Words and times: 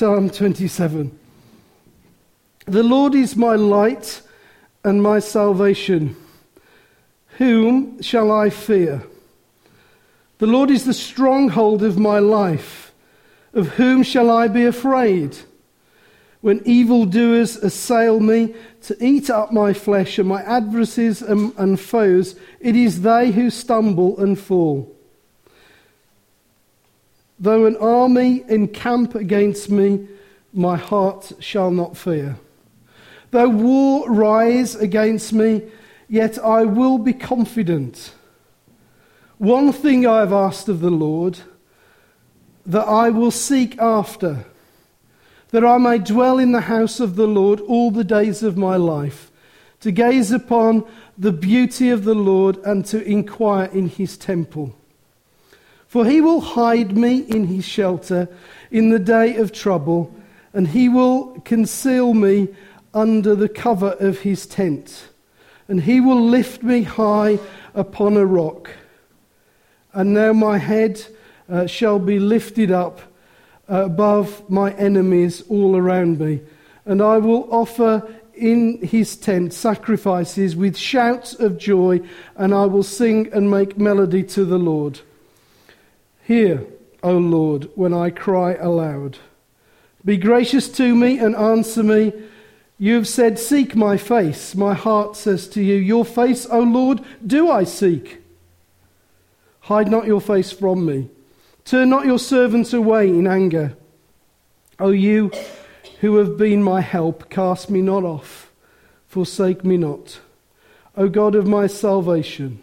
Psalm 0.00 0.30
27. 0.30 1.18
The 2.64 2.82
Lord 2.82 3.14
is 3.14 3.36
my 3.36 3.54
light 3.54 4.22
and 4.82 5.02
my 5.02 5.18
salvation. 5.18 6.16
Whom 7.36 8.00
shall 8.00 8.32
I 8.32 8.48
fear? 8.48 9.02
The 10.38 10.46
Lord 10.46 10.70
is 10.70 10.86
the 10.86 10.94
stronghold 10.94 11.82
of 11.82 11.98
my 11.98 12.18
life. 12.18 12.94
Of 13.52 13.74
whom 13.74 14.02
shall 14.02 14.30
I 14.30 14.48
be 14.48 14.64
afraid? 14.64 15.36
When 16.40 16.62
evildoers 16.64 17.58
assail 17.58 18.20
me 18.20 18.54
to 18.84 18.96
eat 19.04 19.28
up 19.28 19.52
my 19.52 19.74
flesh 19.74 20.18
and 20.18 20.26
my 20.26 20.40
adversaries 20.44 21.20
and, 21.20 21.52
and 21.58 21.78
foes, 21.78 22.36
it 22.58 22.74
is 22.74 23.02
they 23.02 23.32
who 23.32 23.50
stumble 23.50 24.18
and 24.18 24.38
fall. 24.38 24.96
Though 27.40 27.64
an 27.64 27.76
army 27.78 28.44
encamp 28.48 29.14
against 29.14 29.70
me, 29.70 30.06
my 30.52 30.76
heart 30.76 31.32
shall 31.40 31.70
not 31.70 31.96
fear. 31.96 32.36
Though 33.30 33.48
war 33.48 34.10
rise 34.10 34.74
against 34.74 35.32
me, 35.32 35.62
yet 36.06 36.38
I 36.38 36.64
will 36.64 36.98
be 36.98 37.14
confident. 37.14 38.12
One 39.38 39.72
thing 39.72 40.06
I 40.06 40.18
have 40.18 40.34
asked 40.34 40.68
of 40.68 40.80
the 40.80 40.90
Lord, 40.90 41.38
that 42.66 42.86
I 42.86 43.08
will 43.08 43.30
seek 43.30 43.78
after, 43.78 44.44
that 45.48 45.64
I 45.64 45.78
may 45.78 45.98
dwell 45.98 46.38
in 46.38 46.52
the 46.52 46.60
house 46.60 47.00
of 47.00 47.16
the 47.16 47.26
Lord 47.26 47.60
all 47.60 47.90
the 47.90 48.04
days 48.04 48.42
of 48.42 48.58
my 48.58 48.76
life, 48.76 49.30
to 49.80 49.90
gaze 49.90 50.30
upon 50.30 50.84
the 51.16 51.32
beauty 51.32 51.88
of 51.88 52.04
the 52.04 52.14
Lord 52.14 52.58
and 52.58 52.84
to 52.86 53.02
inquire 53.02 53.70
in 53.72 53.88
his 53.88 54.18
temple. 54.18 54.76
For 55.90 56.06
he 56.06 56.20
will 56.20 56.40
hide 56.40 56.96
me 56.96 57.18
in 57.18 57.48
his 57.48 57.64
shelter 57.64 58.28
in 58.70 58.90
the 58.90 58.98
day 59.00 59.34
of 59.38 59.50
trouble, 59.50 60.14
and 60.54 60.68
he 60.68 60.88
will 60.88 61.40
conceal 61.40 62.14
me 62.14 62.46
under 62.94 63.34
the 63.34 63.48
cover 63.48 63.96
of 63.98 64.20
his 64.20 64.46
tent. 64.46 65.08
And 65.66 65.82
he 65.82 66.00
will 66.00 66.22
lift 66.22 66.62
me 66.62 66.84
high 66.84 67.40
upon 67.74 68.16
a 68.16 68.24
rock. 68.24 68.70
And 69.92 70.14
now 70.14 70.32
my 70.32 70.58
head 70.58 71.04
uh, 71.48 71.66
shall 71.66 71.98
be 71.98 72.20
lifted 72.20 72.70
up 72.70 73.00
above 73.66 74.48
my 74.48 74.72
enemies 74.74 75.42
all 75.48 75.76
around 75.76 76.20
me. 76.20 76.40
And 76.84 77.02
I 77.02 77.18
will 77.18 77.52
offer 77.52 78.08
in 78.32 78.80
his 78.80 79.16
tent 79.16 79.54
sacrifices 79.54 80.54
with 80.54 80.76
shouts 80.76 81.34
of 81.34 81.58
joy, 81.58 82.00
and 82.36 82.54
I 82.54 82.66
will 82.66 82.84
sing 82.84 83.28
and 83.32 83.50
make 83.50 83.76
melody 83.76 84.22
to 84.22 84.44
the 84.44 84.56
Lord. 84.56 85.00
Hear, 86.30 86.64
O 87.02 87.18
Lord, 87.18 87.70
when 87.74 87.92
I 87.92 88.10
cry 88.10 88.54
aloud. 88.54 89.18
Be 90.04 90.16
gracious 90.16 90.68
to 90.74 90.94
me 90.94 91.18
and 91.18 91.34
answer 91.34 91.82
me. 91.82 92.12
You 92.78 92.94
have 92.94 93.08
said, 93.08 93.36
Seek 93.36 93.74
my 93.74 93.96
face. 93.96 94.54
My 94.54 94.72
heart 94.72 95.16
says 95.16 95.48
to 95.48 95.60
you, 95.60 95.74
Your 95.74 96.04
face, 96.04 96.46
O 96.48 96.60
Lord, 96.60 97.00
do 97.26 97.50
I 97.50 97.64
seek. 97.64 98.22
Hide 99.62 99.90
not 99.90 100.06
your 100.06 100.20
face 100.20 100.52
from 100.52 100.86
me. 100.86 101.10
Turn 101.64 101.90
not 101.90 102.06
your 102.06 102.20
servants 102.20 102.72
away 102.72 103.08
in 103.08 103.26
anger. 103.26 103.76
O 104.78 104.90
you 104.92 105.32
who 106.00 106.14
have 106.18 106.38
been 106.38 106.62
my 106.62 106.80
help, 106.80 107.28
cast 107.28 107.70
me 107.70 107.82
not 107.82 108.04
off. 108.04 108.52
Forsake 109.08 109.64
me 109.64 109.76
not. 109.76 110.20
O 110.96 111.08
God 111.08 111.34
of 111.34 111.48
my 111.48 111.66
salvation. 111.66 112.62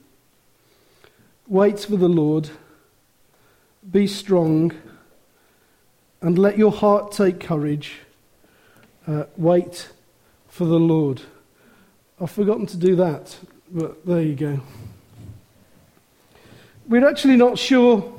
Wait 1.47 1.79
for 1.79 1.97
the 1.97 2.09
Lord. 2.09 2.49
Be 3.89 4.07
strong. 4.07 4.73
And 6.21 6.37
let 6.37 6.57
your 6.57 6.71
heart 6.71 7.11
take 7.11 7.39
courage. 7.39 7.93
Uh, 9.07 9.23
wait 9.35 9.89
for 10.47 10.65
the 10.65 10.79
Lord. 10.79 11.21
I've 12.19 12.29
forgotten 12.29 12.67
to 12.67 12.77
do 12.77 12.95
that, 12.97 13.35
but 13.71 14.05
there 14.05 14.21
you 14.21 14.35
go. 14.35 14.59
We're 16.87 17.07
actually 17.09 17.37
not 17.37 17.57
sure 17.57 18.13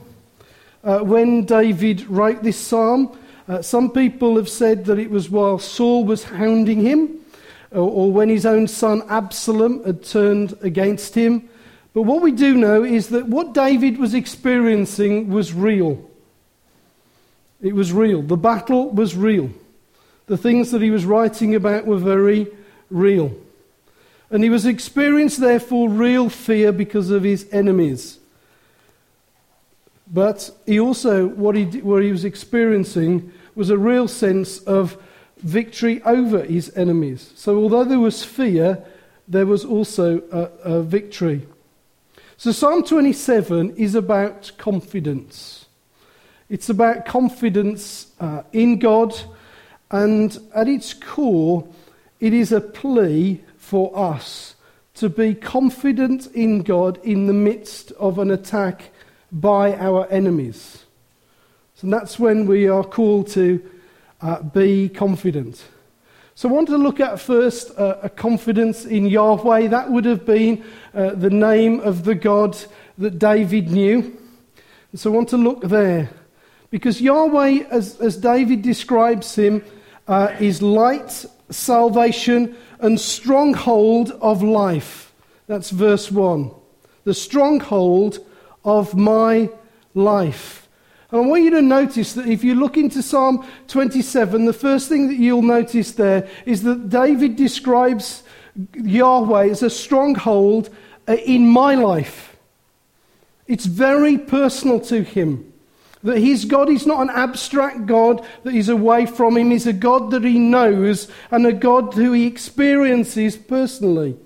uh, 0.82 1.00
when 1.00 1.44
David 1.44 2.08
wrote 2.08 2.42
this 2.42 2.56
psalm. 2.56 3.16
Uh, 3.46 3.62
some 3.62 3.90
people 3.90 4.36
have 4.36 4.48
said 4.48 4.84
that 4.86 4.98
it 4.98 5.10
was 5.10 5.30
while 5.30 5.58
Saul 5.58 6.04
was 6.04 6.24
hounding 6.24 6.80
him, 6.80 7.20
or, 7.70 7.88
or 7.88 8.12
when 8.12 8.28
his 8.28 8.44
own 8.44 8.66
son 8.66 9.02
Absalom 9.08 9.84
had 9.84 10.02
turned 10.02 10.58
against 10.62 11.14
him. 11.14 11.48
But 11.94 12.02
what 12.02 12.22
we 12.22 12.32
do 12.32 12.54
know 12.54 12.84
is 12.84 13.08
that 13.08 13.26
what 13.26 13.52
David 13.52 13.98
was 13.98 14.14
experiencing 14.14 15.28
was 15.28 15.52
real. 15.52 16.08
It 17.60 17.74
was 17.74 17.92
real. 17.92 18.22
The 18.22 18.36
battle 18.36 18.90
was 18.90 19.14
real. 19.14 19.50
The 20.26 20.38
things 20.38 20.70
that 20.70 20.82
he 20.82 20.90
was 20.90 21.04
writing 21.04 21.54
about 21.54 21.86
were 21.86 21.98
very 21.98 22.46
real. 22.90 23.36
And 24.30 24.42
he 24.42 24.48
was 24.48 24.64
experiencing, 24.64 25.44
therefore, 25.44 25.90
real 25.90 26.30
fear 26.30 26.72
because 26.72 27.10
of 27.10 27.22
his 27.22 27.46
enemies. 27.52 28.18
But 30.10 30.50
he 30.66 30.80
also, 30.80 31.26
what 31.26 31.54
he, 31.54 31.64
what 31.82 32.02
he 32.02 32.10
was 32.10 32.24
experiencing 32.24 33.32
was 33.54 33.68
a 33.68 33.76
real 33.76 34.08
sense 34.08 34.58
of 34.60 34.96
victory 35.38 36.02
over 36.04 36.42
his 36.42 36.74
enemies. 36.76 37.32
So, 37.34 37.58
although 37.58 37.84
there 37.84 37.98
was 37.98 38.24
fear, 38.24 38.82
there 39.28 39.46
was 39.46 39.64
also 39.64 40.22
a, 40.32 40.76
a 40.76 40.82
victory. 40.82 41.46
So, 42.42 42.50
Psalm 42.50 42.82
27 42.82 43.76
is 43.76 43.94
about 43.94 44.50
confidence. 44.58 45.66
It's 46.48 46.68
about 46.68 47.06
confidence 47.06 48.08
uh, 48.18 48.42
in 48.52 48.80
God, 48.80 49.14
and 49.92 50.36
at 50.52 50.66
its 50.66 50.92
core, 50.92 51.68
it 52.18 52.34
is 52.34 52.50
a 52.50 52.60
plea 52.60 53.40
for 53.58 53.96
us 53.96 54.56
to 54.94 55.08
be 55.08 55.36
confident 55.36 56.26
in 56.34 56.62
God 56.62 56.98
in 57.04 57.28
the 57.28 57.32
midst 57.32 57.92
of 57.92 58.18
an 58.18 58.32
attack 58.32 58.90
by 59.30 59.76
our 59.76 60.08
enemies. 60.10 60.84
So 61.76 61.86
that's 61.86 62.18
when 62.18 62.46
we 62.46 62.66
are 62.66 62.82
called 62.82 63.28
to 63.34 63.64
uh, 64.20 64.42
be 64.42 64.88
confident. 64.88 65.62
So 66.42 66.48
I 66.48 66.52
want 66.54 66.66
to 66.70 66.76
look 66.76 66.98
at 66.98 67.20
first 67.20 67.70
uh, 67.78 67.98
a 68.02 68.08
confidence 68.08 68.84
in 68.84 69.06
Yahweh. 69.06 69.68
That 69.68 69.92
would 69.92 70.04
have 70.06 70.26
been 70.26 70.64
uh, 70.92 71.10
the 71.10 71.30
name 71.30 71.78
of 71.78 72.02
the 72.02 72.16
God 72.16 72.58
that 72.98 73.20
David 73.20 73.70
knew. 73.70 74.18
And 74.90 74.98
so 74.98 75.12
I 75.12 75.14
want 75.14 75.28
to 75.28 75.36
look 75.36 75.60
there. 75.60 76.10
Because 76.68 77.00
Yahweh, 77.00 77.66
as, 77.70 78.00
as 78.00 78.16
David 78.16 78.62
describes 78.62 79.36
him, 79.36 79.64
uh, 80.08 80.34
is 80.40 80.60
light, 80.60 81.24
salvation, 81.48 82.56
and 82.80 83.00
stronghold 83.00 84.10
of 84.20 84.42
life. 84.42 85.12
That's 85.46 85.70
verse 85.70 86.10
1. 86.10 86.50
The 87.04 87.14
stronghold 87.14 88.18
of 88.64 88.96
my 88.96 89.48
life. 89.94 90.61
And 91.12 91.20
I 91.20 91.26
want 91.26 91.42
you 91.44 91.50
to 91.50 91.62
notice 91.62 92.14
that 92.14 92.26
if 92.26 92.42
you 92.42 92.54
look 92.54 92.78
into 92.78 93.02
Psalm 93.02 93.46
27, 93.68 94.46
the 94.46 94.52
first 94.54 94.88
thing 94.88 95.08
that 95.08 95.18
you'll 95.18 95.42
notice 95.42 95.92
there 95.92 96.26
is 96.46 96.62
that 96.62 96.88
David 96.88 97.36
describes 97.36 98.22
Yahweh 98.74 99.50
as 99.50 99.62
a 99.62 99.68
stronghold 99.68 100.70
uh, 101.06 101.12
in 101.12 101.46
my 101.46 101.74
life. 101.74 102.34
It's 103.46 103.66
very 103.66 104.16
personal 104.16 104.80
to 104.80 105.02
him. 105.02 105.52
That 106.02 106.18
his 106.18 106.46
God 106.46 106.70
is 106.70 106.86
not 106.86 107.02
an 107.02 107.10
abstract 107.10 107.84
God 107.84 108.26
that 108.44 108.54
is 108.54 108.70
away 108.70 109.04
from 109.04 109.36
him, 109.36 109.50
he's 109.50 109.66
a 109.66 109.74
God 109.74 110.10
that 110.12 110.24
he 110.24 110.38
knows 110.38 111.08
and 111.30 111.46
a 111.46 111.52
God 111.52 111.92
who 111.92 112.12
he 112.12 112.26
experiences 112.26 113.36
personally. 113.36 114.16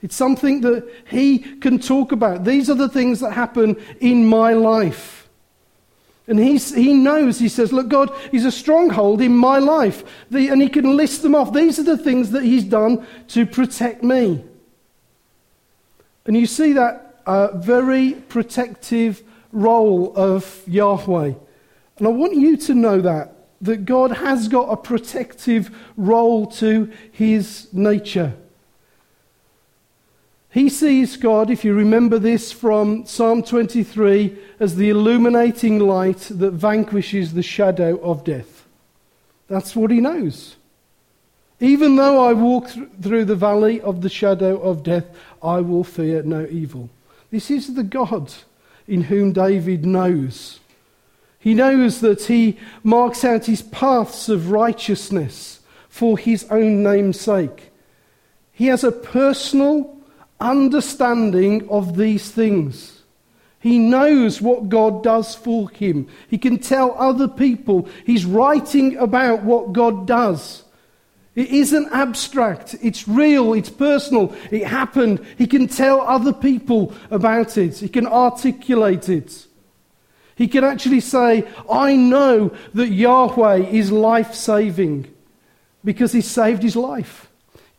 It's 0.00 0.16
something 0.16 0.62
that 0.62 0.88
he 1.06 1.38
can 1.38 1.78
talk 1.78 2.12
about. 2.12 2.44
These 2.44 2.70
are 2.70 2.74
the 2.74 2.88
things 2.88 3.20
that 3.20 3.32
happen 3.32 3.76
in 4.00 4.26
my 4.26 4.54
life. 4.54 5.19
And 6.26 6.38
he's, 6.38 6.74
he 6.74 6.92
knows, 6.92 7.38
he 7.38 7.48
says, 7.48 7.72
Look, 7.72 7.88
God 7.88 8.12
is 8.32 8.44
a 8.44 8.52
stronghold 8.52 9.20
in 9.20 9.36
my 9.36 9.58
life. 9.58 10.04
The, 10.30 10.48
and 10.48 10.62
he 10.62 10.68
can 10.68 10.96
list 10.96 11.22
them 11.22 11.34
off. 11.34 11.52
These 11.52 11.78
are 11.78 11.84
the 11.84 11.98
things 11.98 12.30
that 12.30 12.44
he's 12.44 12.64
done 12.64 13.06
to 13.28 13.46
protect 13.46 14.02
me. 14.02 14.44
And 16.26 16.36
you 16.36 16.46
see 16.46 16.72
that 16.74 17.22
uh, 17.26 17.56
very 17.56 18.12
protective 18.12 19.22
role 19.52 20.12
of 20.14 20.62
Yahweh. 20.66 21.34
And 21.98 22.06
I 22.06 22.10
want 22.10 22.36
you 22.36 22.56
to 22.56 22.74
know 22.74 23.00
that 23.00 23.34
that 23.60 23.84
God 23.84 24.12
has 24.12 24.48
got 24.48 24.70
a 24.70 24.76
protective 24.76 25.70
role 25.96 26.46
to 26.46 26.90
his 27.12 27.68
nature. 27.72 28.34
He 30.52 30.68
sees 30.68 31.16
God, 31.16 31.48
if 31.48 31.64
you 31.64 31.74
remember 31.74 32.18
this 32.18 32.50
from 32.50 33.06
Psalm 33.06 33.42
23, 33.44 34.36
as 34.58 34.74
the 34.74 34.90
illuminating 34.90 35.78
light 35.78 36.28
that 36.30 36.52
vanquishes 36.52 37.34
the 37.34 37.42
shadow 37.42 37.96
of 38.00 38.24
death. 38.24 38.66
That's 39.46 39.76
what 39.76 39.92
he 39.92 40.00
knows. 40.00 40.56
Even 41.60 41.94
though 41.96 42.24
I 42.24 42.32
walk 42.32 42.70
th- 42.70 42.88
through 43.00 43.26
the 43.26 43.36
valley 43.36 43.80
of 43.80 44.02
the 44.02 44.08
shadow 44.08 44.60
of 44.60 44.82
death, 44.82 45.04
I 45.40 45.60
will 45.60 45.84
fear 45.84 46.22
no 46.22 46.46
evil. 46.50 46.90
This 47.30 47.50
is 47.50 47.74
the 47.74 47.84
God 47.84 48.32
in 48.88 49.02
whom 49.02 49.32
David 49.32 49.86
knows. 49.86 50.58
He 51.38 51.54
knows 51.54 52.00
that 52.00 52.24
he 52.24 52.58
marks 52.82 53.24
out 53.24 53.46
his 53.46 53.62
paths 53.62 54.28
of 54.28 54.50
righteousness 54.50 55.60
for 55.88 56.18
his 56.18 56.44
own 56.50 56.82
name's 56.82 57.20
sake. 57.20 57.70
He 58.52 58.66
has 58.66 58.82
a 58.82 58.92
personal 58.92 59.99
understanding 60.40 61.68
of 61.68 61.96
these 61.96 62.30
things. 62.30 63.02
He 63.60 63.78
knows 63.78 64.40
what 64.40 64.70
God 64.70 65.02
does 65.02 65.34
for 65.34 65.68
him. 65.70 66.08
He 66.28 66.38
can 66.38 66.58
tell 66.58 66.94
other 66.98 67.28
people. 67.28 67.88
He's 68.06 68.24
writing 68.24 68.96
about 68.96 69.42
what 69.42 69.74
God 69.74 70.06
does. 70.06 70.64
It 71.34 71.50
isn't 71.50 71.92
abstract, 71.92 72.74
it's 72.82 73.06
real, 73.06 73.54
it's 73.54 73.70
personal, 73.70 74.34
it 74.50 74.66
happened. 74.66 75.24
He 75.38 75.46
can 75.46 75.68
tell 75.68 76.00
other 76.00 76.32
people 76.32 76.92
about 77.10 77.56
it, 77.56 77.78
he 77.78 77.88
can 77.88 78.06
articulate 78.06 79.08
it. 79.08 79.46
He 80.34 80.48
can 80.48 80.64
actually 80.64 81.00
say, 81.00 81.46
I 81.70 81.96
know 81.96 82.54
that 82.74 82.88
Yahweh 82.88 83.68
is 83.68 83.92
life 83.92 84.34
saving 84.34 85.14
because 85.84 86.12
he 86.12 86.22
saved 86.22 86.62
his 86.62 86.76
life. 86.76 87.29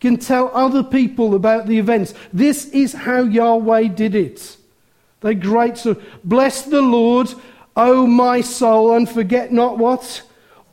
Can 0.02 0.18
tell 0.18 0.52
other 0.54 0.84
people 0.84 1.36
about 1.36 1.68
the 1.68 1.78
events. 1.78 2.14
This 2.34 2.66
is 2.70 2.92
how 2.92 3.22
Yahweh 3.22 3.88
did 3.90 4.16
it. 4.16 4.58
They're 5.22 5.34
great. 5.34 5.78
So, 5.78 6.02
bless 6.24 6.64
the 6.64 6.82
Lord, 6.82 7.34
O 7.78 8.06
my 8.08 8.42
soul, 8.42 8.96
and 8.96 9.08
forget 9.08 9.54
not 9.54 9.78
what? 9.78 10.24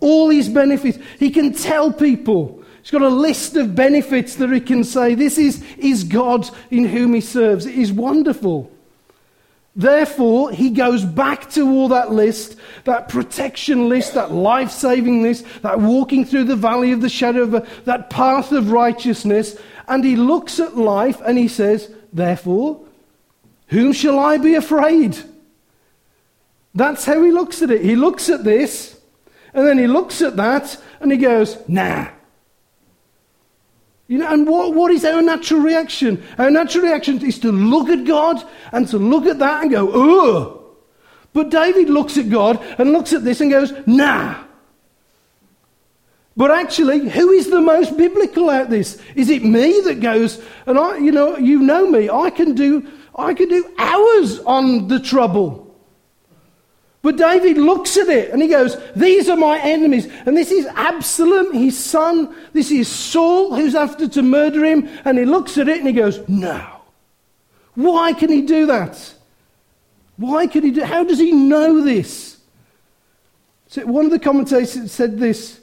All 0.00 0.30
his 0.30 0.48
benefits. 0.48 0.98
He 1.18 1.30
can 1.30 1.52
tell 1.52 1.92
people 1.92 2.58
He's 2.88 2.98
got 2.98 3.02
a 3.02 3.14
list 3.14 3.54
of 3.56 3.74
benefits 3.74 4.36
that 4.36 4.50
he 4.50 4.60
can 4.60 4.82
say, 4.82 5.14
This 5.14 5.36
is, 5.36 5.62
is 5.76 6.04
God 6.04 6.48
in 6.70 6.86
whom 6.86 7.12
he 7.12 7.20
serves. 7.20 7.66
It 7.66 7.74
is 7.74 7.92
wonderful. 7.92 8.72
Therefore, 9.78 10.50
he 10.50 10.70
goes 10.70 11.04
back 11.04 11.50
to 11.50 11.70
all 11.70 11.86
that 11.90 12.10
list, 12.10 12.56
that 12.82 13.08
protection 13.08 13.88
list, 13.88 14.14
that 14.14 14.32
life 14.32 14.72
saving 14.72 15.22
list, 15.22 15.46
that 15.62 15.78
walking 15.78 16.24
through 16.24 16.44
the 16.44 16.56
valley 16.56 16.90
of 16.90 17.00
the 17.00 17.08
shadow 17.08 17.42
of 17.42 17.54
a, 17.54 17.66
that 17.84 18.10
path 18.10 18.50
of 18.50 18.72
righteousness, 18.72 19.56
and 19.86 20.02
he 20.02 20.16
looks 20.16 20.58
at 20.58 20.76
life 20.76 21.22
and 21.24 21.38
he 21.38 21.46
says, 21.46 21.88
Therefore, 22.12 22.84
whom 23.68 23.92
shall 23.92 24.18
I 24.18 24.38
be 24.38 24.56
afraid? 24.56 25.16
That's 26.74 27.04
how 27.04 27.22
he 27.22 27.30
looks 27.30 27.62
at 27.62 27.70
it. 27.70 27.82
He 27.82 27.94
looks 27.94 28.28
at 28.28 28.42
this, 28.42 29.00
and 29.54 29.64
then 29.64 29.78
he 29.78 29.86
looks 29.86 30.22
at 30.22 30.34
that, 30.36 30.76
and 30.98 31.12
he 31.12 31.18
goes, 31.18 31.56
Nah. 31.68 32.08
You 34.08 34.16
know, 34.18 34.32
and 34.32 34.48
what, 34.48 34.74
what 34.74 34.90
is 34.90 35.04
our 35.04 35.20
natural 35.20 35.60
reaction? 35.60 36.24
Our 36.38 36.50
natural 36.50 36.84
reaction 36.84 37.24
is 37.24 37.38
to 37.40 37.52
look 37.52 37.90
at 37.90 38.06
God 38.06 38.42
and 38.72 38.88
to 38.88 38.98
look 38.98 39.26
at 39.26 39.38
that 39.38 39.62
and 39.62 39.70
go, 39.70 39.90
ugh. 39.90 40.60
But 41.34 41.50
David 41.50 41.90
looks 41.90 42.16
at 42.16 42.30
God 42.30 42.58
and 42.78 42.92
looks 42.92 43.12
at 43.12 43.22
this 43.22 43.42
and 43.42 43.50
goes, 43.50 43.70
nah. 43.86 44.42
But 46.38 46.50
actually, 46.50 47.06
who 47.08 47.30
is 47.30 47.50
the 47.50 47.60
most 47.60 47.98
biblical 47.98 48.50
at 48.50 48.70
this? 48.70 48.98
Is 49.14 49.28
it 49.28 49.44
me 49.44 49.80
that 49.82 50.00
goes, 50.00 50.42
and 50.64 50.78
I, 50.78 50.96
you 50.96 51.12
know, 51.12 51.36
you 51.36 51.58
know 51.58 51.90
me, 51.90 52.08
I 52.08 52.30
can 52.30 52.54
do, 52.54 52.88
I 53.14 53.34
can 53.34 53.48
do 53.48 53.74
hours 53.76 54.38
on 54.40 54.88
the 54.88 55.00
trouble. 55.00 55.67
But 57.08 57.16
David 57.16 57.56
looks 57.56 57.96
at 57.96 58.10
it 58.10 58.32
and 58.32 58.42
he 58.42 58.48
goes, 58.48 58.76
These 58.94 59.30
are 59.30 59.36
my 59.38 59.58
enemies. 59.60 60.08
And 60.26 60.36
this 60.36 60.50
is 60.50 60.66
Absalom, 60.66 61.54
his 61.54 61.82
son. 61.82 62.36
This 62.52 62.70
is 62.70 62.86
Saul, 62.86 63.54
who's 63.54 63.74
after 63.74 64.06
to 64.08 64.22
murder 64.22 64.62
him. 64.62 64.86
And 65.06 65.16
he 65.16 65.24
looks 65.24 65.56
at 65.56 65.68
it 65.68 65.78
and 65.78 65.86
he 65.86 65.94
goes, 65.94 66.20
No. 66.28 66.82
Why 67.74 68.12
can 68.12 68.28
he 68.28 68.42
do 68.42 68.66
that? 68.66 69.14
Why 70.18 70.46
can 70.48 70.64
he 70.64 70.70
do 70.70 70.84
How 70.84 71.02
does 71.02 71.18
he 71.18 71.32
know 71.32 71.80
this? 71.80 72.36
So 73.68 73.86
one 73.86 74.04
of 74.04 74.10
the 74.10 74.18
commentators 74.18 74.92
said 74.92 75.18
this 75.18 75.62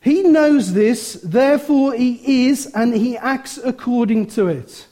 He 0.00 0.24
knows 0.24 0.72
this, 0.72 1.12
therefore 1.22 1.94
he 1.94 2.48
is, 2.48 2.66
and 2.74 2.92
he 2.92 3.16
acts 3.16 3.56
according 3.56 4.26
to 4.30 4.48
it. 4.48 4.88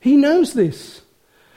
He 0.00 0.16
knows 0.16 0.54
this. 0.54 1.02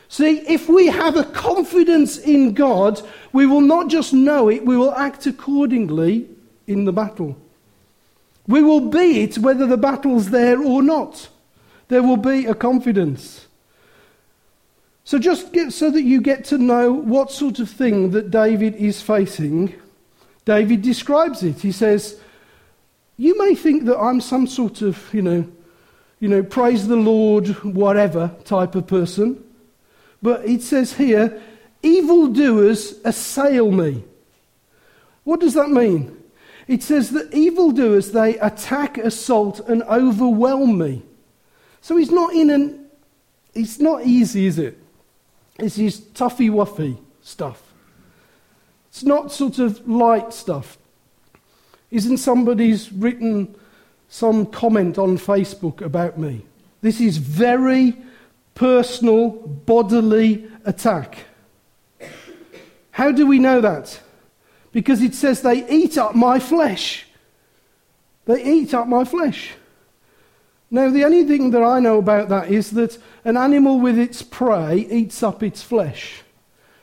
See, 0.10 0.40
if 0.48 0.70
we 0.70 0.88
have 0.88 1.18
a 1.18 1.24
confidence 1.24 2.18
in 2.18 2.54
God, 2.54 3.02
we 3.34 3.46
will 3.46 3.62
not 3.62 3.90
just 3.90 4.14
know 4.14 4.50
it, 4.50 4.66
we 4.66 4.78
will 4.78 4.94
act 4.94 5.26
accordingly 5.26 6.28
in 6.66 6.86
the 6.86 6.94
battle. 6.94 7.38
We 8.48 8.64
will 8.64 8.90
be 8.90 9.22
it 9.24 9.38
whether 9.38 9.68
the 9.68 9.78
battle's 9.78 10.30
there 10.30 10.62
or 10.62 10.82
not. 10.82 11.30
There 11.90 12.04
will 12.04 12.18
be 12.18 12.46
a 12.46 12.56
confidence. 12.56 13.48
So, 15.04 15.20
just 15.20 15.54
get, 15.54 15.72
so 15.72 15.90
that 15.90 16.02
you 16.02 16.22
get 16.22 16.44
to 16.46 16.58
know 16.58 16.92
what 16.92 17.32
sort 17.32 17.60
of 17.60 17.70
thing 17.70 18.12
that 18.12 18.30
David 18.30 18.76
is 18.76 19.02
facing, 19.02 19.74
David 20.44 20.82
describes 20.82 21.44
it. 21.44 21.60
He 21.60 21.72
says, 21.72 22.20
You 23.16 23.38
may 23.38 23.56
think 23.56 23.86
that 23.86 23.98
I'm 23.98 24.20
some 24.20 24.48
sort 24.48 24.82
of, 24.82 25.14
you 25.14 25.22
know, 25.22 25.48
you 26.20 26.28
know, 26.28 26.44
praise 26.44 26.88
the 26.88 26.98
Lord, 26.98 27.48
whatever 27.64 28.36
type 28.44 28.76
of 28.76 28.88
person. 28.88 29.44
But 30.22 30.46
it 30.46 30.62
says 30.62 30.94
here, 30.94 31.42
evildoers 31.84 32.96
assail 33.04 33.72
me. 33.72 34.04
What 35.24 35.40
does 35.40 35.54
that 35.54 35.70
mean? 35.70 36.16
It 36.68 36.84
says 36.84 37.12
that 37.12 37.34
evildoers, 37.34 38.12
they 38.12 38.38
attack, 38.40 38.98
assault, 38.98 39.60
and 39.62 39.84
overwhelm 39.84 40.78
me. 40.78 41.04
So 41.82 41.96
he's 41.96 42.12
not 42.12 42.34
in 42.34 42.50
an, 42.50 42.88
it's 43.54 43.80
not 43.80 44.06
easy, 44.06 44.46
is 44.46 44.60
it? 44.60 44.78
It's 45.60 45.76
his 45.76 46.00
toughy 46.00 46.50
wuffy 46.50 46.98
stuff. 47.22 47.74
It's 48.90 49.04
not 49.04 49.32
sort 49.32 49.60
of 49.60 49.88
light 49.88 50.34
stuff. 50.34 50.78
Isn't 51.90 52.18
somebody's 52.18 52.92
written 52.92 53.56
some 54.10 54.46
comment 54.46 54.98
on 54.98 55.18
Facebook 55.18 55.82
about 55.82 56.18
me? 56.18 56.46
This 56.82 57.00
is 57.00 57.18
very 57.18 57.98
personal 58.58 59.30
bodily 59.30 60.50
attack. 60.66 61.26
How 62.90 63.12
do 63.12 63.28
we 63.28 63.38
know 63.38 63.62
that? 63.62 64.00
Because 64.72 65.04
it 65.04 65.14
says 65.14 65.44
they 65.44 65.70
eat 65.70 65.96
up 65.96 66.16
my 66.16 66.40
flesh. 66.40 67.06
They 68.26 68.44
eat 68.44 68.74
up 68.74 68.88
my 68.88 69.06
flesh. 69.06 69.52
Now, 70.72 70.90
the 70.90 71.06
only 71.06 71.24
thing 71.24 71.52
that 71.52 71.62
I 71.62 71.80
know 71.80 72.00
about 72.00 72.30
that 72.30 72.50
is 72.50 72.72
that 72.72 72.98
an 73.24 73.38
animal 73.38 73.80
with 73.80 74.00
its 74.00 74.24
prey 74.24 74.88
eats 74.90 75.22
up 75.22 75.44
its 75.44 75.62
flesh. 75.62 76.24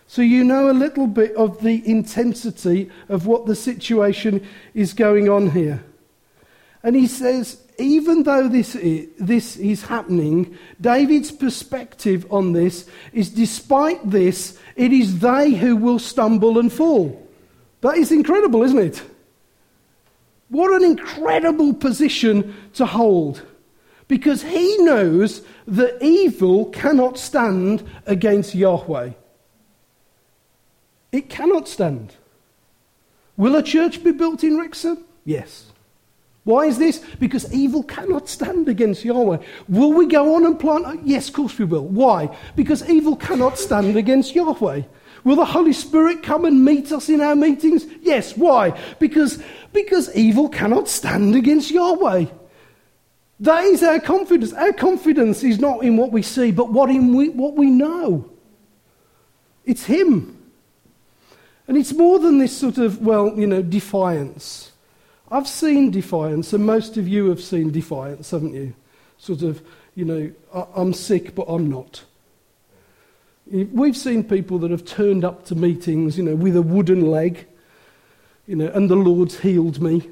So 0.07 0.23
you 0.23 0.45
know 0.45 0.71
a 0.71 0.73
little 0.73 1.09
bit 1.09 1.35
of 1.35 1.61
the 1.61 1.83
intensity 1.90 2.88
of 3.09 3.26
what 3.26 3.47
the 3.47 3.57
situation 3.57 4.47
is 4.75 4.93
going 4.93 5.28
on 5.28 5.50
here. 5.50 5.83
And 6.85 6.95
he 6.95 7.07
says, 7.07 7.62
even 7.79 8.25
though 8.25 8.47
this 8.47 8.76
is, 8.76 9.09
this 9.19 9.57
is 9.57 9.83
happening, 9.83 10.57
David's 10.79 11.33
perspective 11.33 12.26
on 12.31 12.53
this 12.53 12.88
is 13.14 13.31
despite 13.31 14.09
this, 14.09 14.59
it 14.76 14.93
is 14.93 15.21
they 15.21 15.53
who 15.53 15.76
will 15.76 15.99
stumble 15.99 16.59
and 16.59 16.71
fall. 16.71 17.26
That 17.81 17.97
is 17.97 18.12
incredible, 18.12 18.62
isn't 18.62 18.79
it? 18.79 19.03
What 20.50 20.73
an 20.73 20.85
incredible 20.85 21.73
position 21.73 22.55
to 22.75 22.85
hold. 22.85 23.43
Because 24.07 24.43
he 24.43 24.76
knows 24.79 25.41
that 25.67 26.03
evil 26.03 26.67
cannot 26.67 27.19
stand 27.19 27.83
against 28.05 28.55
Yahweh. 28.55 29.12
It 31.12 31.31
cannot 31.31 31.67
stand. 31.67 32.14
Will 33.38 33.57
a 33.57 33.62
church 33.62 34.05
be 34.05 34.12
built 34.12 34.45
in 34.45 34.59
Wrexham? 34.59 34.99
Yes. 35.25 35.71
Why 36.45 36.67
is 36.67 36.79
this? 36.79 37.03
Because 37.19 37.53
evil 37.55 37.83
cannot 37.83 38.29
stand 38.29 38.69
against 38.69 39.05
Yahweh. 39.05 39.39
Will 39.69 39.93
we 39.93 40.07
go 40.07 40.35
on 40.35 40.45
and 40.45 40.61
plant? 40.61 41.07
Yes, 41.07 41.29
of 41.29 41.35
course 41.35 41.59
we 41.59 41.65
will. 41.65 41.87
Why? 41.87 42.37
Because 42.55 42.89
evil 42.89 43.17
cannot 43.17 43.59
stand 43.59 43.97
against 43.97 44.35
Yahweh. 44.35 44.83
Will 45.25 45.37
the 45.37 45.45
Holy 45.47 45.73
Spirit 45.73 46.23
come 46.23 46.45
and 46.45 46.63
meet 46.63 46.93
us 46.93 47.09
in 47.09 47.23
our 47.23 47.35
meetings? 47.35 47.87
Yes. 48.03 48.37
Why? 48.37 48.79
Because, 48.99 49.43
because 49.73 50.15
evil 50.15 50.51
cannot 50.51 50.87
stand 50.87 51.35
against 51.35 51.71
Yahweh. 51.71 52.27
That 53.41 53.65
is 53.65 53.83
our 53.83 53.99
confidence. 53.99 54.53
Our 54.53 54.75
confidence 54.75 55.43
is 55.43 55.59
not 55.59 55.83
in 55.83 55.97
what 55.97 56.13
we 56.13 56.21
see, 56.21 56.51
but 56.51 56.71
what, 56.71 56.91
in 56.91 57.15
we, 57.15 57.31
what 57.31 57.55
we 57.55 57.71
know. 57.71 58.31
It's 59.65 59.85
Him. 59.85 60.31
And 61.67 61.79
it's 61.79 61.95
more 61.95 62.19
than 62.19 62.37
this 62.37 62.55
sort 62.55 62.77
of, 62.77 63.01
well, 63.01 63.33
you 63.35 63.47
know, 63.47 63.63
defiance. 63.63 64.73
I've 65.31 65.49
seen 65.49 65.90
defiance, 65.90 66.52
and 66.52 66.64
most 66.64 66.97
of 66.97 67.09
you 67.09 67.28
have 67.31 67.43
seen 67.43 67.71
defiance, 67.71 68.31
haven't 68.31 68.54
you? 68.54 68.75
Sort 69.19 69.43
of, 69.43 69.62
you 69.95 70.04
know, 70.04 70.33
I'm 70.75 70.93
sick, 70.93 71.35
but 71.35 71.47
I'm 71.49 71.71
not. 71.71 72.04
We've 73.47 73.97
seen 73.97 74.25
people 74.25 74.59
that 74.61 74.71
have 74.71 74.85
turned 74.85 75.25
up 75.25 75.45
to 75.47 75.54
meetings, 75.54 76.16
you 76.16 76.25
know, 76.25 76.35
with 76.35 76.57
a 76.57 76.62
wooden 76.62 77.11
leg, 77.11 77.47
you 78.47 78.57
know, 78.57 78.69
and 78.69 78.88
the 78.88 78.97
Lord's 78.97 79.40
healed 79.40 79.83
me. 79.83 80.09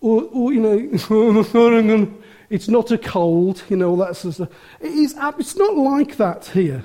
Or, 0.00 0.22
or 0.32 0.52
you 0.52 0.60
know, 0.60 2.14
it's 2.50 2.68
not 2.68 2.90
a 2.90 2.98
cold, 2.98 3.62
you 3.68 3.76
know, 3.76 3.90
all 3.90 3.96
that 3.96 4.16
sort 4.16 4.30
of 4.30 4.34
stuff. 4.34 4.60
It 4.80 4.92
is, 4.92 5.14
it's 5.38 5.56
not 5.56 5.76
like 5.76 6.16
that 6.16 6.46
here. 6.46 6.84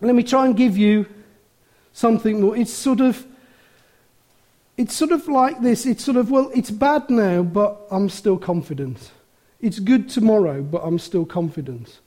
Let 0.00 0.14
me 0.14 0.22
try 0.22 0.46
and 0.46 0.56
give 0.56 0.76
you 0.76 1.06
something 1.92 2.40
more. 2.40 2.56
It's 2.56 2.72
sort 2.72 3.00
of, 3.00 3.26
it's 4.76 4.94
sort 4.94 5.12
of 5.12 5.26
like 5.28 5.60
this. 5.60 5.86
It's 5.86 6.04
sort 6.04 6.16
of, 6.16 6.30
well, 6.30 6.50
it's 6.54 6.70
bad 6.70 7.08
now, 7.08 7.42
but 7.42 7.86
I'm 7.90 8.08
still 8.08 8.36
confident. 8.36 9.10
It's 9.60 9.78
good 9.78 10.08
tomorrow, 10.08 10.62
but 10.62 10.82
I'm 10.84 10.98
still 10.98 11.24
confident. 11.24 12.00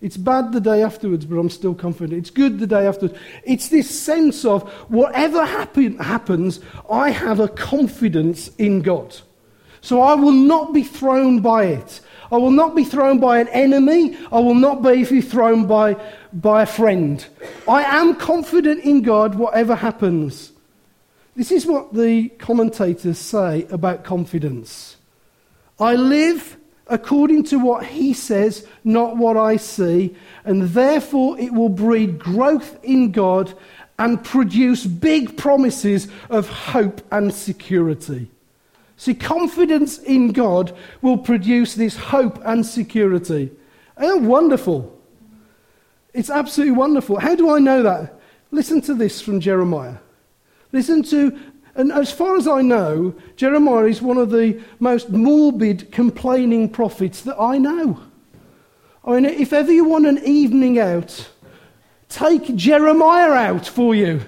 It's 0.00 0.16
bad 0.16 0.52
the 0.52 0.60
day 0.60 0.82
afterwards, 0.82 1.24
but 1.24 1.36
I'm 1.36 1.48
still 1.48 1.74
confident. 1.74 2.18
It's 2.18 2.30
good 2.30 2.58
the 2.58 2.66
day 2.66 2.86
afterwards. 2.86 3.18
It's 3.44 3.68
this 3.68 3.88
sense 3.88 4.44
of 4.44 4.68
whatever 4.90 5.44
happen, 5.44 5.98
happens, 5.98 6.60
I 6.90 7.10
have 7.10 7.40
a 7.40 7.48
confidence 7.48 8.48
in 8.56 8.82
God. 8.82 9.16
So 9.80 10.00
I 10.00 10.14
will 10.14 10.32
not 10.32 10.74
be 10.74 10.82
thrown 10.82 11.40
by 11.40 11.66
it. 11.66 12.00
I 12.30 12.36
will 12.36 12.50
not 12.50 12.74
be 12.74 12.84
thrown 12.84 13.20
by 13.20 13.38
an 13.38 13.48
enemy. 13.48 14.18
I 14.32 14.40
will 14.40 14.54
not 14.54 14.82
be 14.82 15.04
thrown 15.22 15.66
by, 15.66 15.94
by 16.32 16.62
a 16.62 16.66
friend. 16.66 17.24
I 17.68 17.84
am 17.84 18.16
confident 18.16 18.84
in 18.84 19.02
God, 19.02 19.36
whatever 19.36 19.76
happens. 19.76 20.52
This 21.36 21.52
is 21.52 21.66
what 21.66 21.92
the 21.92 22.30
commentators 22.30 23.18
say 23.18 23.66
about 23.70 24.04
confidence. 24.04 24.96
I 25.78 25.94
live 25.94 26.56
according 26.86 27.44
to 27.44 27.58
what 27.58 27.84
he 27.84 28.14
says, 28.14 28.66
not 28.84 29.18
what 29.18 29.36
I 29.36 29.56
see, 29.56 30.16
and 30.44 30.62
therefore 30.62 31.38
it 31.38 31.52
will 31.52 31.68
breed 31.68 32.18
growth 32.18 32.82
in 32.82 33.12
God 33.12 33.52
and 33.98 34.24
produce 34.24 34.86
big 34.86 35.36
promises 35.36 36.08
of 36.30 36.48
hope 36.48 37.02
and 37.10 37.34
security. 37.34 38.30
See, 38.96 39.14
confidence 39.14 39.98
in 39.98 40.32
God 40.32 40.74
will 41.02 41.18
produce 41.18 41.74
this 41.74 41.96
hope 41.96 42.40
and 42.44 42.64
security. 42.64 43.50
That 43.98 44.22
wonderful? 44.22 44.98
It's 46.14 46.30
absolutely 46.30 46.76
wonderful. 46.76 47.18
How 47.18 47.34
do 47.34 47.54
I 47.54 47.58
know 47.58 47.82
that? 47.82 48.14
Listen 48.50 48.80
to 48.82 48.94
this 48.94 49.20
from 49.20 49.40
Jeremiah. 49.40 49.96
Listen 50.72 51.02
to 51.04 51.38
and 51.76 51.92
as 51.92 52.10
far 52.10 52.36
as 52.36 52.48
I 52.48 52.62
know, 52.62 53.14
Jeremiah 53.36 53.84
is 53.84 54.00
one 54.00 54.16
of 54.16 54.30
the 54.30 54.60
most 54.80 55.10
morbid, 55.10 55.92
complaining 55.92 56.70
prophets 56.70 57.20
that 57.22 57.38
I 57.38 57.58
know. 57.58 58.00
I 59.04 59.12
mean, 59.12 59.26
if 59.26 59.52
ever 59.52 59.70
you 59.70 59.84
want 59.84 60.06
an 60.06 60.18
evening 60.24 60.78
out, 60.78 61.28
take 62.08 62.56
Jeremiah 62.56 63.32
out 63.32 63.66
for 63.66 63.94
you. 63.94 64.22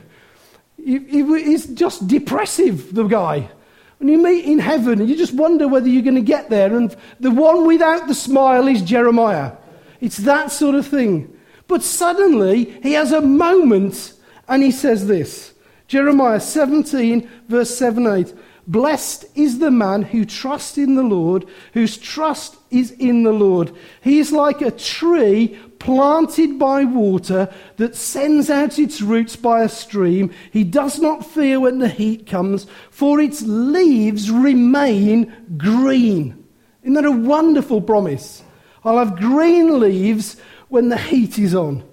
He's 0.77 1.67
just 1.67 2.07
depressive, 2.07 2.95
the 2.95 3.05
guy. 3.05 3.51
When 3.99 4.09
you 4.09 4.19
meet 4.19 4.45
in 4.45 4.59
heaven, 4.59 5.01
and 5.01 5.09
you 5.09 5.17
just 5.17 5.35
wonder 5.35 5.67
whether 5.67 5.89
you're 5.89 6.03
going 6.03 6.15
to 6.15 6.21
get 6.21 6.51
there, 6.51 6.77
and 6.77 6.95
the 7.19 7.31
one 7.31 7.67
without 7.67 8.07
the 8.09 8.15
smile 8.15 8.69
is 8.69 8.83
Jeremiah. 8.83 9.53
It's 10.01 10.19
that 10.19 10.53
sort 10.53 10.75
of 10.75 10.87
thing. 10.87 11.35
But 11.67 11.83
suddenly, 11.83 12.79
he 12.83 12.93
has 12.93 13.11
a 13.11 13.23
moment, 13.23 14.13
and 14.47 14.63
he 14.63 14.71
says 14.71 15.07
this 15.07 15.55
Jeremiah 15.89 16.39
17, 16.39 17.29
verse 17.49 17.77
7 17.77 18.07
8. 18.07 18.35
Blessed 18.67 19.25
is 19.35 19.59
the 19.59 19.71
man 19.71 20.03
who 20.03 20.27
trusts 20.27 20.77
in 20.77 20.95
the 20.95 21.03
Lord, 21.03 21.47
whose 21.73 21.97
trust 21.97 22.57
is 22.71 22.91
in 22.91 23.23
the 23.23 23.33
Lord. 23.33 23.73
He 24.03 24.19
is 24.19 24.31
like 24.31 24.61
a 24.61 24.71
tree 24.71 25.59
planted 25.79 26.59
by 26.59 26.85
water 26.85 27.53
that 27.79 27.97
sends 27.97 28.51
out 28.51 28.79
its 28.79 29.01
roots 29.01 29.37
by 29.37 29.63
a 29.63 29.71
stream. 29.71 30.31
He 30.53 30.65
does 30.65 30.99
not 30.99 31.25
fear 31.25 31.61
when 31.61 31.79
the 31.79 31.89
heat 31.89 32.27
comes, 32.27 32.67
for 32.91 33.21
its 33.21 33.41
leaves 33.41 34.31
remain 34.31 35.33
green. 35.57 36.45
Isn't 36.83 36.95
that 36.95 37.07
a 37.07 37.11
wonderful 37.11 37.81
promise? 37.81 38.43
I'll 38.85 38.99
have 38.99 39.17
green 39.17 39.81
leaves 39.81 40.37
when 40.69 40.91
the 40.91 40.99
heat 40.99 41.39
is 41.39 41.55
on. 41.55 41.85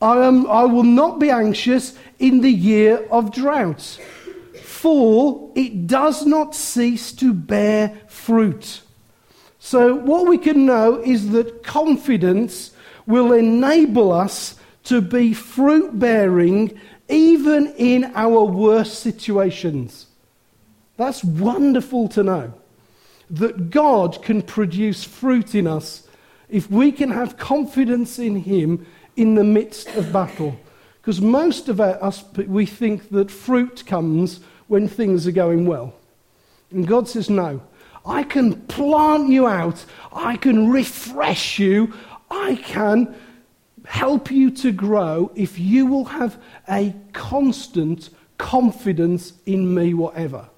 I, 0.00 0.26
am, 0.26 0.46
I 0.46 0.64
will 0.64 0.82
not 0.82 1.18
be 1.18 1.30
anxious 1.30 1.96
in 2.18 2.40
the 2.40 2.50
year 2.50 3.06
of 3.10 3.32
drought, 3.32 3.98
for 4.62 5.50
it 5.54 5.86
does 5.86 6.26
not 6.26 6.54
cease 6.54 7.12
to 7.12 7.32
bear 7.32 8.00
fruit. 8.08 8.82
So, 9.58 9.94
what 9.94 10.26
we 10.26 10.38
can 10.38 10.64
know 10.64 11.02
is 11.02 11.30
that 11.30 11.62
confidence 11.62 12.72
will 13.06 13.32
enable 13.32 14.12
us 14.12 14.56
to 14.84 15.00
be 15.00 15.34
fruit 15.34 15.98
bearing 15.98 16.78
even 17.08 17.68
in 17.76 18.04
our 18.14 18.44
worst 18.44 19.00
situations. 19.00 20.06
That's 20.96 21.22
wonderful 21.22 22.08
to 22.10 22.22
know. 22.22 22.54
That 23.28 23.70
God 23.70 24.22
can 24.22 24.42
produce 24.42 25.02
fruit 25.02 25.54
in 25.54 25.66
us 25.66 26.06
if 26.48 26.70
we 26.70 26.92
can 26.92 27.10
have 27.10 27.36
confidence 27.36 28.18
in 28.18 28.36
Him 28.36 28.86
in 29.16 29.34
the 29.34 29.44
midst 29.44 29.88
of 29.96 30.12
battle. 30.12 30.58
Because 31.06 31.20
most 31.20 31.68
of 31.68 31.80
us, 31.80 32.24
we 32.34 32.66
think 32.66 33.10
that 33.10 33.30
fruit 33.30 33.86
comes 33.86 34.40
when 34.66 34.88
things 34.88 35.24
are 35.28 35.30
going 35.32 35.64
well. 35.64 35.94
And 36.72 36.84
God 36.84 37.08
says, 37.08 37.30
no. 37.30 37.62
I 38.04 38.24
can 38.24 38.62
plant 38.62 39.28
you 39.28 39.46
out. 39.46 39.84
I 40.12 40.36
can 40.36 40.68
refresh 40.68 41.60
you. 41.60 41.94
I 42.28 42.56
can 42.56 43.14
help 43.84 44.32
you 44.32 44.50
to 44.50 44.72
grow 44.72 45.30
if 45.36 45.60
you 45.60 45.86
will 45.86 46.06
have 46.06 46.42
a 46.68 46.92
constant 47.12 48.10
confidence 48.36 49.32
in 49.46 49.72
me, 49.72 49.94
whatever. 49.94 50.48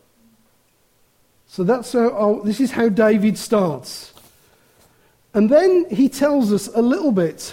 So 1.47 1.63
that's 1.63 1.93
how, 1.93 2.09
oh, 2.17 2.43
this 2.43 2.59
is 2.59 2.71
how 2.71 2.89
David 2.89 3.37
starts. 3.37 4.15
And 5.35 5.51
then 5.51 5.85
he 5.91 6.09
tells 6.09 6.55
us 6.55 6.69
a 6.69 6.81
little 6.81 7.13
bit 7.13 7.53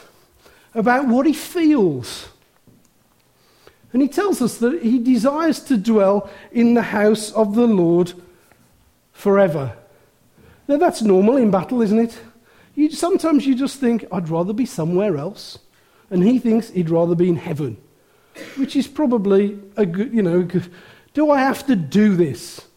about 0.74 1.10
what 1.10 1.25
he 1.25 1.34
feels. 1.34 2.30
And 3.96 4.02
he 4.02 4.10
tells 4.10 4.42
us 4.42 4.58
that 4.58 4.84
he 4.84 5.00
desires 5.00 5.62
to 5.62 5.78
dwell 5.78 6.30
in 6.52 6.74
the 6.74 6.82
house 6.82 7.32
of 7.32 7.56
the 7.56 7.66
Lord 7.66 8.12
forever. 9.14 9.72
Now, 10.68 10.75
that's 10.75 11.02
normal 11.02 11.38
in 11.38 11.50
battle, 11.50 11.82
isn't 11.82 12.00
it? 12.00 12.20
You, 12.75 12.92
sometimes 12.92 13.48
you 13.48 13.56
just 13.56 13.80
think, 13.80 14.04
I'd 14.12 14.28
rather 14.28 14.52
be 14.52 14.66
somewhere 14.66 15.16
else. 15.16 15.60
And 16.10 16.22
he 16.25 16.40
thinks 16.40 16.72
he'd 16.72 16.90
rather 16.90 17.16
be 17.16 17.30
in 17.30 17.38
heaven, 17.38 17.78
which 18.58 18.75
is 18.75 18.86
probably 18.86 19.58
a 19.78 19.86
good, 19.86 20.14
you 20.14 20.24
know, 20.24 20.46
do 21.14 21.32
I 21.32 21.40
have 21.40 21.66
to 21.68 21.78
do 21.78 22.18
this? 22.18 22.68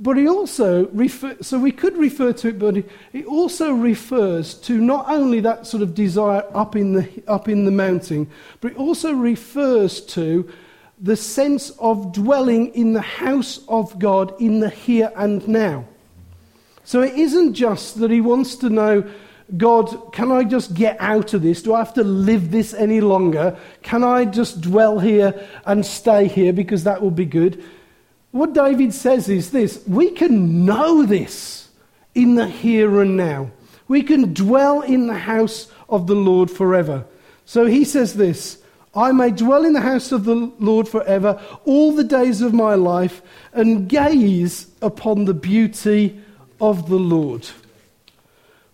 But 0.00 0.16
he 0.16 0.28
also 0.28 0.86
refer, 0.88 1.36
so 1.40 1.58
we 1.58 1.72
could 1.72 1.96
refer 1.96 2.32
to 2.32 2.48
it, 2.48 2.58
but 2.58 2.84
he 3.12 3.24
also 3.24 3.72
refers 3.72 4.54
to 4.54 4.78
not 4.78 5.08
only 5.08 5.40
that 5.40 5.66
sort 5.66 5.82
of 5.82 5.94
desire 5.94 6.44
up 6.54 6.76
in 6.76 6.92
the 6.92 7.08
up 7.26 7.48
in 7.48 7.64
the 7.64 7.72
mountain, 7.72 8.30
but 8.60 8.72
it 8.72 8.78
also 8.78 9.12
refers 9.12 10.00
to 10.02 10.48
the 11.00 11.16
sense 11.16 11.70
of 11.78 12.12
dwelling 12.12 12.74
in 12.74 12.92
the 12.92 13.00
house 13.00 13.60
of 13.68 13.98
God 13.98 14.40
in 14.40 14.60
the 14.60 14.70
here 14.70 15.12
and 15.16 15.46
now. 15.48 15.84
So 16.84 17.02
it 17.02 17.14
isn't 17.14 17.54
just 17.54 17.98
that 18.00 18.10
he 18.10 18.20
wants 18.20 18.56
to 18.56 18.70
know, 18.70 19.04
God, 19.56 20.12
can 20.12 20.32
I 20.32 20.44
just 20.44 20.74
get 20.74 20.96
out 21.00 21.34
of 21.34 21.42
this? 21.42 21.62
Do 21.62 21.74
I 21.74 21.78
have 21.78 21.94
to 21.94 22.04
live 22.04 22.50
this 22.50 22.72
any 22.72 23.00
longer? 23.00 23.58
Can 23.82 24.02
I 24.04 24.24
just 24.24 24.60
dwell 24.60 24.98
here 24.98 25.34
and 25.66 25.84
stay 25.84 26.28
here 26.28 26.52
because 26.52 26.84
that 26.84 27.02
will 27.02 27.10
be 27.10 27.26
good? 27.26 27.62
What 28.30 28.52
David 28.52 28.92
says 28.92 29.28
is 29.28 29.50
this 29.50 29.82
we 29.86 30.10
can 30.10 30.64
know 30.64 31.04
this 31.04 31.68
in 32.14 32.34
the 32.34 32.46
here 32.46 33.00
and 33.00 33.16
now. 33.16 33.50
We 33.86 34.02
can 34.02 34.34
dwell 34.34 34.82
in 34.82 35.06
the 35.06 35.18
house 35.18 35.68
of 35.88 36.06
the 36.06 36.14
Lord 36.14 36.50
forever. 36.50 37.06
So 37.44 37.64
he 37.64 37.84
says 37.84 38.14
this 38.14 38.62
I 38.94 39.12
may 39.12 39.30
dwell 39.30 39.64
in 39.64 39.72
the 39.72 39.80
house 39.80 40.12
of 40.12 40.24
the 40.24 40.52
Lord 40.58 40.88
forever, 40.88 41.40
all 41.64 41.92
the 41.92 42.04
days 42.04 42.42
of 42.42 42.52
my 42.52 42.74
life, 42.74 43.22
and 43.52 43.88
gaze 43.88 44.66
upon 44.82 45.24
the 45.24 45.34
beauty 45.34 46.20
of 46.60 46.88
the 46.88 46.98
Lord. 46.98 47.48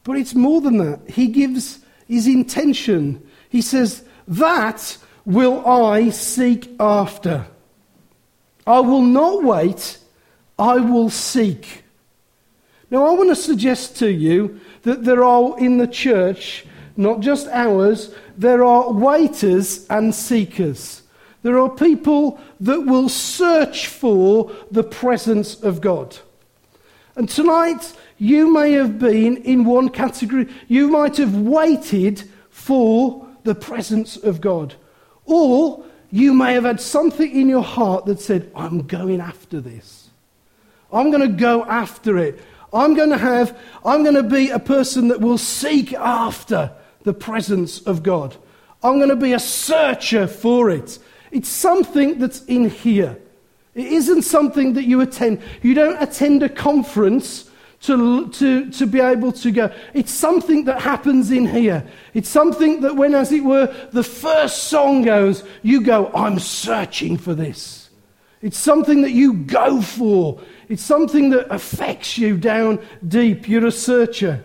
But 0.02 0.16
it's 0.16 0.34
more 0.34 0.60
than 0.60 0.78
that. 0.78 1.10
He 1.10 1.28
gives 1.28 1.80
his 2.08 2.26
intention. 2.26 3.26
He 3.48 3.62
says, 3.62 4.04
That 4.26 4.96
will 5.24 5.66
I 5.66 6.10
seek 6.10 6.70
after. 6.78 7.46
I 8.66 8.80
will 8.80 9.02
not 9.02 9.42
wait, 9.42 9.98
I 10.58 10.76
will 10.76 11.10
seek. 11.10 11.84
Now, 12.90 13.06
I 13.06 13.12
want 13.12 13.30
to 13.30 13.36
suggest 13.36 13.96
to 13.98 14.10
you 14.10 14.60
that 14.82 15.04
there 15.04 15.24
are 15.24 15.58
in 15.58 15.78
the 15.78 15.86
church, 15.86 16.64
not 16.96 17.20
just 17.20 17.48
ours, 17.48 18.14
there 18.36 18.64
are 18.64 18.92
waiters 18.92 19.86
and 19.88 20.14
seekers. 20.14 21.02
There 21.42 21.58
are 21.58 21.68
people 21.68 22.40
that 22.60 22.80
will 22.80 23.08
search 23.08 23.88
for 23.88 24.50
the 24.70 24.84
presence 24.84 25.62
of 25.62 25.80
God. 25.80 26.16
And 27.16 27.28
tonight, 27.28 27.92
you 28.18 28.52
may 28.52 28.72
have 28.72 28.98
been 28.98 29.36
in 29.38 29.64
one 29.64 29.88
category. 29.88 30.48
You 30.68 30.88
might 30.88 31.16
have 31.18 31.36
waited 31.36 32.22
for 32.50 33.26
the 33.44 33.54
presence 33.54 34.16
of 34.16 34.40
God. 34.40 34.74
Or 35.26 35.84
you 36.14 36.32
may 36.32 36.52
have 36.52 36.62
had 36.62 36.80
something 36.80 37.28
in 37.28 37.48
your 37.48 37.64
heart 37.64 38.06
that 38.06 38.20
said, 38.20 38.48
I'm 38.54 38.86
going 38.86 39.20
after 39.20 39.60
this. 39.60 40.10
I'm 40.92 41.10
going 41.10 41.28
to 41.28 41.36
go 41.36 41.64
after 41.64 42.18
it. 42.18 42.40
I'm 42.72 42.94
going 42.94 43.10
to 43.10 43.18
have, 43.18 43.58
I'm 43.84 44.04
going 44.04 44.14
to 44.14 44.22
be 44.22 44.48
a 44.50 44.60
person 44.60 45.08
that 45.08 45.20
will 45.20 45.38
seek 45.38 45.92
after 45.92 46.70
the 47.02 47.14
presence 47.14 47.80
of 47.80 48.04
God. 48.04 48.36
I'm 48.80 48.98
going 48.98 49.08
to 49.08 49.16
be 49.16 49.32
a 49.32 49.40
searcher 49.40 50.28
for 50.28 50.70
it. 50.70 51.00
It's 51.32 51.48
something 51.48 52.20
that's 52.20 52.44
in 52.44 52.70
here. 52.70 53.18
It 53.74 53.86
isn't 53.86 54.22
something 54.22 54.74
that 54.74 54.84
you 54.84 55.00
attend. 55.00 55.42
You 55.62 55.74
don't 55.74 56.00
attend 56.00 56.44
a 56.44 56.48
conference 56.48 57.50
to, 57.86 58.28
to, 58.30 58.70
to 58.70 58.86
be 58.86 59.00
able 59.00 59.32
to 59.32 59.50
go. 59.50 59.70
It's 59.92 60.12
something 60.12 60.64
that 60.64 60.80
happens 60.80 61.30
in 61.30 61.46
here. 61.46 61.86
It's 62.14 62.28
something 62.28 62.80
that, 62.80 62.96
when, 62.96 63.14
as 63.14 63.30
it 63.30 63.44
were, 63.44 63.74
the 63.92 64.02
first 64.02 64.64
song 64.64 65.02
goes, 65.02 65.44
you 65.62 65.82
go, 65.82 66.10
I'm 66.14 66.38
searching 66.38 67.18
for 67.18 67.34
this. 67.34 67.90
It's 68.40 68.58
something 68.58 69.02
that 69.02 69.10
you 69.10 69.34
go 69.34 69.82
for. 69.82 70.40
It's 70.68 70.82
something 70.82 71.30
that 71.30 71.52
affects 71.52 72.16
you 72.16 72.36
down 72.36 72.80
deep. 73.06 73.48
You're 73.48 73.66
a 73.66 73.72
searcher. 73.72 74.44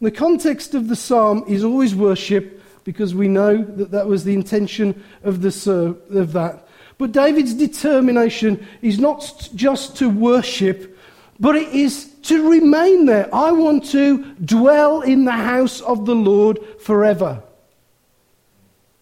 The 0.00 0.10
context 0.10 0.74
of 0.74 0.88
the 0.88 0.96
psalm 0.96 1.44
is 1.48 1.64
always 1.64 1.94
worship 1.94 2.62
because 2.84 3.14
we 3.14 3.28
know 3.28 3.62
that 3.62 3.90
that 3.90 4.06
was 4.06 4.24
the 4.24 4.34
intention 4.34 5.02
of, 5.24 5.40
the, 5.40 5.96
of 6.10 6.32
that. 6.32 6.68
But 6.98 7.12
David's 7.12 7.54
determination 7.54 8.66
is 8.82 8.98
not 8.98 9.48
just 9.54 9.96
to 9.96 10.08
worship, 10.08 10.95
but 11.38 11.56
it 11.56 11.68
is 11.68 12.06
to 12.22 12.48
remain 12.50 13.06
there. 13.06 13.32
I 13.34 13.52
want 13.52 13.84
to 13.90 14.24
dwell 14.34 15.02
in 15.02 15.24
the 15.24 15.32
house 15.32 15.80
of 15.80 16.06
the 16.06 16.14
Lord 16.14 16.58
forever. 16.80 17.42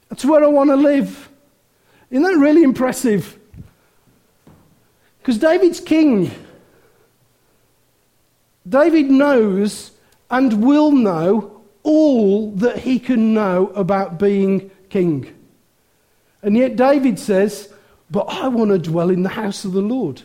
That's 0.08 0.24
where 0.24 0.42
I 0.42 0.48
want 0.48 0.70
to 0.70 0.76
live. 0.76 1.28
Isn't 2.10 2.22
that 2.22 2.36
really 2.36 2.62
impressive? 2.62 3.38
Because 5.18 5.38
David's 5.38 5.80
king. 5.80 6.30
David 8.68 9.10
knows 9.10 9.92
and 10.30 10.64
will 10.64 10.92
know 10.92 11.62
all 11.82 12.50
that 12.52 12.78
he 12.78 12.98
can 12.98 13.34
know 13.34 13.68
about 13.68 14.18
being 14.18 14.70
king. 14.88 15.34
And 16.42 16.56
yet 16.56 16.76
David 16.76 17.18
says, 17.18 17.72
But 18.10 18.26
I 18.28 18.48
want 18.48 18.70
to 18.70 18.78
dwell 18.78 19.10
in 19.10 19.22
the 19.22 19.30
house 19.30 19.64
of 19.64 19.72
the 19.72 19.82
Lord. 19.82 20.22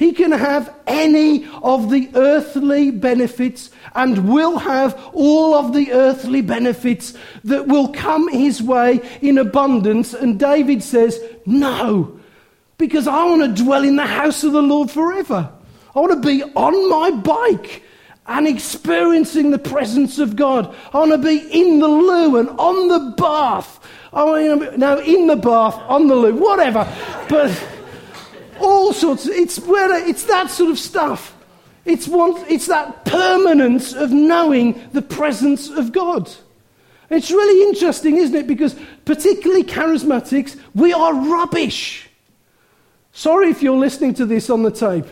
He 0.00 0.12
can 0.12 0.32
have 0.32 0.74
any 0.86 1.46
of 1.62 1.90
the 1.90 2.08
earthly 2.14 2.90
benefits 2.90 3.68
and 3.94 4.32
will 4.32 4.56
have 4.56 4.98
all 5.12 5.52
of 5.52 5.74
the 5.74 5.92
earthly 5.92 6.40
benefits 6.40 7.12
that 7.44 7.68
will 7.68 7.88
come 7.88 8.32
his 8.32 8.62
way 8.62 9.06
in 9.20 9.36
abundance. 9.36 10.14
And 10.14 10.40
David 10.40 10.82
says, 10.82 11.22
No, 11.44 12.18
because 12.78 13.06
I 13.06 13.24
want 13.24 13.42
to 13.42 13.62
dwell 13.62 13.84
in 13.84 13.96
the 13.96 14.06
house 14.06 14.42
of 14.42 14.52
the 14.52 14.62
Lord 14.62 14.90
forever. 14.90 15.52
I 15.94 16.00
want 16.00 16.12
to 16.12 16.26
be 16.26 16.44
on 16.44 16.88
my 16.88 17.10
bike 17.10 17.82
and 18.26 18.48
experiencing 18.48 19.50
the 19.50 19.58
presence 19.58 20.18
of 20.18 20.34
God. 20.34 20.74
I 20.94 21.00
want 21.00 21.12
to 21.12 21.18
be 21.18 21.40
in 21.52 21.78
the 21.78 21.88
loo 21.88 22.38
and 22.38 22.48
on 22.58 22.88
the 22.88 23.14
bath. 23.18 23.86
I 24.14 24.24
want 24.24 24.62
to 24.62 24.70
be, 24.70 24.76
now 24.78 24.98
in 24.98 25.26
the 25.26 25.36
bath, 25.36 25.74
on 25.74 26.06
the 26.06 26.16
loo, 26.16 26.36
whatever. 26.36 26.90
But 27.28 27.50
all 28.60 28.92
sorts. 28.92 29.26
Of, 29.26 29.32
it's 29.32 29.58
where 29.58 30.06
it's 30.08 30.24
that 30.24 30.50
sort 30.50 30.70
of 30.70 30.78
stuff. 30.78 31.36
It's 31.84 32.06
one, 32.06 32.36
It's 32.48 32.66
that 32.66 33.04
permanence 33.04 33.92
of 33.92 34.10
knowing 34.10 34.88
the 34.92 35.02
presence 35.02 35.68
of 35.70 35.92
God. 35.92 36.30
It's 37.08 37.30
really 37.30 37.68
interesting, 37.68 38.16
isn't 38.16 38.36
it? 38.36 38.46
Because 38.46 38.76
particularly 39.04 39.64
charismatics, 39.64 40.58
we 40.74 40.92
are 40.92 41.12
rubbish. 41.12 42.08
Sorry 43.12 43.48
if 43.48 43.62
you're 43.62 43.78
listening 43.78 44.14
to 44.14 44.26
this 44.26 44.48
on 44.48 44.62
the 44.62 44.70
tape. 44.70 45.06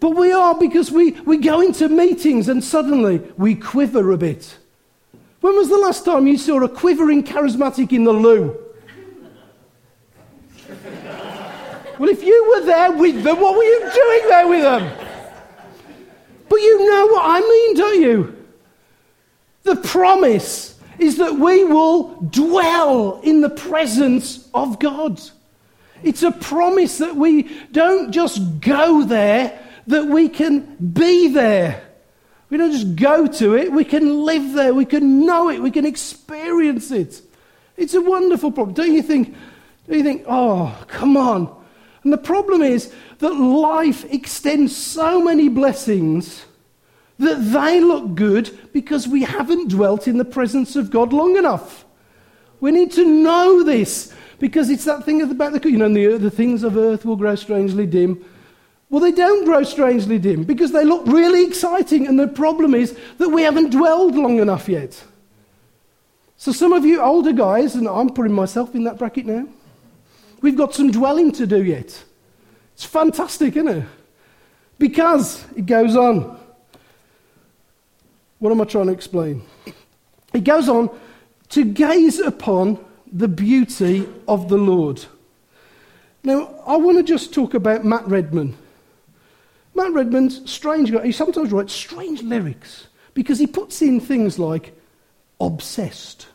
But 0.00 0.16
we 0.16 0.32
are 0.32 0.58
because 0.58 0.90
we, 0.90 1.12
we 1.22 1.36
go 1.36 1.60
into 1.60 1.88
meetings 1.88 2.48
and 2.48 2.64
suddenly 2.64 3.18
we 3.36 3.54
quiver 3.54 4.12
a 4.12 4.16
bit. 4.16 4.56
When 5.42 5.54
was 5.56 5.68
the 5.68 5.76
last 5.76 6.04
time 6.04 6.26
you 6.26 6.38
saw 6.38 6.62
a 6.62 6.68
quivering 6.68 7.22
charismatic 7.24 7.92
in 7.92 8.04
the 8.04 8.12
loo? 8.12 8.58
Well, 12.02 12.10
if 12.10 12.24
you 12.24 12.46
were 12.50 12.66
there 12.66 12.90
with 12.90 13.22
them, 13.22 13.40
what 13.40 13.56
were 13.56 13.62
you 13.62 13.78
doing 13.78 14.22
there 14.28 14.48
with 14.48 14.62
them? 14.62 15.06
But 16.48 16.56
you 16.56 16.90
know 16.90 17.06
what 17.06 17.22
I 17.24 17.38
mean, 17.38 17.76
don't 17.76 18.02
you? 18.02 18.44
The 19.62 19.76
promise 19.76 20.80
is 20.98 21.18
that 21.18 21.34
we 21.38 21.62
will 21.62 22.20
dwell 22.22 23.20
in 23.20 23.40
the 23.40 23.50
presence 23.50 24.48
of 24.52 24.80
God. 24.80 25.20
It's 26.02 26.24
a 26.24 26.32
promise 26.32 26.98
that 26.98 27.14
we 27.14 27.44
don't 27.70 28.10
just 28.10 28.58
go 28.58 29.04
there 29.04 29.56
that 29.86 30.06
we 30.06 30.28
can 30.28 30.74
be 30.74 31.28
there. 31.28 31.84
We 32.50 32.56
don't 32.56 32.72
just 32.72 32.96
go 32.96 33.28
to 33.28 33.54
it, 33.54 33.70
we 33.70 33.84
can 33.84 34.24
live 34.24 34.54
there, 34.54 34.74
we 34.74 34.86
can 34.86 35.24
know 35.24 35.50
it, 35.50 35.62
we 35.62 35.70
can 35.70 35.86
experience 35.86 36.90
it. 36.90 37.22
It's 37.76 37.94
a 37.94 38.00
wonderful 38.00 38.50
problem. 38.50 38.74
Don't 38.74 38.92
you 38.92 39.02
think, 39.02 39.36
don't 39.86 39.98
you 39.98 40.02
think, 40.02 40.24
oh, 40.26 40.76
come 40.88 41.16
on. 41.16 41.61
And 42.04 42.12
the 42.12 42.18
problem 42.18 42.62
is 42.62 42.92
that 43.18 43.34
life 43.34 44.04
extends 44.12 44.76
so 44.76 45.22
many 45.22 45.48
blessings 45.48 46.44
that 47.18 47.36
they 47.36 47.80
look 47.80 48.14
good 48.14 48.58
because 48.72 49.06
we 49.06 49.22
haven't 49.22 49.68
dwelt 49.68 50.08
in 50.08 50.18
the 50.18 50.24
presence 50.24 50.74
of 50.74 50.90
God 50.90 51.12
long 51.12 51.36
enough. 51.36 51.84
We 52.60 52.72
need 52.72 52.92
to 52.92 53.04
know 53.04 53.62
this 53.62 54.12
because 54.38 54.70
it's 54.70 54.84
that 54.84 55.04
thing 55.04 55.22
about 55.22 55.52
the, 55.52 55.70
you 55.70 55.78
know, 55.78 55.92
the, 55.92 56.18
the 56.18 56.30
things 56.30 56.64
of 56.64 56.76
earth 56.76 57.04
will 57.04 57.16
grow 57.16 57.36
strangely 57.36 57.86
dim 57.86 58.24
well, 58.92 59.00
they 59.00 59.10
don't 59.10 59.46
grow 59.46 59.62
strangely 59.62 60.18
dim 60.18 60.44
because 60.44 60.70
they 60.70 60.84
look 60.84 61.06
really 61.06 61.46
exciting, 61.46 62.06
and 62.06 62.20
the 62.20 62.28
problem 62.28 62.74
is 62.74 62.94
that 63.16 63.30
we 63.30 63.40
haven't 63.40 63.70
dwelled 63.70 64.14
long 64.14 64.38
enough 64.38 64.68
yet. 64.68 65.02
So, 66.36 66.52
some 66.52 66.74
of 66.74 66.84
you 66.84 67.00
older 67.00 67.32
guys, 67.32 67.74
and 67.74 67.88
I'm 67.88 68.10
putting 68.10 68.34
myself 68.34 68.74
in 68.74 68.84
that 68.84 68.98
bracket 68.98 69.24
now, 69.24 69.48
we've 70.42 70.56
got 70.56 70.74
some 70.74 70.90
dwelling 70.90 71.32
to 71.32 71.46
do 71.46 71.64
yet. 71.64 72.04
It's 72.74 72.84
fantastic, 72.84 73.56
isn't 73.56 73.68
it? 73.68 73.84
Because 74.78 75.44
it 75.56 75.66
goes 75.66 75.96
on. 75.96 76.38
What 78.38 78.50
am 78.50 78.60
I 78.60 78.64
trying 78.64 78.86
to 78.86 78.92
explain? 78.92 79.42
It 80.34 80.44
goes 80.44 80.68
on 80.68 80.90
to 81.50 81.64
gaze 81.64 82.18
upon 82.18 82.84
the 83.12 83.28
beauty 83.28 84.08
of 84.26 84.48
the 84.48 84.56
Lord. 84.56 85.04
Now, 86.24 86.54
I 86.66 86.76
want 86.76 86.98
to 86.98 87.02
just 87.02 87.32
talk 87.32 87.54
about 87.54 87.84
Matt 87.84 88.06
Redman. 88.08 88.56
Matt 89.74 89.92
Redman's 89.92 90.50
strange 90.50 90.92
guy. 90.92 91.06
He 91.06 91.12
sometimes 91.12 91.52
writes 91.52 91.72
strange 91.72 92.22
lyrics 92.22 92.88
because 93.14 93.38
he 93.38 93.46
puts 93.46 93.82
in 93.82 94.00
things 94.00 94.38
like 94.38 94.76
obsessed. 95.40 96.26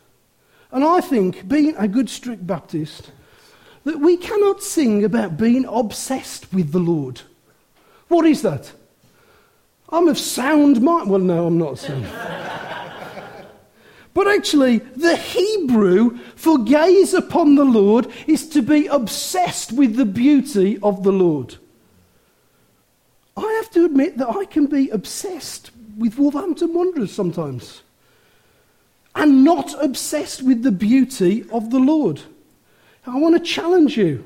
And 0.70 0.84
I 0.84 1.00
think, 1.00 1.48
being 1.48 1.74
a 1.76 1.88
good 1.88 2.10
strict 2.10 2.46
Baptist, 2.46 3.10
that 3.88 4.00
we 4.00 4.18
cannot 4.18 4.62
sing 4.62 5.02
about 5.02 5.38
being 5.38 5.64
obsessed 5.64 6.52
with 6.52 6.72
the 6.72 6.78
Lord. 6.78 7.22
What 8.08 8.26
is 8.26 8.42
that? 8.42 8.70
I'm 9.88 10.08
of 10.08 10.18
sound 10.18 10.82
mind. 10.82 11.08
Well, 11.08 11.20
no, 11.20 11.46
I'm 11.46 11.56
not 11.56 11.78
sound. 11.78 12.04
but 14.12 14.28
actually, 14.28 14.78
the 14.78 15.16
Hebrew 15.16 16.18
for 16.36 16.58
gaze 16.58 17.14
upon 17.14 17.54
the 17.54 17.64
Lord 17.64 18.08
is 18.26 18.46
to 18.50 18.60
be 18.60 18.86
obsessed 18.88 19.72
with 19.72 19.96
the 19.96 20.04
beauty 20.04 20.78
of 20.82 21.02
the 21.02 21.12
Lord. 21.12 21.56
I 23.38 23.50
have 23.62 23.70
to 23.70 23.86
admit 23.86 24.18
that 24.18 24.28
I 24.28 24.44
can 24.44 24.66
be 24.66 24.90
obsessed 24.90 25.70
with 25.96 26.18
Wolverhampton 26.18 26.74
Wanderers 26.74 27.14
sometimes 27.14 27.80
and 29.14 29.44
not 29.44 29.82
obsessed 29.82 30.42
with 30.42 30.62
the 30.62 30.72
beauty 30.72 31.46
of 31.50 31.70
the 31.70 31.78
Lord. 31.78 32.20
I 33.08 33.16
want 33.16 33.36
to 33.36 33.40
challenge 33.40 33.96
you. 33.96 34.24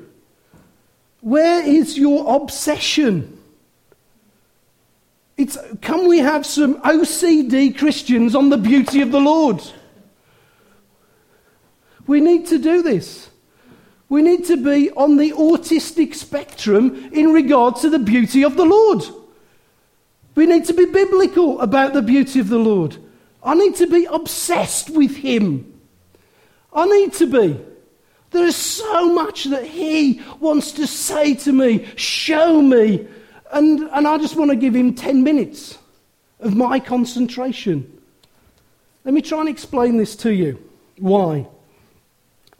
Where 1.21 1.65
is 1.65 1.97
your 1.97 2.35
obsession? 2.35 3.39
It's, 5.37 5.57
can 5.81 6.07
we 6.07 6.19
have 6.19 6.45
some 6.45 6.81
OCD 6.81 7.77
Christians 7.77 8.35
on 8.35 8.49
the 8.49 8.57
beauty 8.57 9.01
of 9.01 9.11
the 9.11 9.21
Lord? 9.21 9.61
We 12.05 12.19
need 12.19 12.47
to 12.47 12.59
do 12.59 12.81
this. 12.81 13.29
We 14.09 14.21
need 14.21 14.45
to 14.45 14.57
be 14.57 14.91
on 14.91 15.15
the 15.17 15.31
autistic 15.31 16.13
spectrum 16.13 17.09
in 17.13 17.31
regard 17.31 17.77
to 17.77 17.89
the 17.89 17.99
beauty 17.99 18.43
of 18.43 18.57
the 18.57 18.65
Lord. 18.65 19.03
We 20.35 20.45
need 20.45 20.65
to 20.65 20.73
be 20.73 20.85
biblical 20.85 21.61
about 21.61 21.93
the 21.93 22.01
beauty 22.01 22.39
of 22.39 22.49
the 22.49 22.59
Lord. 22.59 22.97
I 23.41 23.55
need 23.55 23.75
to 23.77 23.87
be 23.87 24.05
obsessed 24.05 24.89
with 24.89 25.15
Him. 25.15 25.79
I 26.73 26.85
need 26.85 27.13
to 27.13 27.27
be. 27.27 27.72
There 28.33 28.45
is 28.45 28.55
so 28.55 29.13
much 29.13 29.45
that 29.45 29.63
He 29.63 30.21
wants 30.39 30.71
to 30.73 30.87
say 30.87 31.35
to 31.35 31.53
me, 31.53 31.87
show 31.95 32.61
me. 32.61 33.07
And, 33.51 33.81
and 33.91 34.07
I 34.07 34.17
just 34.17 34.35
want 34.35 34.49
to 34.49 34.57
give 34.57 34.75
Him 34.75 34.95
10 34.95 35.23
minutes 35.23 35.77
of 36.39 36.55
my 36.55 36.79
concentration. 36.79 38.01
Let 39.05 39.13
me 39.13 39.21
try 39.21 39.39
and 39.41 39.49
explain 39.49 39.97
this 39.97 40.15
to 40.17 40.33
you. 40.33 40.59
Why? 40.97 41.47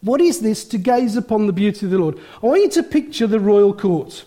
What 0.00 0.20
is 0.20 0.40
this 0.40 0.64
to 0.66 0.78
gaze 0.78 1.16
upon 1.16 1.46
the 1.48 1.52
beauty 1.52 1.86
of 1.86 1.92
the 1.92 1.98
Lord? 1.98 2.20
I 2.42 2.46
want 2.46 2.62
you 2.62 2.70
to 2.70 2.82
picture 2.82 3.26
the 3.26 3.40
royal 3.40 3.74
court. 3.74 4.24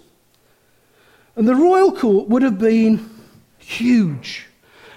And 1.38 1.48
the 1.48 1.56
royal 1.56 1.92
court 1.96 2.28
would 2.28 2.42
have 2.42 2.60
been 2.60 3.10
huge. 3.58 4.48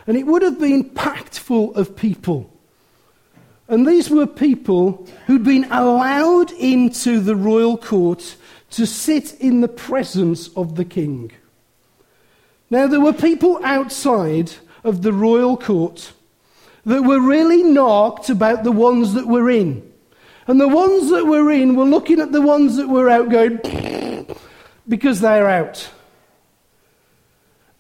And 0.06 0.16
it 0.16 0.26
would 0.26 0.42
have 0.42 0.58
been 0.58 0.90
packed 0.90 1.38
full 1.38 1.74
of 1.76 1.94
people. 1.94 2.49
And 3.70 3.87
these 3.87 4.11
were 4.11 4.26
people 4.26 5.06
who'd 5.26 5.44
been 5.44 5.70
allowed 5.70 6.50
into 6.50 7.20
the 7.20 7.37
royal 7.37 7.78
court 7.78 8.35
to 8.72 8.85
sit 8.85 9.40
in 9.40 9.61
the 9.61 9.68
presence 9.68 10.48
of 10.56 10.74
the 10.74 10.85
king. 10.85 11.30
Now, 12.68 12.88
there 12.88 13.00
were 13.00 13.12
people 13.12 13.61
outside 13.62 14.50
of 14.83 15.02
the 15.02 15.12
royal 15.12 15.56
court 15.56 16.12
that 16.85 17.02
were 17.02 17.20
really 17.20 17.62
knocked 17.62 18.28
about 18.28 18.64
the 18.64 18.72
ones 18.72 19.14
that 19.14 19.28
were 19.28 19.48
in. 19.48 19.88
And 20.48 20.61
the 20.61 20.66
ones 20.66 21.09
that 21.11 21.26
were 21.26 21.52
in 21.52 21.76
were 21.76 21.85
looking 21.85 22.18
at 22.18 22.33
the 22.33 22.42
ones 22.42 22.74
that 22.76 22.88
were 22.88 23.09
out 23.09 23.28
going, 23.28 23.61
because 24.88 25.20
they're 25.20 25.48
out. 25.48 25.88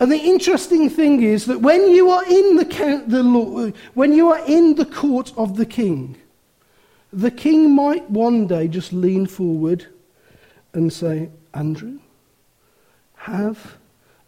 And 0.00 0.10
the 0.10 0.16
interesting 0.16 0.88
thing 0.88 1.22
is 1.22 1.44
that 1.44 1.60
when 1.60 1.90
you 1.90 2.10
are 2.10 2.24
in 2.24 2.56
the, 2.56 2.64
the 3.06 3.74
when 3.92 4.14
you 4.14 4.32
are 4.32 4.42
in 4.46 4.74
the 4.76 4.86
court 4.86 5.30
of 5.36 5.58
the 5.58 5.66
king, 5.66 6.16
the 7.12 7.30
king 7.30 7.70
might 7.74 8.08
one 8.08 8.46
day 8.46 8.66
just 8.66 8.94
lean 8.94 9.26
forward 9.26 9.86
and 10.72 10.90
say, 10.90 11.28
Andrew, 11.52 11.98
have 13.14 13.76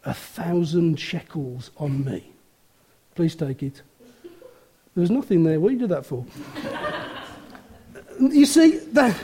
a 0.05 0.13
thousand 0.13 0.99
shekels 0.99 1.71
on 1.77 2.05
me. 2.05 2.31
Please 3.15 3.35
take 3.35 3.63
it. 3.63 3.81
There's 4.95 5.09
nothing 5.09 5.43
there. 5.43 5.59
What 5.59 5.69
do 5.69 5.73
you 5.73 5.79
do 5.79 5.87
that 5.87 6.05
for? 6.05 6.23
you 8.19 8.45
see, 8.45 8.77
that 8.91 9.17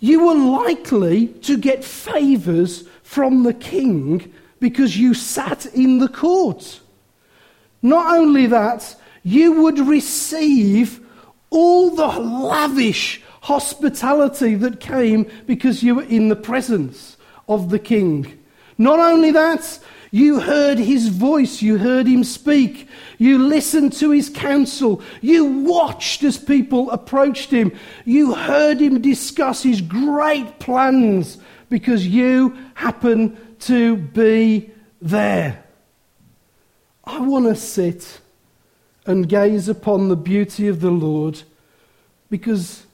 you 0.00 0.26
were 0.26 0.34
likely 0.34 1.28
to 1.28 1.56
get 1.56 1.84
favours 1.84 2.88
from 3.04 3.44
the 3.44 3.54
king 3.54 4.32
because 4.64 4.96
you 4.96 5.12
sat 5.12 5.66
in 5.74 5.98
the 5.98 6.08
court. 6.08 6.80
Not 7.82 8.16
only 8.16 8.46
that, 8.46 8.96
you 9.22 9.60
would 9.60 9.78
receive 9.78 11.06
all 11.50 11.90
the 11.90 12.06
lavish 12.06 13.20
hospitality 13.42 14.54
that 14.54 14.80
came 14.80 15.30
because 15.44 15.82
you 15.82 15.96
were 15.96 16.04
in 16.04 16.30
the 16.30 16.34
presence 16.50 17.18
of 17.46 17.68
the 17.68 17.78
king. 17.78 18.38
Not 18.78 18.98
only 19.00 19.32
that, 19.32 19.78
you 20.10 20.40
heard 20.40 20.78
his 20.78 21.08
voice, 21.08 21.60
you 21.60 21.76
heard 21.76 22.06
him 22.06 22.24
speak, 22.24 22.88
you 23.18 23.36
listened 23.36 23.92
to 23.92 24.12
his 24.12 24.30
counsel, 24.30 25.02
you 25.20 25.44
watched 25.44 26.22
as 26.22 26.38
people 26.38 26.90
approached 26.90 27.50
him, 27.50 27.70
you 28.06 28.32
heard 28.32 28.80
him 28.80 29.02
discuss 29.02 29.62
his 29.62 29.82
great 29.82 30.58
plans 30.58 31.36
because 31.68 32.06
you 32.06 32.56
happened 32.72 33.36
to 33.60 33.96
be 33.96 34.70
there. 35.00 35.64
I 37.04 37.20
want 37.20 37.46
to 37.46 37.54
sit 37.54 38.20
and 39.06 39.28
gaze 39.28 39.68
upon 39.68 40.08
the 40.08 40.16
beauty 40.16 40.68
of 40.68 40.80
the 40.80 40.90
Lord 40.90 41.42
because 42.30 42.86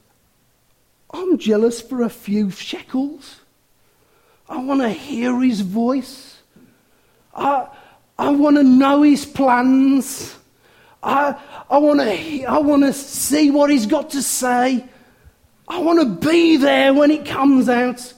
I'm 1.11 1.37
jealous 1.37 1.81
for 1.81 2.03
a 2.03 2.09
few 2.09 2.51
shekels. 2.51 3.41
I 4.49 4.61
want 4.61 4.81
to 4.81 4.89
hear 4.89 5.39
his 5.41 5.61
voice. 5.61 6.39
I, 7.33 7.67
I 8.19 8.31
want 8.31 8.57
to 8.57 8.63
know 8.63 9.01
his 9.01 9.25
plans. 9.25 10.35
I, 11.01 11.39
I 11.69 11.77
want 11.77 12.01
to 12.01 12.43
I 12.45 12.59
want 12.59 12.83
to 12.83 12.93
see 12.93 13.49
what 13.49 13.69
he's 13.71 13.85
got 13.85 14.11
to 14.11 14.21
say. 14.21 14.85
I 15.67 15.79
want 15.79 15.99
to 15.99 16.29
be 16.29 16.57
there 16.57 16.93
when 16.93 17.11
it 17.11 17.25
comes 17.25 17.69
out. 17.69 18.13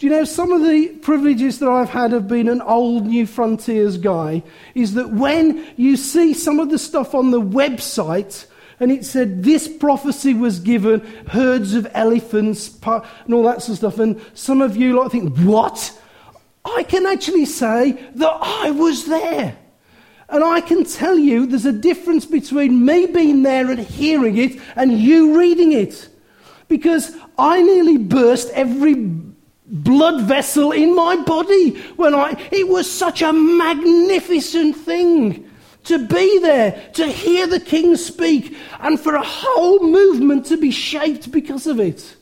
Do 0.00 0.06
you 0.06 0.12
know 0.12 0.24
some 0.24 0.50
of 0.50 0.62
the 0.62 0.88
privileges 1.02 1.58
that 1.58 1.68
I've 1.68 1.90
had 1.90 2.14
of 2.14 2.26
being 2.26 2.48
an 2.48 2.62
old 2.62 3.06
New 3.06 3.26
Frontiers 3.26 3.98
guy 3.98 4.42
is 4.74 4.94
that 4.94 5.10
when 5.10 5.62
you 5.76 5.98
see 5.98 6.32
some 6.32 6.58
of 6.58 6.70
the 6.70 6.78
stuff 6.78 7.14
on 7.14 7.32
the 7.32 7.40
website 7.40 8.46
and 8.80 8.90
it 8.90 9.04
said 9.04 9.44
this 9.44 9.68
prophecy 9.68 10.32
was 10.32 10.58
given, 10.58 11.00
herds 11.26 11.74
of 11.74 11.86
elephants, 11.92 12.78
and 12.82 13.34
all 13.34 13.42
that 13.42 13.60
sort 13.60 13.72
of 13.72 13.76
stuff. 13.76 13.98
And 13.98 14.18
some 14.32 14.62
of 14.62 14.74
you 14.74 14.98
like 14.98 15.12
think, 15.12 15.36
what? 15.40 15.94
I 16.64 16.82
can 16.84 17.04
actually 17.04 17.44
say 17.44 17.92
that 18.14 18.38
I 18.40 18.70
was 18.70 19.04
there. 19.04 19.54
And 20.30 20.42
I 20.42 20.62
can 20.62 20.84
tell 20.84 21.18
you 21.18 21.44
there's 21.44 21.66
a 21.66 21.72
difference 21.72 22.24
between 22.24 22.86
me 22.86 23.04
being 23.04 23.42
there 23.42 23.70
and 23.70 23.78
hearing 23.78 24.38
it 24.38 24.58
and 24.76 24.98
you 24.98 25.38
reading 25.38 25.72
it. 25.72 26.08
Because 26.68 27.14
I 27.36 27.60
nearly 27.60 27.98
burst 27.98 28.48
every 28.54 28.94
blood 29.70 30.22
vessel 30.22 30.72
in 30.72 30.94
my 30.94 31.16
body 31.16 31.80
when 31.96 32.14
I. 32.14 32.48
It 32.50 32.68
was 32.68 32.90
such 32.90 33.22
a 33.22 33.32
magnificent 33.32 34.76
thing 34.76 35.48
to 35.84 36.06
be 36.06 36.38
there, 36.40 36.90
to 36.94 37.06
hear 37.06 37.46
the 37.46 37.60
king 37.60 37.96
speak, 37.96 38.56
and 38.80 39.00
for 39.00 39.14
a 39.14 39.22
whole 39.22 39.80
movement 39.80 40.46
to 40.46 40.56
be 40.56 40.70
shaped 40.70 41.30
because 41.30 41.66
of 41.66 41.80
it. 41.80 42.16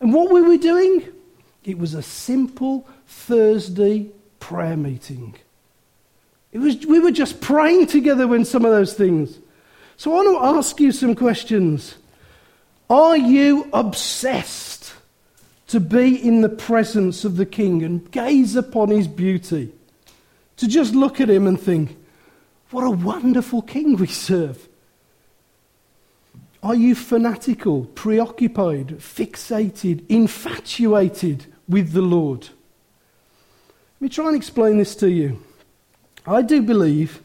And 0.00 0.12
what 0.12 0.30
were 0.30 0.44
we 0.44 0.58
doing? 0.58 1.04
It 1.64 1.78
was 1.78 1.94
a 1.94 2.02
simple 2.02 2.86
Thursday 3.06 4.10
prayer 4.40 4.76
meeting. 4.76 5.34
It 6.52 6.58
was, 6.58 6.86
we 6.86 6.98
were 6.98 7.10
just 7.10 7.40
praying 7.40 7.86
together 7.86 8.26
when 8.26 8.44
some 8.44 8.64
of 8.64 8.70
those 8.70 8.94
things. 8.94 9.38
So 9.96 10.12
I 10.12 10.22
want 10.22 10.38
to 10.38 10.58
ask 10.58 10.80
you 10.80 10.92
some 10.92 11.14
questions. 11.14 11.96
Are 12.88 13.16
you 13.16 13.68
obsessed 13.72 14.77
to 15.68 15.80
be 15.80 16.16
in 16.16 16.40
the 16.40 16.48
presence 16.48 17.24
of 17.24 17.36
the 17.36 17.46
king 17.46 17.82
and 17.82 18.10
gaze 18.10 18.56
upon 18.56 18.88
his 18.90 19.06
beauty? 19.06 19.72
To 20.56 20.66
just 20.66 20.94
look 20.94 21.20
at 21.20 21.30
him 21.30 21.46
and 21.46 21.60
think, 21.60 21.96
what 22.70 22.84
a 22.84 22.90
wonderful 22.90 23.62
king 23.62 23.96
we 23.96 24.08
serve. 24.08 24.68
Are 26.62 26.74
you 26.74 26.94
fanatical, 26.94 27.84
preoccupied, 27.84 28.98
fixated, 28.98 30.04
infatuated 30.08 31.46
with 31.68 31.92
the 31.92 32.02
Lord? 32.02 32.48
Let 34.00 34.00
me 34.00 34.08
try 34.08 34.26
and 34.28 34.36
explain 34.36 34.78
this 34.78 34.96
to 34.96 35.08
you. 35.08 35.42
I 36.26 36.42
do 36.42 36.60
believe 36.62 37.22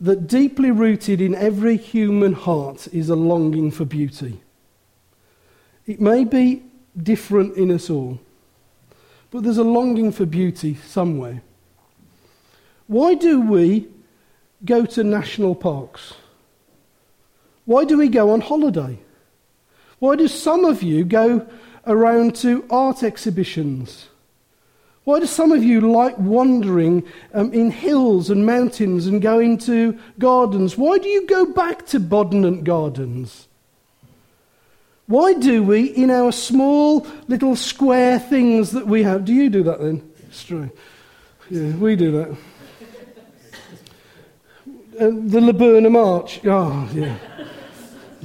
that 0.00 0.26
deeply 0.26 0.70
rooted 0.70 1.20
in 1.20 1.34
every 1.34 1.76
human 1.76 2.34
heart 2.34 2.88
is 2.92 3.08
a 3.08 3.16
longing 3.16 3.70
for 3.70 3.84
beauty. 3.84 4.42
It 5.86 6.00
may 6.00 6.24
be 6.24 6.62
different 6.96 7.56
in 7.56 7.70
us 7.70 7.90
all, 7.90 8.18
but 9.30 9.42
there's 9.42 9.58
a 9.58 9.64
longing 9.64 10.12
for 10.12 10.24
beauty 10.24 10.76
somewhere. 10.86 11.42
Why 12.86 13.14
do 13.14 13.40
we 13.40 13.88
go 14.64 14.86
to 14.86 15.04
national 15.04 15.54
parks? 15.54 16.14
Why 17.64 17.84
do 17.84 17.98
we 17.98 18.08
go 18.08 18.30
on 18.30 18.40
holiday? 18.40 18.98
Why 19.98 20.16
do 20.16 20.28
some 20.28 20.64
of 20.64 20.82
you 20.82 21.04
go 21.04 21.46
around 21.86 22.36
to 22.36 22.64
art 22.70 23.02
exhibitions? 23.02 24.06
Why 25.04 25.20
do 25.20 25.26
some 25.26 25.52
of 25.52 25.62
you 25.62 25.80
like 25.80 26.16
wandering 26.18 27.06
um, 27.34 27.52
in 27.52 27.70
hills 27.70 28.30
and 28.30 28.46
mountains 28.46 29.06
and 29.06 29.20
going 29.20 29.58
to 29.58 29.98
gardens? 30.18 30.78
Why 30.78 30.98
do 30.98 31.08
you 31.08 31.26
go 31.26 31.44
back 31.44 31.86
to 31.86 32.00
Bodnant 32.00 32.64
Gardens? 32.64 33.48
Why 35.06 35.34
do 35.34 35.62
we, 35.62 35.84
in 35.84 36.10
our 36.10 36.32
small 36.32 37.06
little 37.28 37.56
square 37.56 38.18
things 38.18 38.70
that 38.72 38.86
we 38.86 39.02
have, 39.02 39.24
do 39.24 39.34
you 39.34 39.50
do 39.50 39.62
that 39.64 39.80
then? 39.80 40.10
True. 40.46 40.70
Yeah, 41.50 41.72
we 41.76 41.94
do 41.94 42.12
that. 42.12 42.30
Uh, 44.98 45.10
the 45.10 45.40
Laburnum 45.40 45.96
Arch. 45.96 46.40
Oh, 46.44 46.88
yeah. 46.94 47.16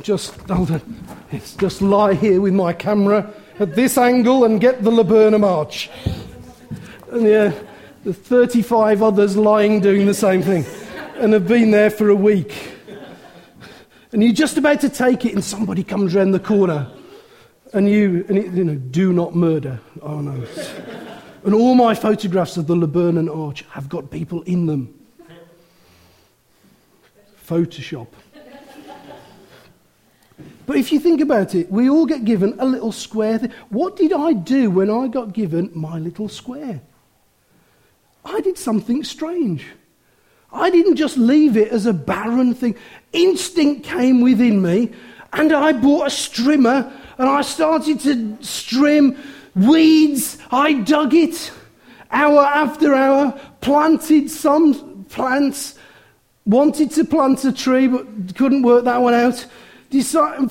Just, 0.01 0.35
hold 0.41 0.71
on. 0.71 0.81
It's 1.31 1.55
just 1.55 1.81
lie 1.81 2.13
here 2.13 2.39
with 2.39 2.53
my 2.53 2.73
camera 2.73 3.33
at 3.59 3.75
this 3.75 3.97
angle 3.97 4.45
and 4.45 4.61
get 4.61 4.83
the 4.83 4.91
Laburnum 4.91 5.43
Arch. 5.43 5.89
And 7.11 7.23
yeah, 7.23 7.53
the 8.03 8.13
35 8.13 9.03
others 9.03 9.35
lying 9.35 9.81
doing 9.81 10.05
the 10.05 10.13
same 10.13 10.41
thing 10.41 10.65
and 11.15 11.33
have 11.33 11.47
been 11.47 11.71
there 11.71 11.89
for 11.89 12.09
a 12.09 12.15
week. 12.15 12.78
And 14.11 14.23
you're 14.23 14.33
just 14.33 14.57
about 14.57 14.81
to 14.81 14.89
take 14.89 15.25
it, 15.25 15.33
and 15.33 15.43
somebody 15.43 15.83
comes 15.83 16.15
round 16.15 16.33
the 16.33 16.39
corner, 16.39 16.91
and 17.73 17.87
you, 17.87 18.25
and 18.27 18.37
it, 18.37 18.51
you 18.53 18.63
know, 18.63 18.75
do 18.75 19.13
not 19.13 19.35
murder. 19.35 19.79
Oh 20.01 20.21
no. 20.21 20.45
and 21.43 21.53
all 21.53 21.75
my 21.75 21.93
photographs 21.93 22.57
of 22.57 22.65
the 22.65 22.75
Laburnum 22.75 23.29
Arch 23.29 23.63
have 23.69 23.87
got 23.87 24.09
people 24.09 24.41
in 24.43 24.65
them. 24.65 24.95
Photoshop. 27.45 28.07
But 30.65 30.77
if 30.77 30.91
you 30.91 30.99
think 30.99 31.19
about 31.19 31.55
it, 31.55 31.71
we 31.71 31.89
all 31.89 32.05
get 32.05 32.25
given 32.25 32.55
a 32.59 32.65
little 32.65 32.91
square 32.91 33.39
thing. 33.39 33.51
What 33.69 33.95
did 33.95 34.13
I 34.13 34.33
do 34.33 34.69
when 34.69 34.89
I 34.89 35.07
got 35.07 35.33
given 35.33 35.71
my 35.73 35.97
little 35.97 36.29
square? 36.29 36.81
I 38.23 38.39
did 38.41 38.55
something 38.55 39.03
strange. 39.03 39.65
I 40.51 40.69
didn't 40.69 40.95
just 40.95 41.17
leave 41.17 41.57
it 41.57 41.69
as 41.69 41.85
a 41.85 41.93
barren 41.93 42.53
thing. 42.53 42.75
Instinct 43.13 43.83
came 43.83 44.21
within 44.21 44.61
me, 44.61 44.91
and 45.33 45.53
I 45.53 45.73
bought 45.73 46.07
a 46.07 46.09
strimmer 46.09 46.91
and 47.19 47.29
I 47.29 47.41
started 47.41 47.99
to 48.01 48.15
strim 48.41 49.17
weeds. 49.53 50.37
I 50.51 50.73
dug 50.73 51.13
it 51.13 51.51
hour 52.11 52.39
after 52.39 52.95
hour, 52.95 53.39
planted 53.61 54.31
some 54.31 55.05
plants, 55.09 55.75
wanted 56.45 56.91
to 56.91 57.03
plant 57.03 57.43
a 57.43 57.51
tree 57.51 57.87
but 57.87 58.35
couldn't 58.35 58.63
work 58.63 58.85
that 58.85 59.01
one 59.01 59.13
out. 59.13 59.45
Decided, 59.89 60.49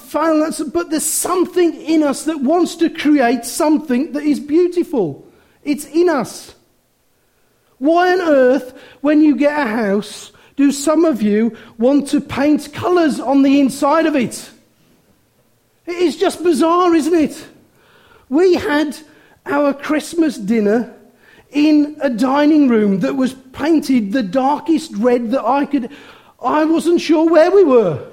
but 0.73 0.91
there's 0.91 1.07
something 1.07 1.75
in 1.81 2.03
us 2.03 2.25
that 2.25 2.41
wants 2.41 2.75
to 2.77 2.91
create 2.91 3.45
something 3.45 4.13
that 4.13 4.25
is 4.25 4.41
beautiful. 4.41 5.27
It's 5.63 5.87
in 5.87 6.09
us. 6.09 6.55
Why 7.79 8.12
on 8.12 8.21
earth, 8.21 8.79
when 9.01 9.23
you 9.23 9.37
get 9.37 9.59
a 9.59 9.69
house, 9.69 10.33
do 10.57 10.73
some 10.73 11.05
of 11.05 11.23
you 11.23 11.57
want 11.79 12.09
to 12.09 12.21
paint 12.21 12.73
colours 12.73 13.21
on 13.21 13.43
the 13.43 13.61
inside 13.61 14.07
of 14.07 14.17
it? 14.17 14.51
It 15.87 15.97
is 15.97 16.17
just 16.17 16.43
bizarre, 16.43 16.95
isn't 16.95 17.14
it? 17.14 17.47
We 18.29 18.55
had 18.55 18.97
our 19.47 19.73
Christmas 19.73 20.37
dinner 20.37 20.95
in 21.51 21.97
a 22.01 22.11
dining 22.11 22.69
room 22.69 23.01
that 23.01 23.14
was 23.14 23.33
painted 23.53 24.12
the 24.12 24.23
darkest 24.23 24.93
red 24.97 25.31
that 25.31 25.45
I 25.45 25.64
could. 25.64 25.91
I 26.43 26.64
wasn't 26.64 27.01
sure 27.01 27.29
where 27.31 27.51
we 27.51 27.64
were. 27.64 28.07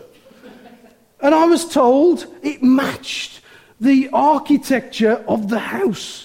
And 1.19 1.35
I 1.35 1.45
was 1.45 1.67
told 1.67 2.27
it 2.43 2.63
matched 2.63 3.41
the 3.81 4.09
architecture 4.13 5.23
of 5.27 5.49
the 5.49 5.59
house. 5.59 6.24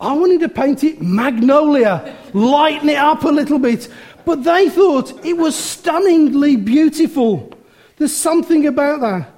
I 0.00 0.12
wanted 0.12 0.40
to 0.40 0.48
paint 0.48 0.84
it 0.84 1.02
magnolia, 1.02 2.16
lighten 2.32 2.88
it 2.88 2.98
up 2.98 3.24
a 3.24 3.28
little 3.28 3.58
bit. 3.58 3.88
But 4.24 4.44
they 4.44 4.68
thought 4.68 5.24
it 5.24 5.36
was 5.36 5.56
stunningly 5.56 6.56
beautiful. 6.56 7.52
There's 7.96 8.12
something 8.12 8.66
about 8.66 9.00
that. 9.00 9.30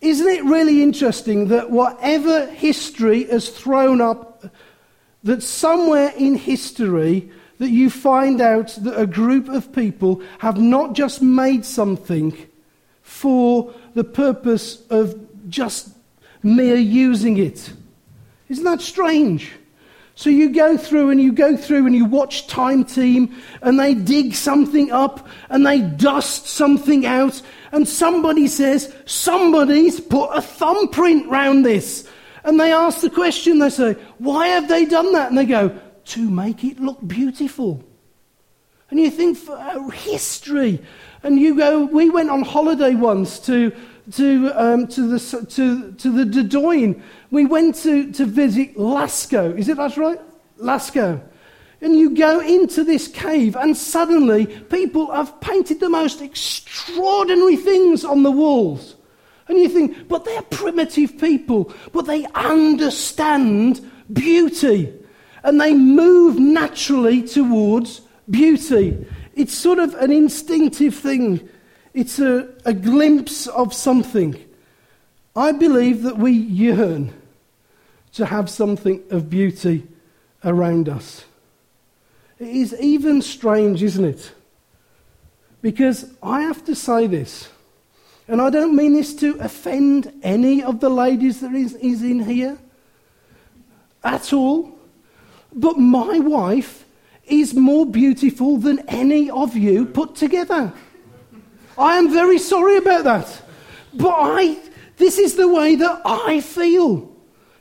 Isn't 0.00 0.28
it 0.28 0.44
really 0.44 0.82
interesting 0.82 1.48
that 1.48 1.70
whatever 1.70 2.46
history 2.46 3.24
has 3.24 3.48
thrown 3.48 4.00
up, 4.00 4.44
that 5.24 5.42
somewhere 5.42 6.12
in 6.16 6.36
history, 6.36 7.30
that 7.58 7.70
you 7.70 7.90
find 7.90 8.40
out 8.40 8.68
that 8.82 8.98
a 8.98 9.06
group 9.06 9.48
of 9.48 9.72
people 9.72 10.22
have 10.38 10.58
not 10.58 10.94
just 10.94 11.20
made 11.20 11.64
something 11.64 12.36
for 13.02 13.74
the 13.94 14.04
purpose 14.04 14.80
of 14.90 15.18
just 15.50 15.90
mere 16.42 16.76
using 16.76 17.36
it. 17.36 17.72
Isn't 18.48 18.64
that 18.64 18.80
strange? 18.80 19.50
So 20.18 20.30
you 20.30 20.50
go 20.50 20.76
through 20.76 21.10
and 21.10 21.20
you 21.20 21.30
go 21.30 21.56
through 21.56 21.86
and 21.86 21.94
you 21.94 22.04
watch 22.04 22.48
Time 22.48 22.84
Team 22.84 23.40
and 23.62 23.78
they 23.78 23.94
dig 23.94 24.34
something 24.34 24.90
up 24.90 25.28
and 25.48 25.64
they 25.64 25.80
dust 25.80 26.48
something 26.48 27.06
out 27.06 27.40
and 27.70 27.86
somebody 27.86 28.48
says, 28.48 28.92
somebody's 29.06 30.00
put 30.00 30.30
a 30.30 30.42
thumbprint 30.42 31.28
round 31.28 31.64
this. 31.64 32.08
And 32.42 32.58
they 32.58 32.72
ask 32.72 33.00
the 33.00 33.10
question, 33.10 33.60
they 33.60 33.70
say, 33.70 33.92
why 34.18 34.48
have 34.48 34.66
they 34.66 34.86
done 34.86 35.12
that? 35.12 35.28
And 35.28 35.38
they 35.38 35.46
go, 35.46 35.78
to 36.06 36.28
make 36.28 36.64
it 36.64 36.80
look 36.80 36.98
beautiful. 37.06 37.84
And 38.90 38.98
you 38.98 39.12
think, 39.12 39.38
for 39.38 39.56
uh, 39.56 39.88
history. 39.90 40.82
And 41.22 41.38
you 41.38 41.56
go, 41.56 41.84
we 41.84 42.10
went 42.10 42.30
on 42.30 42.42
holiday 42.42 42.96
once 42.96 43.38
to, 43.46 43.70
to, 44.12 44.52
um, 44.54 44.86
to, 44.88 45.18
the, 45.18 45.46
to, 45.50 45.92
to 45.92 46.24
the 46.24 46.24
Dordogne. 46.24 47.00
We 47.30 47.46
went 47.46 47.74
to, 47.76 48.10
to 48.12 48.24
visit 48.24 48.76
Lascaux. 48.76 49.58
Is 49.58 49.68
it 49.68 49.76
that's 49.76 49.96
right? 49.96 50.20
Lascaux. 50.58 51.20
And 51.80 51.96
you 51.96 52.16
go 52.16 52.40
into 52.40 52.82
this 52.82 53.06
cave, 53.06 53.54
and 53.54 53.76
suddenly 53.76 54.46
people 54.46 55.12
have 55.12 55.40
painted 55.40 55.78
the 55.78 55.88
most 55.88 56.20
extraordinary 56.20 57.56
things 57.56 58.04
on 58.04 58.24
the 58.24 58.32
walls. 58.32 58.96
And 59.46 59.58
you 59.58 59.68
think, 59.68 60.08
but 60.08 60.24
they're 60.24 60.42
primitive 60.42 61.18
people, 61.18 61.72
but 61.92 62.06
they 62.06 62.26
understand 62.34 63.88
beauty. 64.12 64.92
And 65.44 65.60
they 65.60 65.72
move 65.72 66.38
naturally 66.38 67.22
towards 67.22 68.00
beauty. 68.28 69.06
It's 69.34 69.56
sort 69.56 69.78
of 69.78 69.94
an 69.94 70.10
instinctive 70.10 70.96
thing, 70.96 71.48
it's 71.94 72.18
a, 72.18 72.48
a 72.64 72.72
glimpse 72.72 73.46
of 73.46 73.74
something. 73.74 74.44
I 75.34 75.52
believe 75.52 76.02
that 76.02 76.18
we 76.18 76.32
yearn 76.32 77.12
to 78.12 78.26
have 78.26 78.50
something 78.50 79.02
of 79.10 79.30
beauty 79.30 79.86
around 80.44 80.88
us. 80.88 81.24
It 82.38 82.48
is 82.48 82.74
even 82.80 83.22
strange, 83.22 83.82
isn't 83.82 84.04
it? 84.04 84.32
Because 85.60 86.12
I 86.22 86.42
have 86.42 86.64
to 86.66 86.74
say 86.74 87.06
this, 87.06 87.48
and 88.28 88.40
I 88.40 88.50
don't 88.50 88.76
mean 88.76 88.94
this 88.94 89.14
to 89.16 89.38
offend 89.40 90.12
any 90.22 90.62
of 90.62 90.80
the 90.80 90.90
ladies 90.90 91.40
that 91.40 91.54
is, 91.54 91.74
is 91.76 92.02
in 92.02 92.20
here 92.20 92.58
at 94.04 94.32
all, 94.32 94.78
but 95.52 95.78
my 95.78 96.18
wife 96.18 96.84
is 97.24 97.54
more 97.54 97.86
beautiful 97.86 98.56
than 98.56 98.80
any 98.88 99.30
of 99.30 99.56
you 99.56 99.84
put 99.84 100.14
together. 100.14 100.72
I 101.78 101.96
am 101.96 102.12
very 102.12 102.38
sorry 102.38 102.76
about 102.76 103.04
that. 103.04 103.42
But 103.94 104.14
I, 104.14 104.58
this 104.96 105.18
is 105.18 105.36
the 105.36 105.48
way 105.48 105.76
that 105.76 106.02
I 106.04 106.40
feel. 106.40 107.14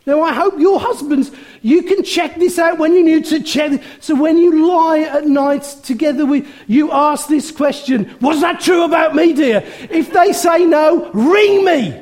Now, 0.08 0.21
I 0.21 0.34
hope 0.34 0.58
your 0.58 0.80
husbands, 0.80 1.32
you 1.62 1.84
can 1.84 2.01
check 2.01 2.36
this 2.36 2.58
out 2.58 2.77
when 2.77 2.93
you 2.93 3.03
need 3.03 3.25
to 3.25 3.43
check. 3.43 3.82
So, 3.99 4.15
when 4.15 4.38
you 4.38 4.65
lie 4.65 4.99
at 4.99 5.27
night 5.27 5.63
together 5.84 6.25
with, 6.25 6.47
you 6.65 6.93
ask 6.93 7.27
this 7.27 7.51
question 7.51 8.15
Was 8.21 8.39
that 8.39 8.62
true 8.62 8.84
about 8.84 9.15
me, 9.15 9.34
dear? 9.34 9.63
If 9.89 10.13
they 10.13 10.32
say 10.32 10.65
no, 10.65 11.12
ring 11.12 11.65
me. 11.65 12.01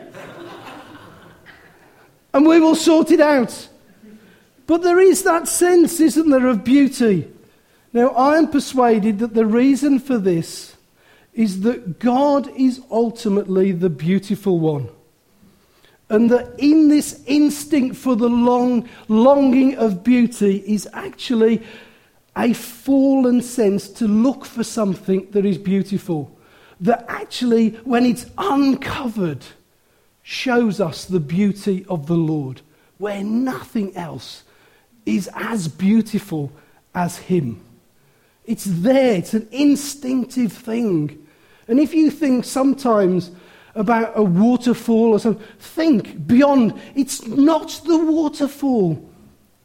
and 2.34 2.46
we 2.46 2.60
will 2.60 2.76
sort 2.76 3.10
it 3.10 3.22
out. 3.22 3.70
But 4.68 4.84
there 4.84 5.00
is 5.00 5.24
that 5.24 5.48
sense, 5.48 6.00
isn't 6.00 6.30
there, 6.30 6.48
of 6.48 6.64
beauty. 6.64 7.28
Now, 7.92 8.10
I 8.10 8.38
am 8.38 8.52
persuaded 8.52 9.20
that 9.20 9.34
the 9.34 9.48
reason 9.48 9.98
for 9.98 10.20
this 10.20 10.75
is 11.36 11.62
that 11.62 12.00
God 12.00 12.50
is 12.56 12.82
ultimately 12.90 13.74
the 13.74 13.90
beautiful 13.90 14.58
one. 14.58 14.90
And 16.10 16.32
that 16.32 16.56
in 16.58 16.88
this 16.88 17.24
instinct 17.28 17.98
for 17.98 18.16
the 18.16 18.30
long, 18.30 18.88
longing 19.08 19.76
of 19.76 20.04
beauty 20.04 20.64
is 20.66 20.88
actually 20.94 21.62
a 22.38 22.54
fallen 22.54 23.42
sense 23.42 23.90
to 23.90 24.08
look 24.08 24.46
for 24.46 24.64
something 24.64 25.30
that 25.32 25.46
is 25.46 25.58
beautiful. 25.58 26.32
That 26.80 27.06
actually, 27.08 27.70
when 27.84 28.06
it's 28.06 28.28
uncovered, 28.38 29.46
shows 30.22 30.80
us 30.80 31.06
the 31.06 31.20
beauty 31.20 31.86
of 31.90 32.08
the 32.08 32.18
Lord, 32.18 32.62
where 32.98 33.24
nothing 33.24 33.96
else 33.96 34.44
is 35.06 35.30
as 35.34 35.68
beautiful 35.68 36.52
as 36.94 37.18
Him. 37.18 37.62
It's 38.46 38.66
there, 38.66 39.16
it's 39.16 39.34
an 39.34 39.48
instinctive 39.52 40.54
thing. 40.54 41.25
And 41.68 41.80
if 41.80 41.94
you 41.94 42.12
think 42.12 42.46
sometimes 42.46 43.32
about 43.76 44.14
a 44.16 44.24
waterfall 44.24 45.12
or 45.12 45.20
something. 45.20 45.46
Think 45.60 46.26
beyond. 46.26 46.80
It's 46.96 47.26
not 47.28 47.82
the 47.86 47.98
waterfall. 47.98 49.10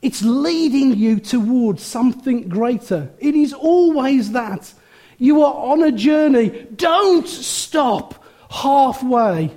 It's 0.02 0.22
leading 0.22 0.96
you 0.96 1.20
towards 1.20 1.82
something 1.82 2.48
greater. 2.48 3.10
It 3.18 3.34
is 3.34 3.52
always 3.52 4.32
that. 4.32 4.72
You 5.18 5.42
are 5.42 5.54
on 5.54 5.82
a 5.82 5.92
journey. 5.92 6.66
Don't 6.74 7.28
stop 7.28 8.24
halfway. 8.50 9.50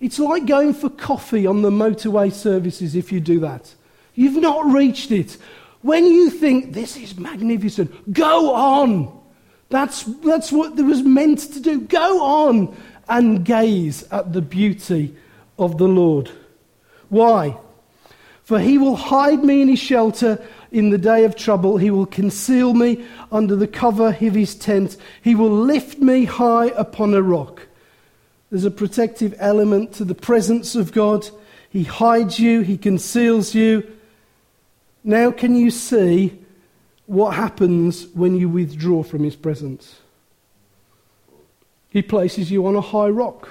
It's 0.00 0.18
like 0.18 0.46
going 0.46 0.74
for 0.74 0.88
coffee 0.88 1.46
on 1.46 1.62
the 1.62 1.70
motorway 1.70 2.32
services 2.32 2.94
if 2.94 3.12
you 3.12 3.20
do 3.20 3.40
that. 3.40 3.74
You've 4.14 4.40
not 4.40 4.72
reached 4.72 5.10
it. 5.10 5.36
When 5.82 6.06
you 6.06 6.30
think 6.30 6.72
this 6.72 6.96
is 6.96 7.18
magnificent, 7.18 8.12
go 8.12 8.54
on. 8.54 9.21
That's, 9.72 10.02
that's 10.02 10.52
what 10.52 10.78
it 10.78 10.82
was 10.82 11.02
meant 11.02 11.38
to 11.38 11.58
do. 11.58 11.80
Go 11.80 12.22
on 12.22 12.76
and 13.08 13.42
gaze 13.42 14.02
at 14.10 14.34
the 14.34 14.42
beauty 14.42 15.16
of 15.58 15.78
the 15.78 15.88
Lord. 15.88 16.30
Why? 17.08 17.56
For 18.44 18.60
he 18.60 18.76
will 18.76 18.96
hide 18.96 19.42
me 19.42 19.62
in 19.62 19.68
his 19.68 19.78
shelter 19.78 20.44
in 20.72 20.90
the 20.90 20.98
day 20.98 21.24
of 21.24 21.36
trouble. 21.36 21.78
He 21.78 21.90
will 21.90 22.04
conceal 22.04 22.74
me 22.74 23.06
under 23.32 23.56
the 23.56 23.66
cover 23.66 24.08
of 24.08 24.34
his 24.34 24.54
tent. 24.54 24.98
He 25.22 25.34
will 25.34 25.50
lift 25.50 26.00
me 26.00 26.26
high 26.26 26.66
upon 26.76 27.14
a 27.14 27.22
rock. 27.22 27.66
There's 28.50 28.66
a 28.66 28.70
protective 28.70 29.34
element 29.38 29.94
to 29.94 30.04
the 30.04 30.14
presence 30.14 30.74
of 30.74 30.92
God. 30.92 31.26
He 31.70 31.84
hides 31.84 32.38
you, 32.38 32.60
he 32.60 32.76
conceals 32.76 33.54
you. 33.54 33.90
Now, 35.02 35.30
can 35.30 35.56
you 35.56 35.70
see 35.70 36.41
what 37.06 37.34
happens 37.34 38.06
when 38.14 38.36
you 38.36 38.48
withdraw 38.48 39.02
from 39.02 39.24
his 39.24 39.36
presence? 39.36 40.00
He 41.88 42.02
places 42.02 42.50
you 42.50 42.66
on 42.66 42.76
a 42.76 42.80
high 42.80 43.08
rock. 43.08 43.50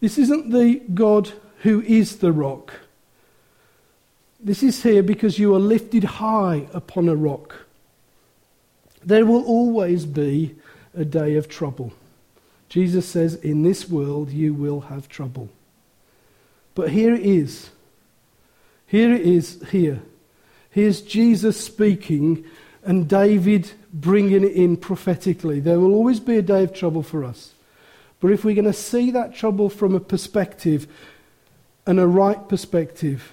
This 0.00 0.18
isn't 0.18 0.50
the 0.50 0.80
God 0.94 1.32
who 1.58 1.82
is 1.82 2.16
the 2.16 2.32
rock. 2.32 2.72
This 4.40 4.62
is 4.62 4.82
here 4.82 5.02
because 5.02 5.38
you 5.38 5.54
are 5.54 5.60
lifted 5.60 6.02
high 6.02 6.66
upon 6.72 7.08
a 7.08 7.14
rock. 7.14 7.66
There 9.04 9.26
will 9.26 9.44
always 9.44 10.06
be 10.06 10.56
a 10.94 11.04
day 11.04 11.36
of 11.36 11.48
trouble. 11.48 11.92
Jesus 12.68 13.06
says, 13.06 13.34
In 13.34 13.62
this 13.62 13.88
world 13.88 14.30
you 14.30 14.54
will 14.54 14.80
have 14.80 15.08
trouble. 15.08 15.50
But 16.74 16.90
here 16.90 17.14
it 17.14 17.24
is. 17.24 17.70
Here 18.86 19.12
it 19.12 19.20
is, 19.20 19.62
here. 19.70 20.00
Here's 20.70 21.02
Jesus 21.02 21.60
speaking 21.60 22.44
and 22.82 23.08
David 23.08 23.70
bringing 23.92 24.44
it 24.44 24.52
in 24.52 24.76
prophetically. 24.76 25.60
There 25.60 25.80
will 25.80 25.94
always 25.94 26.20
be 26.20 26.36
a 26.36 26.42
day 26.42 26.62
of 26.64 26.72
trouble 26.72 27.02
for 27.02 27.24
us. 27.24 27.54
But 28.20 28.32
if 28.32 28.44
we're 28.44 28.54
going 28.54 28.64
to 28.66 28.72
see 28.72 29.10
that 29.10 29.34
trouble 29.34 29.68
from 29.68 29.94
a 29.94 30.00
perspective 30.00 30.86
and 31.86 31.98
a 31.98 32.06
right 32.06 32.48
perspective, 32.48 33.32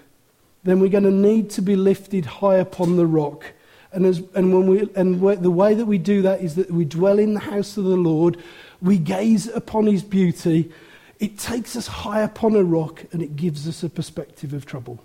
then 0.64 0.80
we're 0.80 0.90
going 0.90 1.04
to 1.04 1.12
need 1.12 1.50
to 1.52 1.62
be 1.62 1.76
lifted 1.76 2.26
high 2.26 2.56
upon 2.56 2.98
the 2.98 3.06
rock. 3.06 3.46
And, 3.92 4.06
as, 4.06 4.22
and, 4.34 4.54
when 4.54 4.68
we, 4.68 4.90
and 4.96 5.22
the 5.22 5.52
way 5.52 5.74
that 5.76 5.86
we 5.86 5.98
do 5.98 6.22
that 6.24 6.42
is 6.42 6.56
that 6.56 6.72
we 6.72 6.86
dwell 6.86 7.20
in 7.20 7.36
the 7.36 7.40
house 7.42 7.78
of 7.78 7.84
the 7.84 7.96
Lord, 7.96 8.38
we 8.82 8.98
gaze 8.98 9.48
upon 9.48 9.86
his 9.86 10.04
beauty, 10.04 10.72
it 11.20 11.38
takes 11.38 11.76
us 11.76 11.88
high 11.88 12.22
upon 12.22 12.56
a 12.56 12.64
rock, 12.64 13.06
and 13.12 13.22
it 13.22 13.36
gives 13.36 13.68
us 13.68 13.84
a 13.84 13.90
perspective 13.90 14.54
of 14.54 14.66
trouble. 14.66 15.00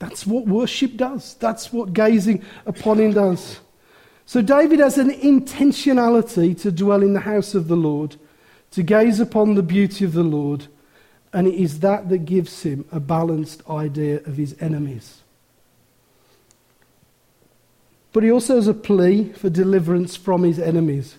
That's 0.00 0.26
what 0.26 0.46
worship 0.46 0.96
does. 0.96 1.34
That's 1.34 1.72
what 1.72 1.92
gazing 1.92 2.42
upon 2.66 2.98
him 2.98 3.12
does. 3.12 3.60
So 4.26 4.42
David 4.42 4.80
has 4.80 4.96
an 4.96 5.10
intentionality 5.10 6.58
to 6.62 6.72
dwell 6.72 7.02
in 7.02 7.12
the 7.12 7.20
house 7.20 7.54
of 7.54 7.68
the 7.68 7.76
Lord, 7.76 8.16
to 8.72 8.82
gaze 8.82 9.20
upon 9.20 9.54
the 9.54 9.62
beauty 9.62 10.04
of 10.04 10.14
the 10.14 10.22
Lord, 10.22 10.66
and 11.32 11.46
it 11.46 11.54
is 11.54 11.80
that 11.80 12.08
that 12.08 12.24
gives 12.24 12.62
him 12.62 12.86
a 12.90 12.98
balanced 12.98 13.62
idea 13.68 14.16
of 14.24 14.36
his 14.36 14.56
enemies. 14.58 15.20
But 18.12 18.22
he 18.22 18.32
also 18.32 18.56
has 18.56 18.68
a 18.68 18.74
plea 18.74 19.32
for 19.34 19.50
deliverance 19.50 20.16
from 20.16 20.44
his 20.44 20.58
enemies. 20.58 21.16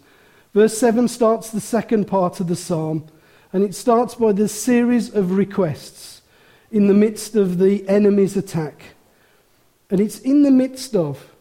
Verse 0.54 0.78
7 0.78 1.08
starts 1.08 1.52
the 1.52 1.62
second 1.62 2.06
part 2.06 2.40
of 2.40 2.48
the 2.48 2.56
psalm, 2.56 3.08
and 3.54 3.64
it 3.64 3.76
starts 3.76 4.16
by 4.16 4.32
this 4.32 4.60
series 4.60 5.14
of 5.14 5.34
requests 5.34 6.21
in 6.72 6.88
the 6.88 6.94
midst 6.94 7.36
of 7.36 7.58
the 7.58 7.88
enemy's 7.88 8.38
attack. 8.38 8.84
And 9.90 10.00
it's 10.00 10.20
in 10.20 10.44
the 10.44 10.52
midst 10.52 10.96
of, 10.96 11.32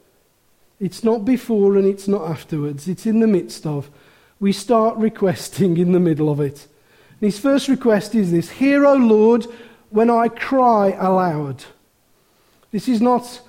it's 0.81 1.05
not 1.05 1.25
before 1.25 1.77
and 1.77 1.87
it's 1.87 2.09
not 2.09 2.29
afterwards, 2.29 2.88
it's 2.88 3.07
in 3.07 3.21
the 3.21 3.27
midst 3.27 3.64
of. 3.64 3.88
We 4.40 4.53
start 4.53 4.97
requesting 4.97 5.77
in 5.77 5.93
the 5.93 6.01
middle 6.01 6.31
of 6.31 6.40
it. 6.40 6.66
And 7.21 7.31
his 7.31 7.38
first 7.38 7.69
request 7.69 8.14
is 8.14 8.31
this 8.33 8.51
Hear, 8.51 8.87
O 8.87 8.95
Lord, 8.95 9.47
when 9.90 10.11
I 10.11 10.29
cry 10.29 10.97
aloud. 10.99 11.64
This 12.73 12.88
is 12.88 13.01
not, 13.01 13.40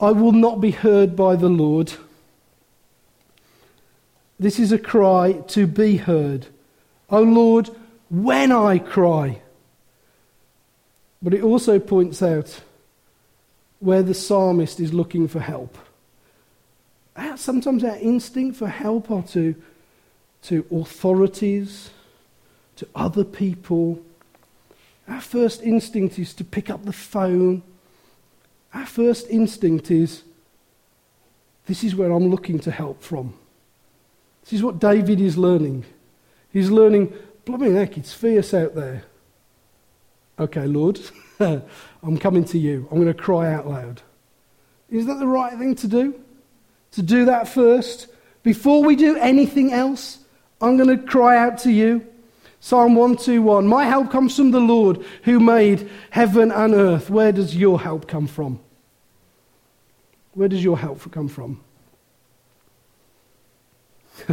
I 0.00 0.12
will 0.12 0.32
not 0.32 0.60
be 0.60 0.70
heard 0.70 1.16
by 1.16 1.36
the 1.36 1.48
Lord. 1.48 1.92
This 4.38 4.58
is 4.60 4.70
a 4.70 4.78
cry 4.78 5.32
to 5.48 5.66
be 5.66 5.96
heard. 5.96 6.46
O 7.10 7.22
Lord, 7.22 7.70
when 8.08 8.52
I 8.52 8.78
cry. 8.78 9.40
But 11.22 11.34
it 11.34 11.42
also 11.42 11.78
points 11.78 12.22
out 12.22 12.60
where 13.80 14.02
the 14.02 14.14
psalmist 14.14 14.80
is 14.80 14.92
looking 14.92 15.28
for 15.28 15.40
help. 15.40 15.76
Uh, 17.16 17.36
sometimes 17.36 17.82
our 17.82 17.96
instinct 17.96 18.56
for 18.56 18.68
help 18.68 19.10
are 19.10 19.22
to, 19.22 19.54
to 20.42 20.64
authorities, 20.70 21.90
to 22.76 22.86
other 22.94 23.24
people. 23.24 24.00
Our 25.08 25.20
first 25.20 25.62
instinct 25.62 26.18
is 26.18 26.32
to 26.34 26.44
pick 26.44 26.70
up 26.70 26.84
the 26.84 26.92
phone. 26.92 27.62
Our 28.72 28.86
first 28.86 29.28
instinct 29.30 29.90
is 29.90 30.22
this 31.66 31.82
is 31.82 31.96
where 31.96 32.12
I'm 32.12 32.28
looking 32.28 32.60
to 32.60 32.70
help 32.70 33.02
from. 33.02 33.34
This 34.44 34.54
is 34.54 34.62
what 34.62 34.78
David 34.78 35.20
is 35.20 35.36
learning. 35.36 35.84
He's 36.52 36.70
learning, 36.70 37.12
blooming 37.44 37.74
heck, 37.74 37.98
it's 37.98 38.12
fierce 38.12 38.54
out 38.54 38.74
there. 38.74 39.04
Okay, 40.38 40.66
Lord, 40.66 41.00
I'm 41.40 42.18
coming 42.18 42.44
to 42.46 42.58
you. 42.58 42.86
I'm 42.90 42.98
going 42.98 43.12
to 43.12 43.14
cry 43.14 43.52
out 43.52 43.66
loud. 43.68 44.02
Is 44.88 45.06
that 45.06 45.18
the 45.18 45.26
right 45.26 45.56
thing 45.58 45.74
to 45.76 45.88
do? 45.88 46.20
To 46.92 47.02
do 47.02 47.24
that 47.26 47.48
first? 47.48 48.06
Before 48.42 48.82
we 48.82 48.96
do 48.96 49.16
anything 49.16 49.72
else, 49.72 50.18
I'm 50.60 50.76
going 50.76 50.96
to 50.96 51.04
cry 51.04 51.36
out 51.36 51.58
to 51.58 51.72
you. 51.72 52.06
Psalm 52.60 52.94
121 52.94 53.66
My 53.66 53.84
help 53.84 54.10
comes 54.10 54.34
from 54.36 54.50
the 54.50 54.60
Lord 54.60 55.04
who 55.24 55.38
made 55.38 55.88
heaven 56.10 56.50
and 56.50 56.74
earth. 56.74 57.10
Where 57.10 57.32
does 57.32 57.56
your 57.56 57.80
help 57.80 58.08
come 58.08 58.26
from? 58.26 58.60
Where 60.32 60.48
does 60.48 60.62
your 60.62 60.78
help 60.78 61.10
come 61.12 61.28
from? 61.28 61.60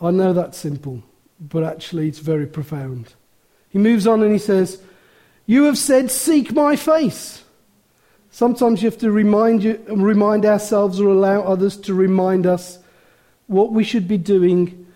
I 0.00 0.10
know 0.10 0.32
that's 0.32 0.58
simple, 0.58 1.02
but 1.38 1.62
actually 1.64 2.08
it's 2.08 2.18
very 2.18 2.46
profound. 2.46 3.14
He 3.70 3.78
moves 3.78 4.06
on 4.06 4.22
and 4.22 4.32
he 4.32 4.38
says, 4.38 4.82
You 5.46 5.64
have 5.64 5.78
said, 5.78 6.10
Seek 6.10 6.52
my 6.52 6.76
face. 6.76 7.44
Sometimes 8.30 8.82
you 8.82 8.90
have 8.90 9.00
to 9.00 9.10
remind, 9.10 9.62
you, 9.64 9.82
remind 9.88 10.44
ourselves 10.44 11.00
or 11.00 11.08
allow 11.08 11.42
others 11.42 11.76
to 11.78 11.94
remind 11.94 12.46
us 12.46 12.78
what 13.46 13.72
we 13.72 13.82
should 13.82 14.06
be 14.06 14.18
doing 14.18 14.86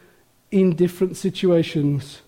in 0.50 0.76
different 0.76 1.16
situations. 1.16 2.22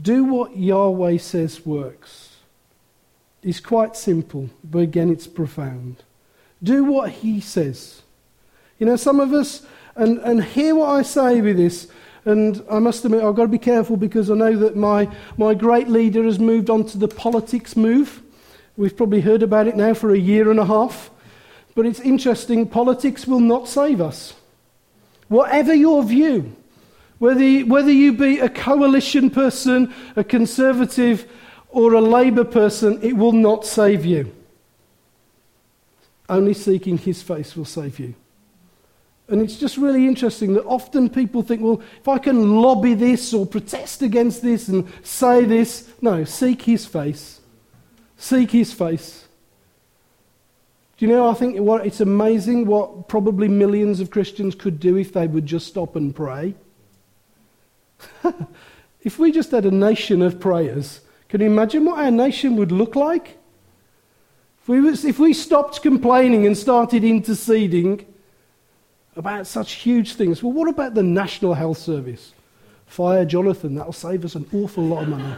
Do 0.00 0.24
what 0.24 0.56
Yahweh 0.56 1.16
says 1.18 1.64
works. 1.64 2.36
It's 3.42 3.60
quite 3.60 3.96
simple, 3.96 4.50
but 4.62 4.80
again, 4.80 5.10
it's 5.10 5.26
profound. 5.26 6.02
Do 6.62 6.84
what 6.84 7.10
He 7.10 7.40
says. 7.40 8.02
You 8.78 8.86
know, 8.86 8.96
some 8.96 9.20
of 9.20 9.32
us, 9.32 9.64
and, 9.96 10.18
and 10.18 10.44
hear 10.44 10.74
what 10.74 10.90
I 10.90 11.02
say 11.02 11.40
with 11.40 11.56
this, 11.56 11.88
and 12.28 12.62
I 12.70 12.78
must 12.78 13.04
admit, 13.04 13.22
I've 13.22 13.34
got 13.34 13.42
to 13.42 13.48
be 13.48 13.58
careful 13.58 13.96
because 13.96 14.30
I 14.30 14.34
know 14.34 14.54
that 14.58 14.76
my, 14.76 15.08
my 15.38 15.54
great 15.54 15.88
leader 15.88 16.24
has 16.24 16.38
moved 16.38 16.68
on 16.68 16.84
to 16.86 16.98
the 16.98 17.08
politics 17.08 17.74
move. 17.74 18.22
We've 18.76 18.96
probably 18.96 19.22
heard 19.22 19.42
about 19.42 19.66
it 19.66 19.76
now 19.76 19.94
for 19.94 20.12
a 20.12 20.18
year 20.18 20.50
and 20.50 20.60
a 20.60 20.66
half. 20.66 21.10
But 21.74 21.86
it's 21.86 22.00
interesting, 22.00 22.66
politics 22.68 23.26
will 23.26 23.40
not 23.40 23.66
save 23.66 24.00
us. 24.00 24.34
Whatever 25.28 25.74
your 25.74 26.02
view, 26.02 26.54
whether 27.18 27.60
whether 27.60 27.90
you 27.90 28.12
be 28.12 28.38
a 28.40 28.48
coalition 28.48 29.30
person, 29.30 29.94
a 30.14 30.24
conservative, 30.24 31.30
or 31.70 31.94
a 31.94 32.00
Labour 32.00 32.44
person, 32.44 32.98
it 33.02 33.16
will 33.16 33.32
not 33.32 33.64
save 33.64 34.04
you. 34.04 34.34
Only 36.28 36.54
seeking 36.54 36.98
his 36.98 37.22
face 37.22 37.56
will 37.56 37.64
save 37.64 37.98
you. 37.98 38.14
And 39.28 39.42
it's 39.42 39.56
just 39.56 39.76
really 39.76 40.06
interesting 40.06 40.54
that 40.54 40.64
often 40.64 41.10
people 41.10 41.42
think, 41.42 41.60
well, 41.60 41.82
if 42.00 42.08
I 42.08 42.16
can 42.16 42.62
lobby 42.62 42.94
this 42.94 43.34
or 43.34 43.44
protest 43.44 44.00
against 44.00 44.42
this 44.42 44.68
and 44.68 44.90
say 45.02 45.44
this, 45.44 45.88
no, 46.00 46.24
seek 46.24 46.62
his 46.62 46.86
face. 46.86 47.40
Seek 48.16 48.50
his 48.50 48.72
face. 48.72 49.26
Do 50.96 51.06
you 51.06 51.12
know, 51.12 51.28
I 51.28 51.34
think 51.34 51.58
what, 51.58 51.86
it's 51.86 52.00
amazing 52.00 52.66
what 52.66 53.06
probably 53.06 53.48
millions 53.48 54.00
of 54.00 54.10
Christians 54.10 54.54
could 54.54 54.80
do 54.80 54.96
if 54.96 55.12
they 55.12 55.26
would 55.26 55.46
just 55.46 55.66
stop 55.68 55.94
and 55.94 56.16
pray. 56.16 56.54
if 59.02 59.18
we 59.18 59.30
just 59.30 59.50
had 59.50 59.66
a 59.66 59.70
nation 59.70 60.22
of 60.22 60.40
prayers, 60.40 61.02
can 61.28 61.42
you 61.42 61.46
imagine 61.46 61.84
what 61.84 61.98
our 61.98 62.10
nation 62.10 62.56
would 62.56 62.72
look 62.72 62.96
like? 62.96 63.36
If 64.62 64.68
we, 64.68 64.80
was, 64.80 65.04
if 65.04 65.18
we 65.18 65.34
stopped 65.34 65.82
complaining 65.82 66.46
and 66.46 66.56
started 66.56 67.04
interceding, 67.04 68.06
about 69.18 69.46
such 69.46 69.72
huge 69.72 70.14
things. 70.14 70.42
Well, 70.42 70.52
what 70.52 70.68
about 70.68 70.94
the 70.94 71.02
National 71.02 71.54
Health 71.54 71.78
Service? 71.78 72.32
Fire 72.86 73.24
Jonathan, 73.24 73.74
that'll 73.74 73.92
save 73.92 74.24
us 74.24 74.34
an 74.34 74.46
awful 74.54 74.84
lot 74.84 75.02
of 75.02 75.08
money. 75.08 75.34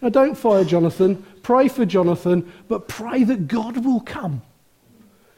Now, 0.00 0.08
don't 0.08 0.34
fire 0.34 0.64
Jonathan, 0.64 1.22
pray 1.42 1.68
for 1.68 1.84
Jonathan, 1.84 2.50
but 2.68 2.88
pray 2.88 3.24
that 3.24 3.48
God 3.48 3.84
will 3.84 4.00
come. 4.00 4.40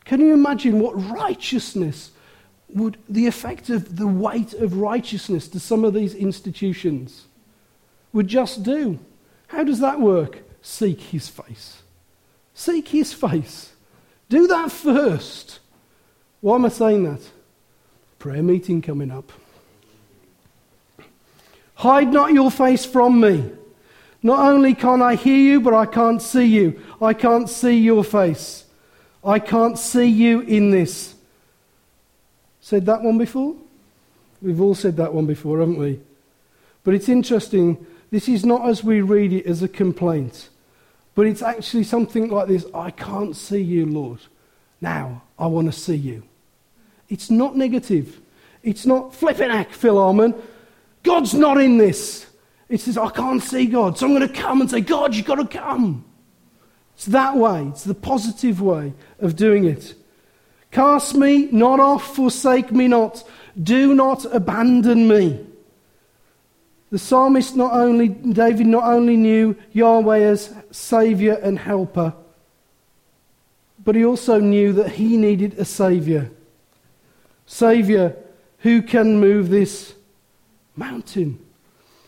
Can 0.04 0.20
you 0.20 0.32
imagine 0.34 0.78
what 0.78 0.92
righteousness 1.10 2.12
would, 2.68 2.98
the 3.08 3.26
effect 3.26 3.70
of 3.70 3.96
the 3.96 4.06
weight 4.06 4.52
of 4.54 4.76
righteousness 4.76 5.48
to 5.48 5.60
some 5.60 5.84
of 5.84 5.94
these 5.94 6.14
institutions 6.14 7.24
would 8.12 8.28
just 8.28 8.62
do? 8.62 9.00
How 9.48 9.64
does 9.64 9.80
that 9.80 10.00
work? 10.00 10.40
Seek 10.60 11.00
his 11.00 11.28
face. 11.28 11.82
Seek 12.54 12.88
his 12.88 13.12
face. 13.12 13.72
Do 14.28 14.46
that 14.46 14.70
first. 14.70 15.51
Why 16.42 16.56
am 16.56 16.64
I 16.64 16.68
saying 16.68 17.04
that? 17.04 17.20
Prayer 18.18 18.42
meeting 18.42 18.82
coming 18.82 19.12
up. 19.12 19.32
Hide 21.76 22.12
not 22.12 22.32
your 22.32 22.50
face 22.50 22.84
from 22.84 23.20
me. 23.20 23.50
Not 24.24 24.40
only 24.40 24.74
can't 24.74 25.02
I 25.02 25.14
hear 25.14 25.36
you, 25.36 25.60
but 25.60 25.72
I 25.72 25.86
can't 25.86 26.20
see 26.20 26.44
you. 26.44 26.80
I 27.00 27.14
can't 27.14 27.48
see 27.48 27.78
your 27.78 28.04
face. 28.04 28.64
I 29.24 29.38
can't 29.38 29.78
see 29.78 30.06
you 30.06 30.40
in 30.40 30.72
this. 30.72 31.14
Said 32.60 32.86
that 32.86 33.02
one 33.02 33.18
before? 33.18 33.54
We've 34.40 34.60
all 34.60 34.74
said 34.74 34.96
that 34.96 35.14
one 35.14 35.26
before, 35.26 35.60
haven't 35.60 35.78
we? 35.78 36.00
But 36.82 36.94
it's 36.94 37.08
interesting, 37.08 37.86
this 38.10 38.28
is 38.28 38.44
not 38.44 38.68
as 38.68 38.82
we 38.82 39.00
read 39.00 39.32
it 39.32 39.46
as 39.46 39.62
a 39.62 39.68
complaint, 39.68 40.48
but 41.14 41.26
it's 41.26 41.42
actually 41.42 41.84
something 41.84 42.28
like 42.28 42.48
this 42.48 42.66
I 42.74 42.90
can't 42.90 43.36
see 43.36 43.62
you, 43.62 43.86
Lord. 43.86 44.18
Now 44.80 45.22
I 45.38 45.46
want 45.46 45.72
to 45.72 45.78
see 45.78 45.94
you. 45.94 46.24
It's 47.12 47.30
not 47.30 47.54
negative. 47.58 48.22
It's 48.62 48.86
not 48.86 49.14
flipping 49.14 49.50
act, 49.50 49.74
Phil 49.74 50.00
Harmon. 50.00 50.34
God's 51.02 51.34
not 51.34 51.60
in 51.60 51.76
this. 51.76 52.26
It 52.70 52.80
says, 52.80 52.96
I 52.96 53.10
can't 53.10 53.42
see 53.42 53.66
God, 53.66 53.98
so 53.98 54.06
I'm 54.06 54.14
going 54.14 54.26
to 54.26 54.32
come 54.32 54.62
and 54.62 54.70
say, 54.70 54.80
God, 54.80 55.14
you've 55.14 55.26
got 55.26 55.34
to 55.34 55.46
come. 55.46 56.06
It's 56.94 57.04
that 57.06 57.36
way. 57.36 57.66
It's 57.66 57.84
the 57.84 57.92
positive 57.92 58.62
way 58.62 58.94
of 59.20 59.36
doing 59.36 59.66
it. 59.66 59.94
Cast 60.70 61.14
me 61.14 61.50
not 61.52 61.80
off, 61.80 62.16
forsake 62.16 62.72
me 62.72 62.88
not. 62.88 63.22
Do 63.62 63.94
not 63.94 64.24
abandon 64.34 65.06
me. 65.06 65.44
The 66.88 66.98
psalmist 66.98 67.56
not 67.56 67.74
only, 67.74 68.08
David 68.08 68.68
not 68.68 68.84
only 68.84 69.18
knew 69.18 69.54
Yahweh 69.72 70.20
as 70.20 70.54
Saviour 70.70 71.38
and 71.42 71.58
Helper, 71.58 72.14
but 73.84 73.96
he 73.96 74.04
also 74.06 74.40
knew 74.40 74.72
that 74.72 74.92
he 74.92 75.18
needed 75.18 75.58
a 75.58 75.66
Saviour. 75.66 76.30
Saviour 77.52 78.16
who 78.60 78.80
can 78.80 79.20
move 79.20 79.50
this 79.50 79.94
mountain. 80.74 81.38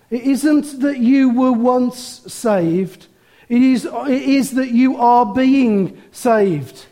It 0.09 0.23
isn't 0.23 0.81
that 0.81 0.97
you 0.99 1.29
were 1.29 1.53
once 1.53 2.23
saved, 2.33 3.09
it 3.51 3.61
is, 3.61 3.85
it 3.85 4.23
is 4.23 4.53
that 4.53 4.71
you 4.71 4.97
are 4.97 5.35
being 5.35 6.03
saved. 6.13 6.87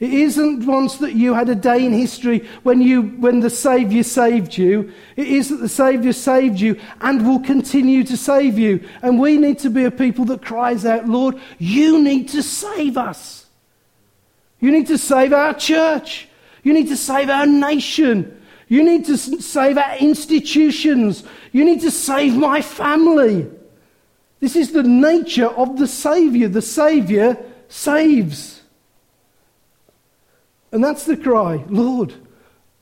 It 0.00 0.12
isn't 0.12 0.66
once 0.66 0.96
that 0.96 1.14
you 1.14 1.32
had 1.32 1.48
a 1.48 1.54
day 1.54 1.86
in 1.86 1.92
history 1.92 2.48
when, 2.64 2.80
you, 2.80 3.02
when 3.02 3.38
the 3.38 3.48
Saviour 3.48 4.02
saved 4.02 4.58
you. 4.58 4.92
It 5.14 5.28
is 5.28 5.50
that 5.50 5.58
the 5.58 5.68
Saviour 5.68 6.12
saved 6.12 6.58
you 6.58 6.80
and 7.00 7.24
will 7.24 7.38
continue 7.38 8.02
to 8.02 8.16
save 8.16 8.58
you. 8.58 8.84
And 9.00 9.20
we 9.20 9.38
need 9.38 9.60
to 9.60 9.70
be 9.70 9.84
a 9.84 9.92
people 9.92 10.24
that 10.24 10.42
cries 10.42 10.84
out, 10.84 11.08
Lord, 11.08 11.36
you 11.56 12.02
need 12.02 12.30
to 12.30 12.42
save 12.42 12.96
us. 12.96 13.46
You 14.58 14.72
need 14.72 14.88
to 14.88 14.98
save 14.98 15.32
our 15.32 15.54
church. 15.54 16.26
You 16.62 16.72
need 16.72 16.88
to 16.88 16.96
save 16.96 17.28
our 17.28 17.46
nation. 17.46 18.40
You 18.68 18.84
need 18.84 19.04
to 19.06 19.16
save 19.16 19.76
our 19.76 19.96
institutions. 19.98 21.24
You 21.50 21.64
need 21.64 21.80
to 21.82 21.90
save 21.90 22.36
my 22.36 22.62
family. 22.62 23.50
This 24.40 24.56
is 24.56 24.72
the 24.72 24.82
nature 24.82 25.48
of 25.48 25.78
the 25.78 25.86
Saviour. 25.86 26.48
The 26.48 26.62
Saviour 26.62 27.36
saves. 27.68 28.62
And 30.72 30.82
that's 30.82 31.04
the 31.04 31.16
cry 31.16 31.64
Lord, 31.68 32.14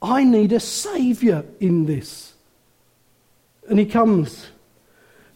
I 0.00 0.24
need 0.24 0.52
a 0.52 0.60
Saviour 0.60 1.44
in 1.58 1.86
this. 1.86 2.34
And 3.68 3.78
he 3.78 3.86
comes. 3.86 4.46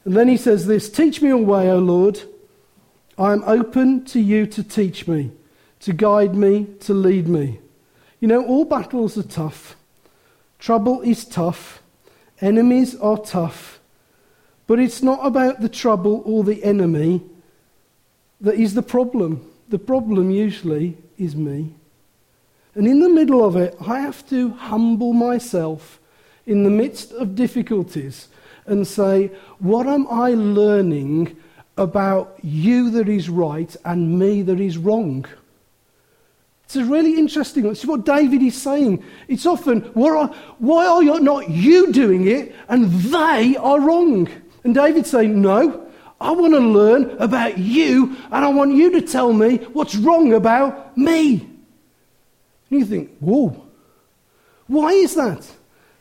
And 0.05 0.17
then 0.17 0.29
he 0.29 0.37
says 0.37 0.67
this 0.67 0.89
Teach 0.89 1.21
me 1.21 1.29
your 1.29 1.39
way, 1.39 1.71
O 1.71 1.79
Lord. 1.79 2.21
I 3.17 3.33
am 3.33 3.45
open 3.45 4.05
to 4.07 4.21
you 4.21 4.47
to 4.49 4.63
teach 4.63 5.07
me, 5.07 5.31
to 5.81 5.93
guide 5.93 6.35
me, 6.35 6.67
to 6.81 6.93
lead 6.93 7.29
me. 7.29 7.61
You 8.25 8.29
know, 8.29 8.47
all 8.47 8.65
battles 8.65 9.19
are 9.19 9.23
tough. 9.23 9.77
Trouble 10.59 11.03
is 11.03 11.27
tough. 11.27 11.83
Enemies 12.41 12.97
are 12.97 13.19
tough. 13.19 13.81
But 14.67 14.81
it's 14.81 15.03
not 15.03 15.27
about 15.27 15.61
the 15.61 15.69
trouble 15.69 16.23
or 16.25 16.43
the 16.43 16.65
enemy 16.65 17.21
that 18.41 18.55
is 18.55 18.73
the 18.73 18.83
problem. 18.83 19.47
The 19.69 19.79
problem 19.79 20.31
usually 20.31 20.97
is 21.19 21.37
me. 21.37 21.75
And 22.75 22.87
in 22.87 23.01
the 23.01 23.11
middle 23.11 23.45
of 23.45 23.57
it, 23.57 23.77
I 23.87 24.01
have 24.01 24.27
to 24.31 24.53
humble 24.53 25.13
myself 25.13 26.01
in 26.47 26.63
the 26.63 26.71
midst 26.71 27.13
of 27.13 27.35
difficulties 27.35 28.29
and 28.65 28.87
say, 28.87 29.33
What 29.59 29.87
am 29.87 30.07
I 30.09 30.31
learning 30.31 31.37
about 31.77 32.39
you 32.43 32.89
that 32.93 33.07
is 33.07 33.29
right 33.29 33.77
and 33.85 34.19
me 34.19 34.41
that 34.41 34.61
is 34.61 34.79
wrong? 34.79 35.27
It's 36.65 36.77
a 36.77 36.85
really 36.85 37.19
interesting. 37.19 37.67
It's 37.67 37.85
what 37.85 38.07
David 38.07 38.43
is 38.43 38.61
saying. 38.61 39.05
It's 39.29 39.47
often, 39.47 39.83
why 39.93 40.87
are 40.87 41.03
you 41.03 41.21
not 41.21 41.51
you 41.51 41.93
doing 41.93 42.27
it 42.27 42.55
and 42.69 42.91
they 42.91 43.57
are 43.57 43.81
wrong? 43.81 44.29
And 44.65 44.75
David's 44.75 45.11
saying, 45.11 45.41
no, 45.41 45.87
I 46.21 46.31
want 46.31 46.55
to 46.55 46.61
learn 46.61 47.11
about 47.19 47.59
you 47.59 48.17
and 48.31 48.45
I 48.45 48.49
want 48.49 48.75
you 48.75 48.91
to 48.93 49.03
tell 49.03 49.33
me 49.33 49.59
what's 49.75 49.95
wrong 49.95 50.33
about 50.33 50.97
me. 50.97 51.51
And 52.71 52.81
you 52.81 52.87
think, 52.87 53.19
whoa, 53.19 53.63
why 54.67 54.89
is 54.93 55.15
that? 55.17 55.47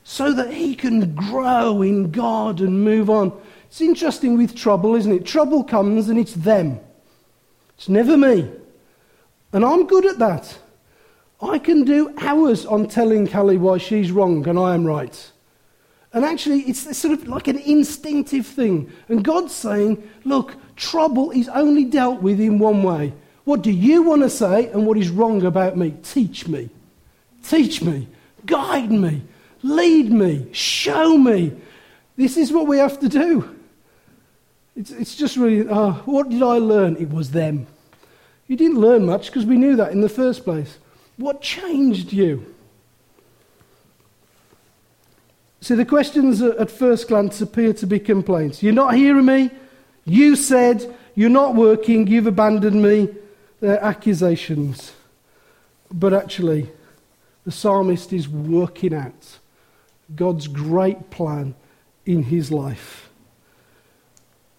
So 0.05 0.31
that 0.31 0.53
he 0.53 0.75
can 0.75 1.13
grow 1.13 1.81
in 1.81 2.11
God 2.11 2.61
and 2.61 2.83
move 2.83 3.09
on. 3.09 3.33
It's 3.67 3.81
interesting 3.81 4.37
with 4.37 4.55
trouble, 4.55 4.95
isn't 4.95 5.11
it? 5.11 5.25
Trouble 5.25 5.63
comes 5.63 6.07
and 6.07 6.17
it's 6.17 6.33
them. 6.33 6.79
It's 7.75 7.89
never 7.89 8.15
me. 8.17 8.49
And 9.53 9.63
I'm 9.63 9.87
good 9.87 10.05
at 10.05 10.19
that. 10.19 10.57
I 11.41 11.59
can 11.59 11.83
do 11.83 12.13
hours 12.17 12.65
on 12.65 12.87
telling 12.87 13.27
Callie 13.27 13.57
why 13.57 13.77
she's 13.77 14.11
wrong 14.11 14.47
and 14.47 14.57
I 14.57 14.73
am 14.73 14.85
right. 14.85 15.31
And 16.11 16.23
actually, 16.23 16.61
it's 16.61 16.97
sort 16.97 17.13
of 17.13 17.27
like 17.27 17.47
an 17.47 17.57
instinctive 17.57 18.45
thing. 18.45 18.91
And 19.09 19.23
God's 19.23 19.53
saying, 19.53 20.07
look, 20.25 20.55
trouble 20.75 21.31
is 21.31 21.49
only 21.49 21.85
dealt 21.85 22.21
with 22.21 22.39
in 22.39 22.59
one 22.59 22.83
way. 22.83 23.13
What 23.45 23.61
do 23.61 23.71
you 23.71 24.03
want 24.03 24.21
to 24.21 24.29
say 24.29 24.67
and 24.67 24.85
what 24.85 24.97
is 24.97 25.09
wrong 25.09 25.43
about 25.43 25.75
me? 25.75 25.95
Teach 26.03 26.47
me. 26.47 26.69
Teach 27.43 27.81
me. 27.81 28.07
Guide 28.45 28.91
me. 28.91 29.23
Lead 29.63 30.11
me. 30.11 30.47
Show 30.53 31.17
me. 31.17 31.53
This 32.15 32.37
is 32.37 32.51
what 32.51 32.67
we 32.67 32.77
have 32.77 32.99
to 32.99 33.09
do. 33.09 33.55
It's, 34.75 34.91
it's 34.91 35.15
just 35.15 35.35
really, 35.35 35.67
uh, 35.67 35.93
what 36.05 36.29
did 36.29 36.41
I 36.41 36.57
learn? 36.57 36.95
It 36.97 37.09
was 37.09 37.31
them. 37.31 37.67
You 38.47 38.57
didn't 38.57 38.79
learn 38.79 39.05
much 39.05 39.27
because 39.27 39.45
we 39.45 39.57
knew 39.57 39.75
that 39.77 39.91
in 39.91 40.01
the 40.01 40.09
first 40.09 40.43
place. 40.43 40.77
What 41.17 41.41
changed 41.41 42.11
you? 42.11 42.53
See, 45.61 45.75
the 45.75 45.85
questions 45.85 46.41
at 46.41 46.69
first 46.69 47.07
glance 47.07 47.39
appear 47.39 47.73
to 47.73 47.87
be 47.87 47.99
complaints. 47.99 48.61
You're 48.61 48.73
not 48.73 48.95
hearing 48.95 49.25
me. 49.25 49.49
You 50.03 50.35
said 50.35 50.93
you're 51.15 51.29
not 51.29 51.55
working. 51.55 52.07
You've 52.07 52.27
abandoned 52.27 52.81
me. 52.81 53.09
They're 53.61 53.81
accusations. 53.81 54.91
But 55.89 56.13
actually, 56.13 56.69
the 57.45 57.51
psalmist 57.51 58.11
is 58.11 58.27
working 58.27 58.93
out 58.93 59.37
God's 60.13 60.47
great 60.47 61.09
plan 61.11 61.55
in 62.05 62.23
his 62.23 62.51
life. 62.51 63.09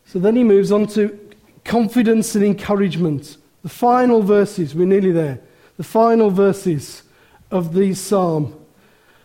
So 0.07 0.19
then 0.19 0.37
he 0.37 0.45
moves 0.45 0.73
on 0.73 0.87
to 0.89 1.19
confidence 1.65 2.35
and 2.35 2.45
encouragement. 2.45 3.37
The 3.65 3.71
final 3.71 4.23
verses, 4.23 4.75
we're 4.75 4.87
nearly 4.87 5.11
there. 5.11 5.41
The 5.79 5.85
final 5.85 6.31
verses 6.31 7.03
of 7.51 7.75
the 7.75 7.95
psalm. 7.95 8.55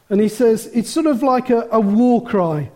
And 0.10 0.20
he 0.20 0.30
says, 0.30 0.66
it's 0.74 0.90
sort 0.90 1.06
of 1.06 1.22
like 1.22 1.52
a, 1.52 1.68
a 1.72 1.80
war 1.80 2.24
cry. 2.24 2.72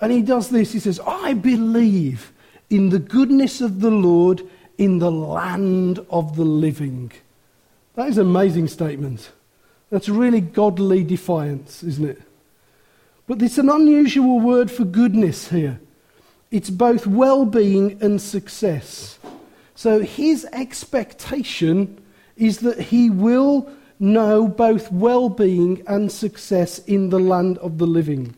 And 0.00 0.12
he 0.12 0.20
does 0.20 0.50
this. 0.50 0.72
He 0.72 0.80
says, 0.80 1.00
I 1.06 1.32
believe 1.32 2.32
in 2.68 2.90
the 2.90 2.98
goodness 2.98 3.60
of 3.60 3.80
the 3.80 3.90
Lord 3.90 4.42
in 4.76 4.98
the 4.98 5.10
land 5.10 6.04
of 6.10 6.36
the 6.36 6.44
living. 6.44 7.12
That 7.94 8.08
is 8.08 8.18
an 8.18 8.26
amazing 8.26 8.68
statement. 8.68 9.30
That's 9.90 10.08
really 10.08 10.40
godly 10.40 11.04
defiance, 11.04 11.82
isn't 11.82 12.04
it? 12.04 12.22
But 13.26 13.40
it's 13.40 13.58
an 13.58 13.70
unusual 13.70 14.40
word 14.40 14.70
for 14.70 14.84
goodness 14.84 15.48
here. 15.48 15.80
It's 16.50 16.70
both 16.70 17.06
well 17.06 17.44
being 17.44 18.02
and 18.02 18.20
success. 18.20 19.18
So 19.76 20.00
his 20.00 20.46
expectation 20.52 22.00
is 22.36 22.58
that 22.60 22.80
he 22.80 23.10
will 23.10 23.70
know 24.00 24.48
both 24.48 24.90
well 24.90 25.28
being 25.28 25.82
and 25.86 26.10
success 26.10 26.78
in 26.80 27.10
the 27.10 27.20
land 27.20 27.58
of 27.58 27.78
the 27.78 27.86
living. 27.86 28.34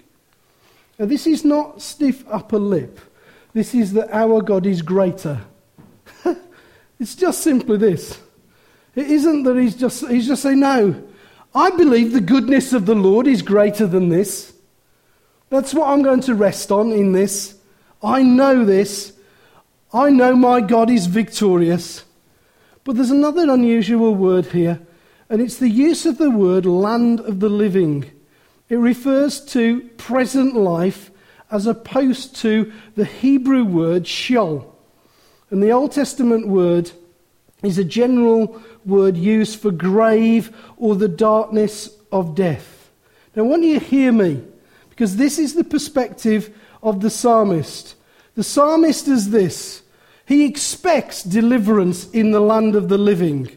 Now, 0.98 1.06
this 1.06 1.26
is 1.26 1.44
not 1.44 1.80
stiff 1.80 2.24
upper 2.28 2.58
lip. 2.58 3.00
This 3.54 3.74
is 3.74 3.92
that 3.92 4.12
our 4.12 4.42
God 4.42 4.66
is 4.66 4.82
greater. 4.82 5.40
it's 6.98 7.14
just 7.14 7.40
simply 7.40 7.78
this. 7.78 8.20
It 8.96 9.08
isn't 9.08 9.44
that 9.44 9.56
he's 9.56 9.76
just, 9.76 10.06
he's 10.08 10.26
just 10.26 10.42
saying, 10.42 10.58
no, 10.58 11.04
I 11.54 11.70
believe 11.70 12.12
the 12.12 12.20
goodness 12.20 12.72
of 12.72 12.84
the 12.84 12.96
Lord 12.96 13.28
is 13.28 13.42
greater 13.42 13.86
than 13.86 14.08
this. 14.08 14.52
That's 15.50 15.72
what 15.72 15.88
I'm 15.88 16.02
going 16.02 16.20
to 16.22 16.34
rest 16.34 16.72
on 16.72 16.92
in 16.92 17.12
this. 17.12 17.56
I 18.02 18.22
know 18.22 18.64
this. 18.64 19.12
I 19.92 20.10
know 20.10 20.36
my 20.36 20.60
God 20.60 20.90
is 20.90 21.06
victorious. 21.06 22.04
But 22.84 22.96
there's 22.96 23.10
another 23.10 23.50
unusual 23.50 24.14
word 24.14 24.46
here, 24.46 24.80
and 25.28 25.42
it's 25.42 25.58
the 25.58 25.68
use 25.68 26.06
of 26.06 26.16
the 26.16 26.30
word 26.30 26.64
land 26.64 27.20
of 27.20 27.40
the 27.40 27.50
living. 27.50 28.10
It 28.70 28.76
refers 28.76 29.44
to 29.46 29.82
present 29.98 30.54
life 30.56 31.10
as 31.50 31.66
opposed 31.66 32.36
to 32.36 32.72
the 32.96 33.04
Hebrew 33.04 33.64
word 33.64 34.06
Sheol. 34.06 34.74
And 35.50 35.62
the 35.62 35.70
Old 35.70 35.92
Testament 35.92 36.48
word 36.48 36.90
is 37.62 37.78
a 37.78 37.84
general 37.84 38.62
word 38.84 39.16
used 39.16 39.60
for 39.60 39.70
grave 39.70 40.54
or 40.76 40.94
the 40.94 41.08
darkness 41.08 41.90
of 42.12 42.34
death. 42.34 42.90
Now, 43.34 43.44
I 43.44 43.46
want 43.46 43.64
you 43.64 43.80
hear 43.80 44.12
me 44.12 44.42
because 44.88 45.16
this 45.16 45.38
is 45.38 45.54
the 45.54 45.64
perspective 45.64 46.56
of 46.82 47.00
the 47.00 47.10
psalmist. 47.10 47.94
The 48.38 48.44
psalmist 48.44 49.08
is 49.08 49.30
this 49.30 49.82
he 50.24 50.44
expects 50.44 51.24
deliverance 51.24 52.08
in 52.10 52.30
the 52.30 52.38
land 52.38 52.76
of 52.76 52.88
the 52.88 52.96
living. 52.96 53.50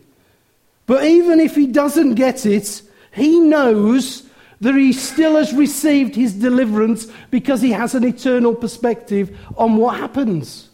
But 0.88 1.04
even 1.04 1.40
if 1.40 1.54
he 1.54 1.68
doesn't 1.68 2.16
get 2.16 2.48
it, 2.48 2.82
he 3.14 3.40
knows 3.40 4.28
that 4.60 4.74
he 4.74 4.92
still 4.92 5.36
has 5.36 5.54
received 5.54 6.16
his 6.16 6.34
deliverance 6.34 7.06
because 7.30 7.62
he 7.62 7.70
has 7.74 7.94
an 7.94 8.04
eternal 8.04 8.56
perspective 8.56 9.38
on 9.56 9.78
what 9.78 9.98
happens. 9.98 10.70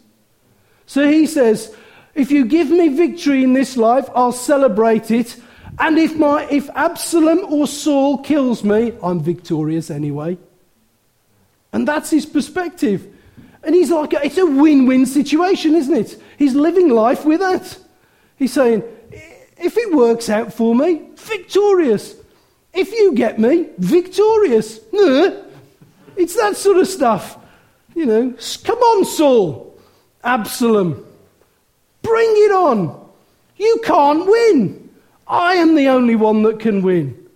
So 0.86 1.06
he 1.06 1.26
says, 1.26 1.76
If 2.14 2.30
you 2.30 2.46
give 2.46 2.70
me 2.70 2.88
victory 2.88 3.44
in 3.44 3.52
this 3.52 3.76
life, 3.76 4.08
I'll 4.14 4.32
celebrate 4.32 5.10
it. 5.10 5.36
And 5.78 5.98
if, 5.98 6.16
my, 6.16 6.48
if 6.50 6.70
Absalom 6.70 7.40
or 7.52 7.66
Saul 7.66 8.22
kills 8.22 8.64
me, 8.64 8.94
I'm 9.02 9.20
victorious 9.20 9.90
anyway. 9.90 10.38
And 11.74 11.86
that's 11.86 12.08
his 12.08 12.24
perspective. 12.24 13.16
And 13.68 13.74
he's 13.74 13.90
like, 13.90 14.14
it's 14.14 14.38
a 14.38 14.46
win 14.46 14.86
win 14.86 15.04
situation, 15.04 15.74
isn't 15.74 15.94
it? 15.94 16.22
He's 16.38 16.54
living 16.54 16.88
life 16.88 17.26
with 17.26 17.40
that. 17.40 17.76
He's 18.36 18.54
saying, 18.54 18.82
if 19.58 19.76
it 19.76 19.94
works 19.94 20.30
out 20.30 20.54
for 20.54 20.74
me, 20.74 21.02
victorious. 21.16 22.16
If 22.72 22.90
you 22.92 23.12
get 23.12 23.38
me, 23.38 23.68
victorious. 23.76 24.80
It's 24.90 26.34
that 26.36 26.56
sort 26.56 26.78
of 26.78 26.88
stuff. 26.88 27.36
You 27.94 28.06
know, 28.06 28.34
come 28.64 28.78
on, 28.78 29.04
Saul, 29.04 29.78
Absalom, 30.24 31.04
bring 32.00 32.30
it 32.30 32.52
on. 32.52 33.06
You 33.58 33.82
can't 33.84 34.24
win. 34.24 34.88
I 35.26 35.56
am 35.56 35.74
the 35.74 35.88
only 35.88 36.16
one 36.16 36.42
that 36.44 36.58
can 36.58 36.80
win. 36.80 37.28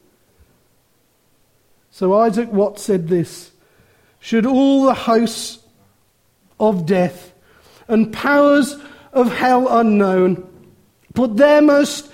So 1.90 2.14
Isaac 2.14 2.50
Watts 2.50 2.82
said 2.84 3.08
this 3.08 3.50
Should 4.18 4.46
all 4.46 4.86
the 4.86 4.94
hosts 4.94 5.58
of 6.62 6.86
death 6.86 7.32
and 7.88 8.12
powers 8.12 8.76
of 9.12 9.30
hell 9.30 9.68
unknown 9.68 10.48
put 11.12 11.36
their 11.36 11.60
most 11.60 12.10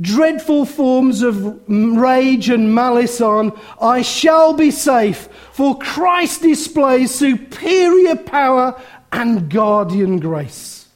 dreadful 0.00 0.64
forms 0.64 1.22
of 1.22 1.60
rage 1.68 2.48
and 2.48 2.74
malice 2.74 3.20
on, 3.20 3.58
I 3.80 4.02
shall 4.02 4.52
be 4.52 4.70
safe, 4.70 5.28
for 5.52 5.78
Christ 5.78 6.42
displays 6.42 7.12
superior 7.12 8.14
power 8.14 8.80
and 9.10 9.50
guardian 9.50 10.20
grace. 10.20 10.86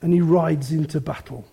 And 0.00 0.12
he 0.12 0.20
rides 0.20 0.72
into 0.72 1.00
battle. 1.00 1.46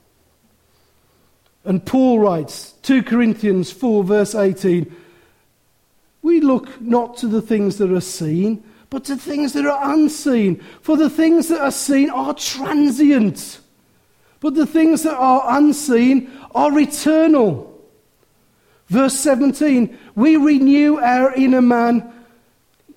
And 1.66 1.86
Paul 1.86 2.20
writes, 2.20 2.74
2 2.84 3.04
Corinthians 3.04 3.70
4, 3.72 4.04
verse 4.04 4.34
18, 4.34 4.96
We 6.22 6.40
look 6.40 6.82
not 6.82 7.18
to 7.18 7.28
the 7.28 7.42
things 7.42 7.78
that 7.80 7.92
are 7.92 8.02
seen, 8.02 8.64
but 8.90 9.06
to 9.06 9.16
things 9.16 9.54
that 9.54 9.66
are 9.66 9.94
unseen. 9.94 10.64
For 10.82 10.98
the 10.98 11.10
things 11.10 11.48
that 11.50 11.62
are 11.62 11.72
seen 11.72 12.10
are 12.10 12.34
transient 12.34 13.60
but 14.40 14.56
the 14.56 14.66
things 14.66 15.04
that 15.04 15.16
are 15.16 15.58
unseen 15.58 16.32
are 16.56 16.78
eternal. 16.80 17.66
Verse 18.88 19.14
17 19.16 19.98
We 20.16 20.38
renew 20.38 20.98
our 20.98 21.34
inner 21.34 21.62
man 21.62 22.14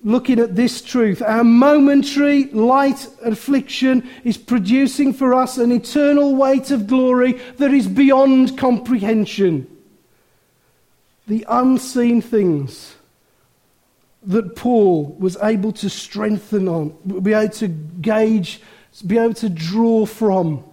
looking 0.03 0.39
at 0.39 0.55
this 0.55 0.81
truth. 0.81 1.21
Our 1.21 1.43
momentary 1.43 2.45
light 2.45 3.07
affliction 3.23 4.09
is 4.23 4.37
producing 4.37 5.13
for 5.13 5.33
us 5.33 5.57
an 5.57 5.71
eternal 5.71 6.35
weight 6.35 6.71
of 6.71 6.87
glory 6.87 7.33
that 7.57 7.73
is 7.73 7.87
beyond 7.87 8.57
comprehension. 8.57 9.67
The 11.27 11.45
unseen 11.47 12.21
things 12.21 12.95
that 14.25 14.55
Paul 14.55 15.15
was 15.19 15.37
able 15.41 15.71
to 15.73 15.89
strengthen 15.89 16.67
on, 16.67 16.89
be 17.21 17.33
able 17.33 17.53
to 17.53 17.67
gauge, 17.67 18.61
be 19.05 19.17
able 19.17 19.33
to 19.35 19.49
draw 19.49 20.05
from 20.05 20.63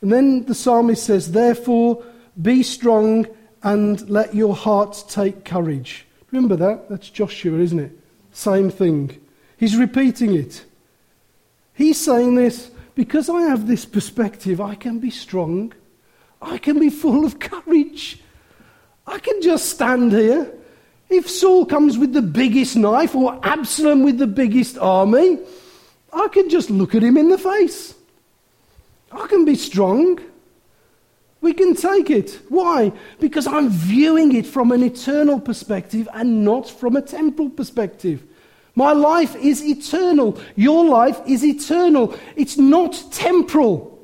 and 0.00 0.12
then 0.12 0.44
the 0.44 0.54
psalmist 0.54 1.04
says, 1.04 1.32
Therefore, 1.32 2.04
be 2.40 2.62
strong 2.62 3.26
and 3.62 4.08
let 4.08 4.34
your 4.34 4.54
heart 4.54 5.04
take 5.08 5.44
courage. 5.44 6.06
Remember 6.30 6.56
that? 6.56 6.88
That's 6.88 7.10
Joshua, 7.10 7.58
isn't 7.58 7.80
it? 7.80 7.98
Same 8.32 8.70
thing. 8.70 9.20
He's 9.56 9.76
repeating 9.76 10.34
it. 10.34 10.64
He's 11.74 11.98
saying 11.98 12.36
this 12.36 12.70
because 12.94 13.28
I 13.28 13.42
have 13.42 13.66
this 13.66 13.84
perspective, 13.84 14.60
I 14.60 14.74
can 14.74 14.98
be 14.98 15.10
strong. 15.10 15.72
I 16.40 16.58
can 16.58 16.78
be 16.78 16.90
full 16.90 17.24
of 17.24 17.40
courage. 17.40 18.20
I 19.06 19.18
can 19.18 19.42
just 19.42 19.70
stand 19.70 20.12
here. 20.12 20.52
If 21.08 21.28
Saul 21.28 21.64
comes 21.64 21.96
with 21.96 22.12
the 22.12 22.22
biggest 22.22 22.76
knife 22.76 23.14
or 23.14 23.38
Absalom 23.42 24.02
with 24.02 24.18
the 24.18 24.26
biggest 24.26 24.76
army, 24.78 25.38
I 26.12 26.28
can 26.28 26.50
just 26.50 26.70
look 26.70 26.94
at 26.94 27.02
him 27.02 27.16
in 27.16 27.28
the 27.28 27.38
face. 27.38 27.94
I 29.10 29.26
can 29.26 29.44
be 29.44 29.54
strong. 29.54 30.20
We 31.40 31.54
can 31.54 31.74
take 31.74 32.10
it. 32.10 32.38
Why? 32.48 32.92
Because 33.20 33.46
I'm 33.46 33.70
viewing 33.70 34.34
it 34.34 34.46
from 34.46 34.72
an 34.72 34.82
eternal 34.82 35.40
perspective 35.40 36.08
and 36.12 36.44
not 36.44 36.68
from 36.68 36.96
a 36.96 37.02
temporal 37.02 37.50
perspective. 37.50 38.22
My 38.74 38.92
life 38.92 39.34
is 39.36 39.64
eternal. 39.64 40.38
Your 40.56 40.84
life 40.84 41.20
is 41.26 41.44
eternal. 41.44 42.14
It's 42.36 42.58
not 42.58 43.02
temporal. 43.10 43.97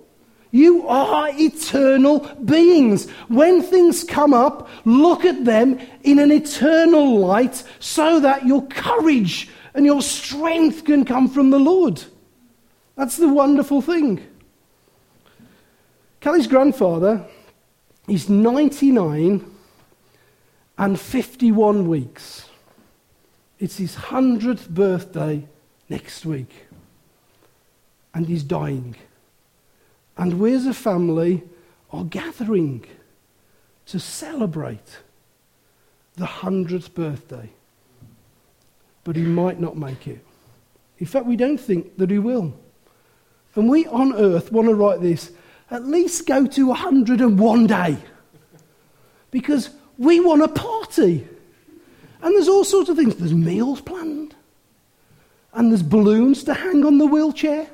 You 0.55 0.87
are 0.87 1.31
eternal 1.33 2.21
beings. 2.45 3.11
When 3.27 3.61
things 3.61 4.05
come 4.05 4.33
up, 4.33 4.69
look 4.85 5.25
at 5.25 5.45
them 5.45 5.81
in 6.05 6.21
an 6.21 6.31
eternal 6.31 7.19
light 7.19 7.65
so 7.81 8.21
that 8.21 8.47
your 8.47 8.65
courage 8.69 9.49
and 9.75 9.85
your 9.85 10.01
strength 10.01 10.85
can 10.85 11.05
come 11.05 11.29
from 11.29 11.51
the 11.51 11.59
Lord. 11.59 12.05
That's 12.95 13.17
the 13.17 13.27
wonderful 13.27 13.83
thing. 13.83 14.25
Kelly's 16.21 16.47
grandfather 16.47 17.27
is 18.07 18.29
99 18.29 19.45
and 20.79 21.01
51 21.01 21.89
weeks. 21.89 22.49
It's 23.59 23.79
his 23.79 23.97
100th 23.97 24.69
birthday 24.69 25.49
next 25.89 26.25
week. 26.25 26.67
And 28.15 28.29
he's 28.29 28.45
dying. 28.45 28.95
And 30.17 30.39
we 30.39 30.55
as 30.55 30.67
a 30.67 30.75
family 30.75 31.43
are 31.91 32.05
gathering 32.05 32.85
to 33.87 33.99
celebrate 33.99 34.99
the 36.15 36.27
100th 36.27 36.95
birthday. 36.95 37.51
But 39.03 39.17
he 39.17 39.23
might 39.23 39.61
not 39.61 39.77
make 39.77 40.07
it. 40.07 40.25
In 40.99 41.07
fact, 41.07 41.27
we 41.27 41.37
don't 41.37 41.59
think 41.59 41.97
that 41.99 42.11
he 42.11 42.19
will. 42.19 42.55
And 43.55 43.69
we 43.69 43.87
on 43.87 44.15
earth 44.15 44.51
want 44.51 44.69
to 44.69 44.75
write 44.75 45.01
this 45.01 45.31
at 45.71 45.85
least 45.85 46.27
go 46.27 46.47
to 46.47 46.67
101 46.69 47.67
day 47.67 47.97
because 49.31 49.71
we 49.99 50.21
want 50.21 50.43
a 50.43 50.49
party. 50.49 51.27
And 52.23 52.35
there's 52.35 52.49
all 52.49 52.65
sorts 52.65 52.89
of 52.89 52.97
things. 52.97 53.17
There's 53.17 53.35
meals 53.35 53.81
planned, 53.81 54.35
and 55.53 55.71
there's 55.71 55.83
balloons 55.83 56.45
to 56.45 56.55
hang 56.55 56.85
on 56.85 56.99
the 56.99 57.07
wheelchair, 57.07 57.69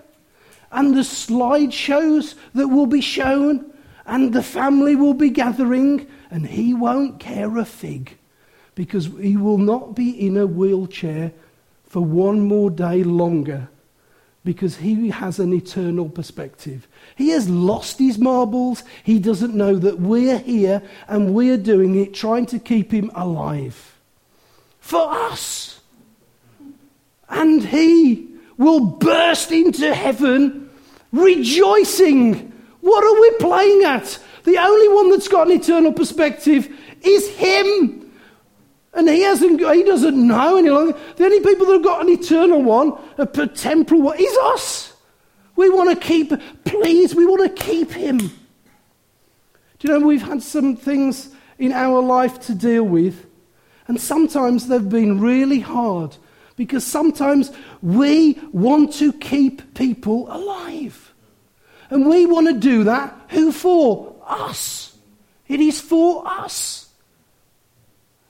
and 0.72 0.94
the 0.94 1.00
slideshows 1.00 2.34
that 2.54 2.68
will 2.68 2.86
be 2.86 3.00
shown, 3.00 3.72
and 4.06 4.32
the 4.32 4.42
family 4.42 4.96
will 4.96 5.14
be 5.14 5.30
gathering, 5.30 6.06
and 6.30 6.46
he 6.46 6.74
won't 6.74 7.20
care 7.20 7.56
a 7.58 7.64
fig 7.64 8.16
because 8.74 9.06
he 9.20 9.36
will 9.36 9.58
not 9.58 9.94
be 9.94 10.10
in 10.10 10.36
a 10.36 10.46
wheelchair 10.46 11.32
for 11.84 12.00
one 12.00 12.40
more 12.40 12.70
day 12.70 13.02
longer 13.02 13.68
because 14.44 14.76
he 14.76 15.10
has 15.10 15.38
an 15.38 15.52
eternal 15.52 16.08
perspective. 16.08 16.88
He 17.14 17.30
has 17.30 17.48
lost 17.48 17.98
his 17.98 18.18
marbles. 18.18 18.82
He 19.04 19.18
doesn't 19.18 19.54
know 19.54 19.76
that 19.76 20.00
we're 20.00 20.38
here 20.38 20.82
and 21.08 21.34
we're 21.34 21.58
doing 21.58 21.94
it, 21.96 22.14
trying 22.14 22.46
to 22.46 22.58
keep 22.58 22.90
him 22.90 23.10
alive. 23.14 23.98
For 24.80 25.12
us. 25.12 25.80
And 27.28 27.64
he 27.66 28.29
will 28.60 28.80
burst 28.80 29.50
into 29.50 29.92
heaven 29.94 30.68
rejoicing. 31.12 32.52
What 32.82 33.02
are 33.02 33.20
we 33.20 33.30
playing 33.38 33.84
at? 33.84 34.18
The 34.44 34.58
only 34.58 34.88
one 34.94 35.10
that's 35.10 35.28
got 35.28 35.46
an 35.46 35.54
eternal 35.54 35.94
perspective 35.94 36.68
is 37.00 37.26
him. 37.36 38.12
And 38.92 39.08
he 39.08 39.22
hasn't, 39.22 39.60
he 39.60 39.82
doesn't 39.82 40.14
know 40.14 40.58
any 40.58 40.68
longer. 40.68 40.98
The 41.16 41.24
only 41.24 41.40
people 41.40 41.66
that 41.66 41.72
have 41.74 41.82
got 41.82 42.02
an 42.02 42.10
eternal 42.10 42.62
one, 42.62 42.98
a 43.16 43.26
temporal 43.26 44.02
one, 44.02 44.18
is 44.20 44.36
us. 44.42 44.92
We 45.56 45.70
want 45.70 45.90
to 45.90 46.06
keep, 46.06 46.30
please, 46.64 47.14
we 47.14 47.24
want 47.24 47.56
to 47.56 47.64
keep 47.64 47.90
him. 47.90 48.18
Do 48.18 48.28
you 49.80 49.98
know, 49.98 50.06
we've 50.06 50.22
had 50.22 50.42
some 50.42 50.76
things 50.76 51.34
in 51.58 51.72
our 51.72 52.02
life 52.02 52.40
to 52.40 52.54
deal 52.54 52.84
with, 52.84 53.26
and 53.86 53.98
sometimes 53.98 54.68
they've 54.68 54.86
been 54.86 55.18
really 55.18 55.60
hard 55.60 56.14
because 56.60 56.86
sometimes 56.86 57.50
we 57.80 58.38
want 58.52 58.92
to 58.92 59.14
keep 59.14 59.72
people 59.72 60.30
alive. 60.30 61.14
And 61.88 62.06
we 62.06 62.26
want 62.26 62.48
to 62.48 62.52
do 62.52 62.84
that. 62.84 63.18
Who 63.30 63.50
for? 63.50 64.14
Us. 64.26 64.94
It 65.48 65.58
is 65.60 65.80
for 65.80 66.22
us. 66.28 66.79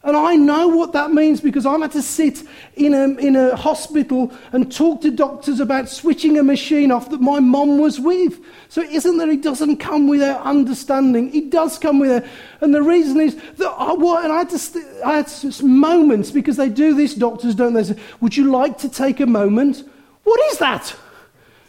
And 0.02 0.16
I 0.16 0.34
know 0.34 0.68
what 0.68 0.94
that 0.94 1.12
means 1.12 1.42
because 1.42 1.66
I've 1.66 1.82
had 1.82 1.92
to 1.92 2.00
sit 2.00 2.42
in 2.74 2.94
a, 2.94 3.08
in 3.18 3.36
a 3.36 3.54
hospital 3.54 4.32
and 4.50 4.74
talk 4.74 5.02
to 5.02 5.10
doctors 5.10 5.60
about 5.60 5.90
switching 5.90 6.38
a 6.38 6.42
machine 6.42 6.90
off 6.90 7.10
that 7.10 7.20
my 7.20 7.38
mom 7.38 7.78
was 7.78 8.00
with. 8.00 8.38
So 8.70 8.80
it 8.80 8.90
isn't 8.92 9.18
that 9.18 9.28
it 9.28 9.42
doesn't 9.42 9.76
come 9.76 10.08
without 10.08 10.40
understanding, 10.40 11.34
it 11.34 11.50
does 11.50 11.78
come 11.78 11.98
with 11.98 12.10
it. 12.10 12.30
And 12.62 12.74
the 12.74 12.82
reason 12.82 13.20
is 13.20 13.36
that 13.56 13.68
I, 13.68 13.92
and 13.92 14.32
I 14.32 14.38
had, 14.38 14.50
to 14.50 14.58
st- 14.58 14.86
I 15.04 15.16
had 15.16 15.62
moments 15.62 16.30
because 16.30 16.56
they 16.56 16.70
do 16.70 16.94
this, 16.94 17.14
doctors 17.14 17.54
don't 17.54 17.74
they? 17.74 17.84
Say, 17.84 17.98
Would 18.22 18.34
you 18.34 18.50
like 18.50 18.78
to 18.78 18.88
take 18.88 19.20
a 19.20 19.26
moment? 19.26 19.86
What 20.24 20.40
is 20.52 20.58
that? 20.58 20.96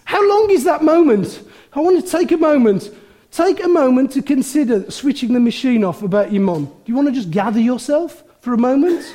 How 0.06 0.26
long 0.28 0.50
is 0.52 0.64
that 0.64 0.84
moment? 0.84 1.46
I 1.74 1.82
want 1.82 2.02
to 2.04 2.10
take 2.10 2.32
a 2.32 2.38
moment. 2.38 2.92
Take 3.32 3.64
a 3.64 3.68
moment 3.68 4.12
to 4.12 4.22
consider 4.22 4.92
switching 4.92 5.34
the 5.34 5.40
machine 5.40 5.86
off 5.86 6.04
about 6.04 6.34
your 6.34 6.44
mom. 6.44 6.66
Do 6.66 6.74
you 6.86 6.96
want 6.96 7.08
to 7.08 7.14
just 7.14 7.32
gather 7.32 7.62
yourself 7.62 8.24
for 8.42 8.54
a 8.54 8.58
moment? 8.58 9.06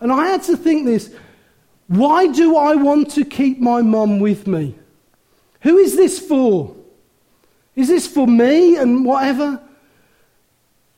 And 0.00 0.10
I 0.10 0.26
had 0.26 0.42
to 0.44 0.56
think 0.56 0.86
this 0.86 1.14
why 1.86 2.26
do 2.26 2.56
I 2.56 2.74
want 2.74 3.12
to 3.12 3.24
keep 3.24 3.60
my 3.60 3.80
mom 3.80 4.18
with 4.18 4.46
me? 4.46 4.74
Who 5.62 5.78
is 5.78 5.96
this 5.96 6.18
for? 6.18 6.76
Is 7.76 7.88
this 7.88 8.06
for 8.06 8.26
me 8.26 8.76
and 8.76 9.04
whatever? 9.04 9.62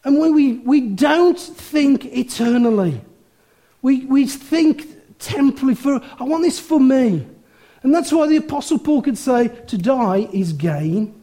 And 0.02 0.18
when 0.18 0.34
we, 0.34 0.54
we 0.54 0.80
don't 0.80 1.38
think 1.38 2.06
eternally, 2.06 3.02
we, 3.82 4.06
we 4.06 4.26
think 4.26 5.18
temporally 5.18 5.74
for, 5.74 6.00
I 6.18 6.24
want 6.24 6.42
this 6.42 6.58
for 6.58 6.80
me. 6.80 7.26
And 7.82 7.94
that's 7.94 8.10
why 8.10 8.26
the 8.26 8.36
Apostle 8.36 8.78
Paul 8.78 9.02
could 9.02 9.18
say, 9.18 9.48
to 9.66 9.76
die 9.78 10.28
is 10.32 10.54
gain 10.54 11.19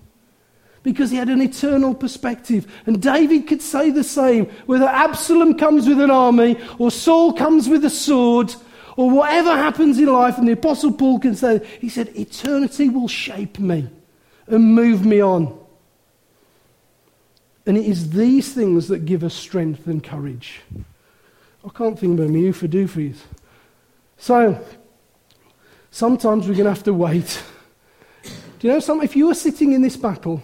because 0.84 1.12
he 1.12 1.18
had 1.18 1.30
an 1.30 1.42
eternal 1.42 1.94
perspective. 1.94 2.66
And 2.86 3.02
David 3.02 3.48
could 3.48 3.62
say 3.62 3.90
the 3.90 4.04
same 4.04 4.46
whether 4.66 4.86
Absalom 4.86 5.58
comes 5.58 5.88
with 5.88 6.00
an 6.00 6.12
army 6.12 6.58
or 6.78 6.92
Saul 6.92 7.34
comes 7.34 7.68
with 7.68 7.84
a 7.86 7.90
sword 7.90 8.54
or 8.96 9.10
whatever 9.10 9.52
happens 9.52 10.00
in 10.00 10.08
life. 10.08 10.38
And 10.38 10.48
the 10.48 10.54
Apostle 10.54 10.94
Paul 10.94 11.20
can 11.20 11.36
say, 11.36 11.66
he 11.80 11.90
said, 11.90 12.16
eternity 12.16 12.90
will 12.90 13.08
shape 13.08 13.60
me 13.60 13.90
and 14.48 14.74
move 14.74 15.06
me 15.06 15.22
on. 15.22 15.58
And 17.66 17.78
it 17.78 17.86
is 17.86 18.12
these 18.12 18.54
things 18.54 18.88
that 18.88 19.06
give 19.06 19.24
us 19.24 19.34
strength 19.34 19.88
and 19.88 20.02
courage. 20.02 20.62
I 21.66 21.70
can't 21.70 22.00
think 22.00 22.18
about 22.18 22.30
me 22.30 22.52
for 22.54 22.68
doofies. 22.68 23.18
So, 24.18 24.66
sometimes 25.92 26.48
we're 26.48 26.54
going 26.54 26.64
to 26.64 26.72
have 26.72 26.84
to 26.84 26.94
wait. 26.94 27.44
Do 28.24 28.68
you 28.68 28.74
know 28.74 28.80
something? 28.80 29.04
If 29.04 29.18
you 29.18 29.28
were 29.28 29.36
sitting 29.36 29.74
in 29.74 29.82
this 29.82 29.98
battle, 29.98 30.42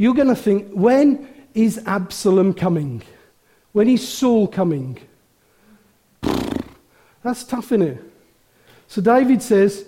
you're 0.00 0.14
going 0.14 0.28
to 0.28 0.34
think, 0.34 0.72
when 0.72 1.28
is 1.52 1.78
Absalom 1.84 2.54
coming? 2.54 3.02
When 3.72 3.86
is 3.86 4.08
Saul 4.08 4.48
coming? 4.48 4.98
That's 7.22 7.44
tough, 7.44 7.66
isn't 7.66 7.82
it? 7.82 8.12
So 8.88 9.02
David 9.02 9.42
says, 9.42 9.84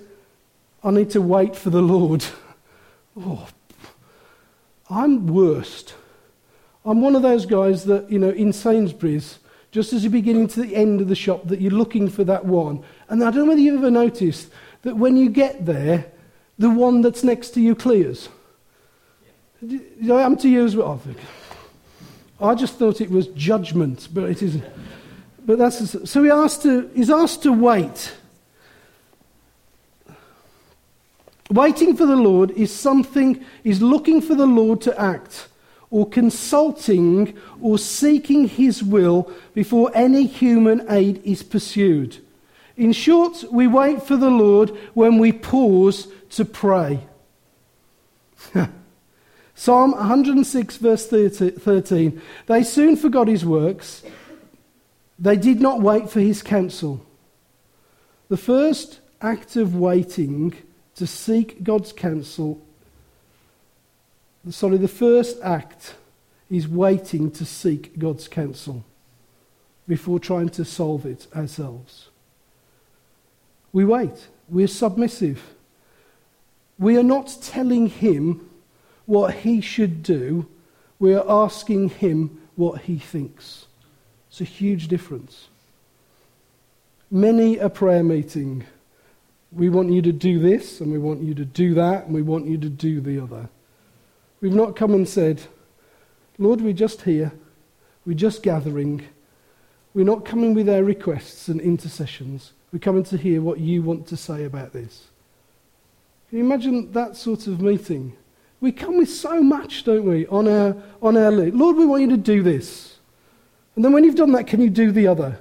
I 0.84 0.90
need 0.90 1.08
to 1.12 1.22
wait 1.22 1.56
for 1.56 1.70
the 1.70 1.80
Lord. 1.80 2.24
Oh, 3.14 3.46
I'm 4.88 5.26
worst. 5.26 5.92
I'm 6.86 7.02
one 7.02 7.14
of 7.14 7.20
those 7.20 7.44
guys 7.44 7.84
that, 7.84 8.10
you 8.10 8.18
know, 8.18 8.30
in 8.30 8.54
Sainsbury's, 8.54 9.38
just 9.70 9.92
as 9.92 10.02
you're 10.02 10.10
beginning 10.10 10.48
to 10.48 10.62
the 10.62 10.74
end 10.74 11.02
of 11.02 11.08
the 11.08 11.14
shop, 11.14 11.46
that 11.48 11.60
you're 11.60 11.72
looking 11.72 12.08
for 12.08 12.24
that 12.24 12.46
one. 12.46 12.82
And 13.10 13.22
I 13.22 13.30
don't 13.30 13.40
know 13.40 13.50
whether 13.50 13.60
you've 13.60 13.80
ever 13.80 13.90
noticed 13.90 14.48
that 14.80 14.96
when 14.96 15.18
you 15.18 15.28
get 15.28 15.66
there, 15.66 16.06
the 16.58 16.70
one 16.70 17.02
that's 17.02 17.22
next 17.22 17.50
to 17.50 17.60
you 17.60 17.74
clears. 17.74 18.30
I 19.62 20.22
happen 20.22 20.38
to 20.38 20.48
you? 20.48 21.14
I 22.40 22.54
just 22.54 22.74
thought 22.74 23.00
it 23.00 23.10
was 23.10 23.28
judgment, 23.28 24.08
but 24.12 24.24
it 24.24 24.42
isn't. 24.42 24.64
But 25.44 25.58
that's 25.58 26.10
so 26.10 26.22
he 26.22 26.30
asked 26.30 26.62
to, 26.62 26.90
he's 26.94 27.10
asked 27.10 27.44
to 27.44 27.52
wait. 27.52 28.14
Waiting 31.50 31.96
for 31.96 32.06
the 32.06 32.16
Lord 32.16 32.50
is 32.52 32.74
something, 32.74 33.44
is 33.62 33.82
looking 33.82 34.20
for 34.20 34.34
the 34.34 34.46
Lord 34.46 34.80
to 34.82 35.00
act, 35.00 35.48
or 35.90 36.08
consulting 36.08 37.36
or 37.60 37.78
seeking 37.78 38.48
his 38.48 38.82
will 38.82 39.30
before 39.54 39.92
any 39.94 40.26
human 40.26 40.84
aid 40.90 41.20
is 41.24 41.42
pursued. 41.42 42.18
In 42.76 42.92
short, 42.92 43.44
we 43.52 43.66
wait 43.66 44.02
for 44.02 44.16
the 44.16 44.30
Lord 44.30 44.70
when 44.94 45.18
we 45.18 45.30
pause 45.30 46.08
to 46.30 46.44
pray. 46.44 47.06
Psalm 49.62 49.92
106, 49.92 50.76
verse 50.78 51.06
13. 51.06 52.20
They 52.48 52.64
soon 52.64 52.96
forgot 52.96 53.28
his 53.28 53.44
works. 53.44 54.02
They 55.20 55.36
did 55.36 55.60
not 55.60 55.80
wait 55.80 56.10
for 56.10 56.18
his 56.18 56.42
counsel. 56.42 57.06
The 58.28 58.36
first 58.36 58.98
act 59.20 59.54
of 59.54 59.76
waiting 59.76 60.56
to 60.96 61.06
seek 61.06 61.62
God's 61.62 61.92
counsel, 61.92 62.60
sorry, 64.50 64.78
the 64.78 64.88
first 64.88 65.40
act 65.44 65.94
is 66.50 66.66
waiting 66.66 67.30
to 67.30 67.44
seek 67.44 67.96
God's 67.96 68.26
counsel 68.26 68.84
before 69.86 70.18
trying 70.18 70.48
to 70.48 70.64
solve 70.64 71.06
it 71.06 71.28
ourselves. 71.36 72.08
We 73.72 73.84
wait. 73.84 74.26
We're 74.48 74.66
submissive. 74.66 75.54
We 76.80 76.96
are 76.96 77.04
not 77.04 77.38
telling 77.40 77.86
him 77.86 78.48
what 79.07 79.34
he 79.34 79.61
should 79.61 80.03
do, 80.03 80.46
we 80.98 81.14
are 81.14 81.24
asking 81.28 81.90
him 81.90 82.40
what 82.57 82.82
he 82.82 82.98
thinks. 82.98 83.66
It's 84.28 84.40
a 84.40 84.44
huge 84.44 84.88
difference. 84.88 85.48
Many 87.11 87.59
a 87.59 87.68
prayer 87.68 88.03
meeting, 88.03 88.64
we 89.50 89.68
want 89.68 89.92
you 89.92 90.00
to 90.03 90.12
do 90.12 90.38
this, 90.38 90.80
and 90.80 90.90
we 90.90 90.98
want 90.98 91.22
you 91.22 91.34
to 91.34 91.44
do 91.44 91.74
that, 91.74 92.07
and 92.07 92.14
we 92.14 92.22
want 92.22 92.46
you 92.46 92.57
to 92.59 92.68
do 92.68 93.00
the 93.00 93.20
other. 93.20 93.48
We've 94.40 94.55
not 94.55 94.76
come 94.76 94.94
and 94.94 95.09
said, 95.09 95.42
Lord, 96.38 96.61
we're 96.61 96.72
just 96.72 97.03
here, 97.03 97.32
we're 98.07 98.14
just 98.14 98.42
gathering. 98.42 99.05
We're 99.94 100.07
not 100.07 100.24
coming 100.24 100.55
with 100.55 100.68
our 100.68 100.82
requests 100.82 101.48
and 101.48 101.61
intercessions. 101.61 102.53
We're 102.72 102.78
coming 102.78 103.05
to 103.05 103.18
hear 103.18 103.42
what 103.42 103.61
you 103.61 103.82
want 103.82 104.07
to 104.09 104.16
say 104.16 104.44
about 104.44 104.72
this. 104.72 105.09
Can 106.30 106.38
you 106.38 106.44
imagine 106.44 106.90
that 106.92 107.16
sort 107.16 107.46
of 107.46 107.61
meeting? 107.61 108.16
We 108.62 108.70
come 108.70 108.96
with 108.96 109.10
so 109.10 109.42
much, 109.42 109.82
don't 109.82 110.04
we, 110.04 110.24
on 110.28 110.46
our, 110.46 110.76
on 111.02 111.16
our 111.16 111.32
list. 111.32 111.56
Lord, 111.56 111.76
we 111.76 111.84
want 111.84 112.02
you 112.02 112.10
to 112.10 112.16
do 112.16 112.44
this. 112.44 112.96
And 113.74 113.84
then 113.84 113.92
when 113.92 114.04
you've 114.04 114.14
done 114.14 114.30
that, 114.32 114.46
can 114.46 114.60
you 114.60 114.70
do 114.70 114.92
the 114.92 115.08
other? 115.08 115.40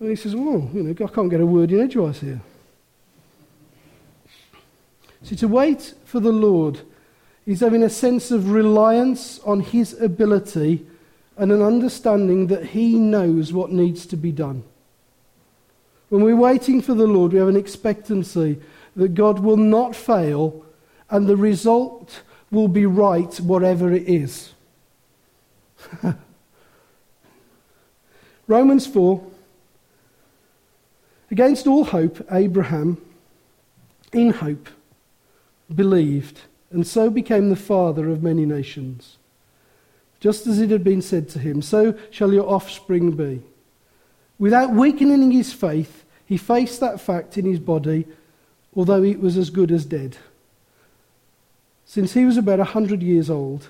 And 0.00 0.10
he 0.10 0.16
says, 0.16 0.34
well, 0.34 0.68
you 0.74 0.82
know, 0.82 0.90
I 0.90 1.08
can't 1.08 1.30
get 1.30 1.40
a 1.40 1.46
word 1.46 1.70
in 1.70 1.80
edgewise 1.80 2.18
here. 2.18 2.40
See, 5.22 5.36
to 5.36 5.46
wait 5.46 5.94
for 6.04 6.18
the 6.18 6.32
Lord 6.32 6.80
is 7.46 7.60
having 7.60 7.84
a 7.84 7.88
sense 7.88 8.32
of 8.32 8.50
reliance 8.50 9.38
on 9.44 9.60
his 9.60 9.92
ability 10.00 10.84
and 11.36 11.52
an 11.52 11.62
understanding 11.62 12.48
that 12.48 12.66
he 12.66 12.98
knows 12.98 13.52
what 13.52 13.70
needs 13.70 14.06
to 14.06 14.16
be 14.16 14.32
done. 14.32 14.64
When 16.08 16.24
we're 16.24 16.34
waiting 16.34 16.82
for 16.82 16.94
the 16.94 17.06
Lord, 17.06 17.32
we 17.32 17.38
have 17.38 17.46
an 17.46 17.56
expectancy 17.56 18.58
that 18.96 19.14
God 19.14 19.38
will 19.38 19.56
not 19.56 19.94
fail 19.94 20.65
and 21.10 21.26
the 21.26 21.36
result 21.36 22.22
will 22.50 22.68
be 22.68 22.86
right, 22.86 23.34
whatever 23.40 23.92
it 23.92 24.08
is. 24.08 24.52
Romans 28.46 28.86
4 28.86 29.24
Against 31.30 31.66
all 31.66 31.84
hope, 31.84 32.24
Abraham, 32.30 32.98
in 34.12 34.30
hope, 34.30 34.68
believed, 35.74 36.42
and 36.70 36.86
so 36.86 37.10
became 37.10 37.48
the 37.48 37.56
father 37.56 38.08
of 38.08 38.22
many 38.22 38.46
nations. 38.46 39.18
Just 40.20 40.46
as 40.46 40.60
it 40.60 40.70
had 40.70 40.84
been 40.84 41.02
said 41.02 41.28
to 41.30 41.40
him, 41.40 41.62
so 41.62 41.98
shall 42.10 42.32
your 42.32 42.48
offspring 42.48 43.10
be. 43.16 43.42
Without 44.38 44.70
weakening 44.70 45.32
his 45.32 45.52
faith, 45.52 46.04
he 46.24 46.36
faced 46.36 46.78
that 46.80 47.00
fact 47.00 47.36
in 47.36 47.44
his 47.44 47.58
body, 47.58 48.06
although 48.74 49.02
it 49.02 49.20
was 49.20 49.36
as 49.36 49.50
good 49.50 49.72
as 49.72 49.84
dead 49.84 50.16
since 51.86 52.12
he 52.12 52.24
was 52.24 52.36
about 52.36 52.60
a 52.60 52.64
hundred 52.64 53.02
years 53.02 53.30
old, 53.30 53.68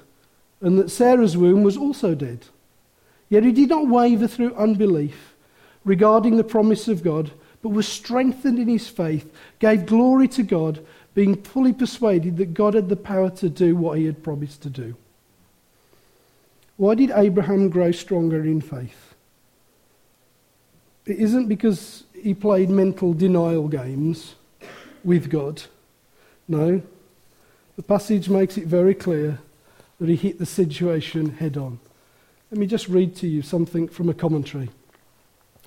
and 0.60 0.78
that 0.78 0.90
Sarah's 0.90 1.36
womb 1.36 1.62
was 1.62 1.76
also 1.76 2.14
dead. 2.14 2.46
Yet 3.28 3.44
he 3.44 3.52
did 3.52 3.68
not 3.68 3.86
waver 3.86 4.26
through 4.26 4.54
unbelief 4.54 5.34
regarding 5.84 6.36
the 6.36 6.44
promise 6.44 6.88
of 6.88 7.04
God, 7.04 7.30
but 7.62 7.68
was 7.68 7.86
strengthened 7.86 8.58
in 8.58 8.68
his 8.68 8.88
faith, 8.88 9.32
gave 9.58 9.86
glory 9.86 10.28
to 10.28 10.42
God, 10.42 10.84
being 11.14 11.40
fully 11.42 11.72
persuaded 11.72 12.36
that 12.38 12.54
God 12.54 12.74
had 12.74 12.88
the 12.88 12.96
power 12.96 13.30
to 13.30 13.48
do 13.48 13.76
what 13.76 13.98
he 13.98 14.06
had 14.06 14.22
promised 14.22 14.62
to 14.62 14.70
do. 14.70 14.96
Why 16.76 16.94
did 16.94 17.10
Abraham 17.14 17.70
grow 17.70 17.92
stronger 17.92 18.42
in 18.42 18.60
faith? 18.60 19.14
It 21.06 21.18
isn't 21.18 21.48
because 21.48 22.04
he 22.14 22.34
played 22.34 22.68
mental 22.68 23.12
denial 23.12 23.68
games 23.68 24.34
with 25.04 25.30
God. 25.30 25.62
No, 26.48 26.82
the 27.76 27.82
passage 27.82 28.28
makes 28.28 28.56
it 28.56 28.66
very 28.66 28.94
clear 28.94 29.38
that 30.00 30.08
he 30.08 30.16
hit 30.16 30.38
the 30.38 30.46
situation 30.46 31.30
head 31.36 31.56
on. 31.56 31.78
Let 32.50 32.58
me 32.58 32.66
just 32.66 32.88
read 32.88 33.16
to 33.16 33.26
you 33.26 33.42
something 33.42 33.88
from 33.88 34.08
a 34.08 34.14
commentary. 34.14 34.70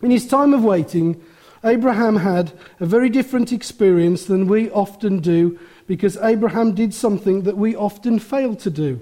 In 0.01 0.12
his 0.12 0.28
time 0.28 0.53
of 0.53 0.64
waiting, 0.64 1.22
Abraham 1.64 2.18
had 2.18 2.51
a 2.80 2.86
very 2.86 3.10
different 3.10 3.51
experience 3.51 4.26
than 4.26 4.47
we 4.47 4.70
often 4.72 5.20
do 5.20 5.60
because 5.88 6.18
Abraham 6.18 6.74
did 6.74 6.93
something 6.93 7.43
that 7.43 7.57
we 7.57 7.76
often 7.76 8.18
fail 8.18 8.55
to 8.55 8.70
do. 8.70 9.01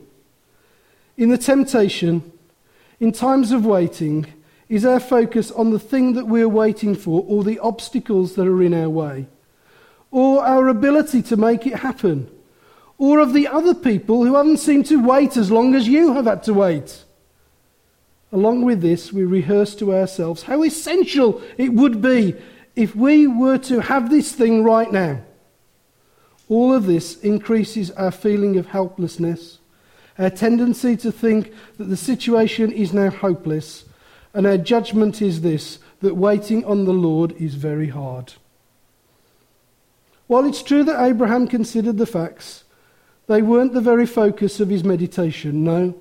In 1.18 1.30
the 1.30 1.38
temptation, 1.38 2.32
in 3.00 3.12
times 3.12 3.52
of 3.52 3.66
waiting, 3.66 4.26
is 4.70 4.86
our 4.86 5.00
focus 5.00 5.52
on 5.52 5.72
the 5.72 5.80
thing 5.80 6.14
that 6.14 6.28
we're 6.28 6.50
waiting 6.50 6.96
for 6.96 7.24
or 7.28 7.44
the 7.44 7.60
obstacles 7.60 8.36
that 8.36 8.48
are 8.48 8.62
in 8.62 8.74
our 8.74 8.90
way, 8.90 9.28
or 10.12 10.44
our 10.44 10.68
ability 10.68 11.22
to 11.22 11.38
make 11.38 11.66
it 11.66 11.76
happen, 11.76 12.30
or 12.98 13.20
of 13.20 13.34
the 13.34 13.48
other 13.48 13.74
people 13.74 14.26
who 14.26 14.36
haven't 14.36 14.58
seemed 14.58 14.86
to 14.88 15.04
wait 15.04 15.38
as 15.38 15.52
long 15.52 15.76
as 15.76 15.88
you 15.88 16.14
have 16.14 16.26
had 16.26 16.44
to 16.44 16.54
wait. 16.54 17.04
Along 18.32 18.64
with 18.66 18.82
this, 18.82 19.14
we 19.14 19.24
rehearse 19.24 19.76
to 19.76 19.94
ourselves 19.94 20.44
how 20.44 20.64
essential 20.64 21.42
it 21.58 21.74
would 21.74 22.02
be 22.02 22.36
if 22.76 22.96
we 22.96 23.28
were 23.28 23.58
to 23.60 23.82
have 23.82 24.10
this 24.10 24.34
thing 24.34 24.64
right 24.64 24.92
now. 24.92 25.22
All 26.50 26.74
of 26.74 26.86
this 26.86 27.18
increases 27.20 27.92
our 27.92 28.12
feeling 28.12 28.58
of 28.58 28.68
helplessness, 28.68 29.60
our 30.18 30.30
tendency 30.30 30.98
to 30.98 31.12
think 31.12 31.54
that 31.78 31.86
the 31.86 31.98
situation 31.98 32.72
is 32.72 32.94
now 32.94 33.10
hopeless, 33.10 33.86
and 34.34 34.48
our 34.48 34.58
judgment 34.58 35.22
is 35.22 35.42
this 35.42 35.80
that 36.02 36.16
waiting 36.16 36.64
on 36.66 36.86
the 36.86 36.94
Lord 36.94 37.32
is 37.34 37.56
very 37.56 37.90
hard. 37.90 38.34
While 40.28 40.46
it's 40.46 40.62
true 40.62 40.84
that 40.84 41.04
Abraham 41.04 41.48
considered 41.48 41.98
the 41.98 42.06
facts, 42.06 42.66
they 43.28 43.42
weren't 43.42 43.74
the 43.74 43.82
very 43.82 44.06
focus 44.06 44.60
of 44.60 44.70
his 44.70 44.84
meditation, 44.84 45.64
no. 45.64 45.96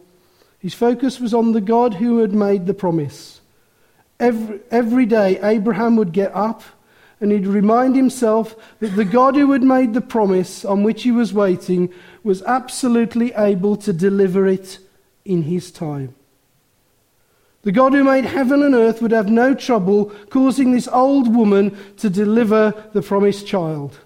His 0.59 0.74
focus 0.74 1.20
was 1.20 1.35
on 1.35 1.53
the 1.53 1.61
God 1.61 1.95
who 1.95 2.18
had 2.18 2.33
made 2.33 2.66
the 2.66 2.74
promise. 2.74 3.41
Every, 4.18 4.61
every 4.70 5.07
day, 5.07 5.39
Abraham 5.43 5.97
would 5.97 6.12
get 6.12 6.35
up 6.35 6.62
and 7.20 7.33
he'd 7.33 7.47
remind 7.47 7.97
himself 7.97 8.55
that 8.81 8.95
the 8.95 9.05
God 9.05 9.37
who 9.37 9.53
had 9.53 9.62
made 9.62 9.95
the 9.95 10.01
promise 10.01 10.64
on 10.64 10.83
which 10.83 11.03
he 11.03 11.11
was 11.11 11.33
waiting 11.33 11.93
was 12.22 12.43
absolutely 12.43 13.33
able 13.35 13.77
to 13.77 13.93
deliver 13.93 14.47
it 14.47 14.79
in 15.24 15.43
his 15.43 15.70
time. 15.70 16.14
The 17.62 17.72
God 17.72 17.95
who 17.95 18.05
made 18.05 18.27
heaven 18.27 18.62
and 18.62 18.74
earth 18.74 19.03
would 19.03 19.11
have 19.11 19.29
no 19.29 19.55
trouble 19.55 20.12
causing 20.31 20.72
this 20.72 20.89
old 20.89 21.35
woman 21.35 21.77
to 21.97 22.09
deliver 22.09 22.72
the 22.93 23.03
promised 23.03 23.47
child. 23.47 23.99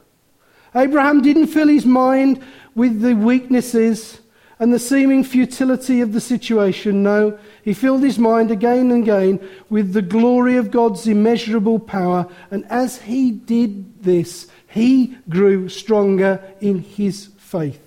Abraham 0.74 1.22
didn't 1.22 1.48
fill 1.48 1.68
his 1.68 1.84
mind 1.84 2.42
with 2.74 3.00
the 3.00 3.14
weaknesses 3.14 4.20
and 4.58 4.72
the 4.72 4.78
seeming 4.78 5.24
futility 5.24 6.00
of 6.00 6.12
the 6.12 6.20
situation. 6.20 7.02
No, 7.02 7.38
he 7.64 7.72
filled 7.72 8.02
his 8.02 8.18
mind 8.18 8.50
again 8.50 8.90
and 8.90 9.02
again 9.02 9.40
with 9.70 9.94
the 9.94 10.02
glory 10.02 10.56
of 10.56 10.70
God's 10.70 11.06
immeasurable 11.06 11.78
power. 11.78 12.28
And 12.50 12.64
as 12.66 13.02
he 13.02 13.30
did 13.30 14.02
this, 14.02 14.48
he 14.68 15.16
grew 15.28 15.68
stronger 15.68 16.42
in 16.60 16.80
his 16.80 17.30
faith. 17.38 17.80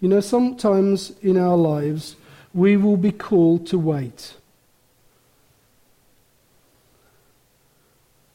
You 0.00 0.08
know, 0.08 0.20
sometimes 0.20 1.12
in 1.22 1.36
our 1.36 1.56
lives, 1.56 2.16
we 2.54 2.76
will 2.76 2.96
be 2.96 3.12
called 3.12 3.66
to 3.68 3.78
wait. 3.78 4.34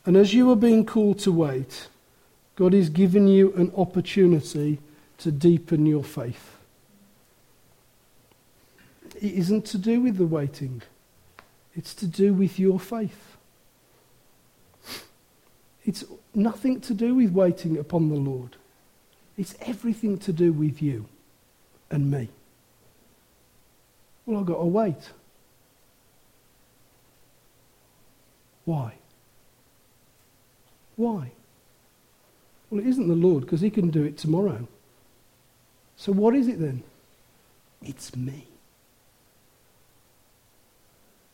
And 0.06 0.16
as 0.16 0.34
you 0.34 0.50
are 0.52 0.56
being 0.56 0.86
called 0.86 1.20
to 1.20 1.32
wait, 1.32 1.88
God 2.62 2.76
is 2.76 2.90
giving 2.90 3.28
you 3.28 3.52
an 3.54 3.72
opportunity 3.76 4.78
to 5.18 5.32
deepen 5.32 5.88
your 5.88 6.04
faith. 6.04 6.58
It 9.16 9.34
isn't 9.34 9.66
to 9.66 9.80
do 9.80 10.00
with 10.00 10.18
the 10.18 10.28
waiting, 10.28 10.84
it's 11.74 11.96
to 11.96 12.06
do 12.06 12.36
with 12.36 12.60
your 12.60 12.80
faith. 12.80 13.36
It's 15.86 16.04
nothing 16.36 16.80
to 16.82 16.94
do 16.94 17.16
with 17.16 17.32
waiting 17.32 17.80
upon 17.80 18.10
the 18.10 18.16
Lord, 18.16 18.58
it's 19.40 19.56
everything 19.62 20.20
to 20.20 20.32
do 20.32 20.54
with 20.54 20.84
you 20.84 21.08
and 21.90 22.12
me. 22.12 22.30
Well, 24.28 24.40
I've 24.40 24.46
got 24.46 24.60
to 24.60 24.66
wait. 24.66 25.10
Why? 28.66 28.94
Why? 30.96 31.32
Well, 32.72 32.80
it 32.80 32.88
isn't 32.88 33.08
the 33.08 33.16
Lord 33.16 33.42
because 33.42 33.62
He 33.62 33.70
can 33.70 33.92
do 33.92 34.04
it 34.04 34.18
tomorrow. 34.18 34.68
So, 35.98 36.12
what 36.12 36.34
is 36.34 36.48
it 36.48 36.60
then? 36.60 36.84
It's 37.84 38.16
me. 38.16 38.48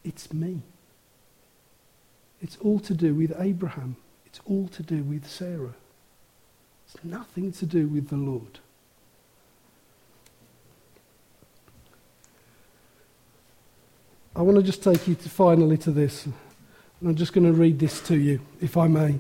It's 0.03 0.33
me. 0.33 0.63
It's 2.41 2.57
all 2.57 2.79
to 2.79 2.93
do 2.93 3.13
with 3.13 3.33
Abraham. 3.39 3.97
It's 4.25 4.41
all 4.45 4.67
to 4.69 4.83
do 4.83 5.03
with 5.03 5.27
Sarah. 5.27 5.75
It's 6.85 7.03
nothing 7.03 7.51
to 7.53 7.65
do 7.65 7.87
with 7.87 8.09
the 8.09 8.15
Lord. 8.15 8.59
I 14.35 14.41
want 14.41 14.57
to 14.57 14.63
just 14.63 14.83
take 14.83 15.07
you 15.07 15.15
to 15.15 15.29
finally 15.29 15.77
to 15.77 15.91
this. 15.91 16.25
And 16.25 17.09
I'm 17.09 17.15
just 17.15 17.33
going 17.33 17.45
to 17.45 17.53
read 17.53 17.79
this 17.79 18.01
to 18.07 18.15
you, 18.15 18.39
if 18.61 18.77
I 18.77 18.87
may. 18.87 19.19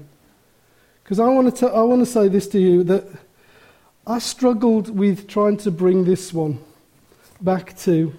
Because 1.07 1.21
I 1.21 1.27
want 1.29 1.55
to, 1.55 1.67
I 1.67 1.83
want 1.83 2.01
to 2.01 2.05
say 2.05 2.27
this 2.27 2.49
to 2.49 2.59
you 2.59 2.83
that 2.83 3.07
I 4.05 4.19
struggled 4.19 4.89
with 4.89 5.25
trying 5.25 5.55
to 5.59 5.71
bring 5.71 6.03
this 6.03 6.33
one 6.33 6.59
back 7.39 7.77
to 7.77 8.13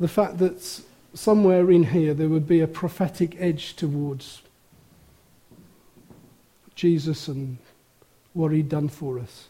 the 0.00 0.08
fact 0.08 0.38
that 0.38 0.80
somewhere 1.14 1.70
in 1.70 1.84
here 1.84 2.12
there 2.12 2.28
would 2.28 2.48
be 2.48 2.58
a 2.58 2.66
prophetic 2.66 3.36
edge 3.38 3.76
towards 3.76 4.42
Jesus 6.74 7.28
and 7.28 7.58
what 8.32 8.50
he'd 8.50 8.68
done 8.68 8.88
for 8.88 9.20
us. 9.20 9.46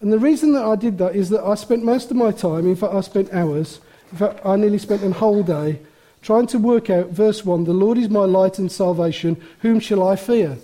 And 0.00 0.10
the 0.10 0.18
reason 0.18 0.54
that 0.54 0.64
I 0.64 0.76
did 0.76 0.96
that 0.96 1.14
is 1.14 1.28
that 1.28 1.44
I 1.44 1.54
spent 1.54 1.84
most 1.84 2.10
of 2.10 2.16
my 2.16 2.30
time, 2.30 2.66
in 2.66 2.76
fact, 2.76 2.94
I 2.94 3.02
spent 3.02 3.34
hours, 3.34 3.82
in 4.10 4.16
fact, 4.16 4.40
I 4.42 4.56
nearly 4.56 4.78
spent 4.78 5.02
a 5.02 5.12
whole 5.12 5.42
day 5.42 5.80
trying 6.22 6.46
to 6.48 6.58
work 6.58 6.90
out 6.90 7.08
verse 7.10 7.44
1 7.44 7.64
The 7.64 7.72
Lord 7.72 7.98
is 7.98 8.08
my 8.08 8.24
light 8.24 8.58
and 8.58 8.70
salvation, 8.70 9.40
whom 9.60 9.80
shall 9.80 10.06
I 10.06 10.16
fear? 10.16 10.58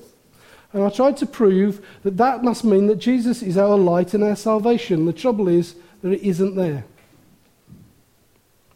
And 0.73 0.83
I 0.83 0.91
tried 0.91 1.17
to 1.19 1.27
prove 1.27 1.85
that 2.03 2.17
that 2.17 2.43
must 2.43 2.65
mean 2.65 2.89
that 2.89 2.97
Jesus 2.97 3.43
is 3.43 3.57
our 3.57 3.79
light 3.79 4.13
and 4.13 4.25
our 4.25 4.35
salvation. 4.35 5.07
The 5.07 5.13
trouble 5.13 5.47
is 5.47 5.77
that 6.03 6.13
it 6.13 6.23
isn't 6.23 6.57
there. 6.57 6.85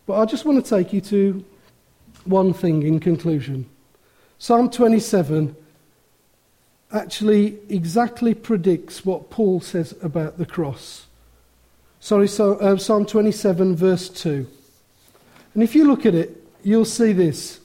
But 0.07 0.21
I 0.21 0.25
just 0.25 0.45
want 0.45 0.65
to 0.65 0.71
take 0.71 0.93
you 0.93 1.01
to 1.03 1.45
one 2.25 2.53
thing 2.53 2.85
in 2.85 3.01
conclusion. 3.01 3.69
Psalm 4.39 4.71
27 4.71 5.57
actually 6.93 7.59
exactly 7.69 8.33
predicts 8.33 9.05
what 9.05 9.29
Paul 9.29 9.61
says 9.61 9.95
about 10.03 10.39
the 10.39 10.47
cross. 10.47 11.07
Sorry, 12.01 12.29
so, 12.29 12.55
uh, 12.55 12.77
Psalm 12.77 13.05
27, 13.05 13.75
verse 13.75 14.09
2. 14.09 14.47
And 15.55 15.63
if 15.63 15.75
you 15.75 15.85
look 15.85 16.07
at 16.07 16.15
it, 16.15 16.38
you'll 16.63 16.85
see 16.85 17.13
this. 17.13 17.61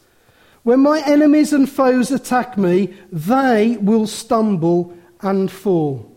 When 0.63 0.79
my 0.79 1.03
enemies 1.05 1.51
and 1.51 1.69
foes 1.69 2.11
attack 2.11 2.57
me, 2.57 2.93
they 3.11 3.77
will 3.77 4.07
stumble 4.07 4.97
and 5.21 5.51
fall. 5.51 6.09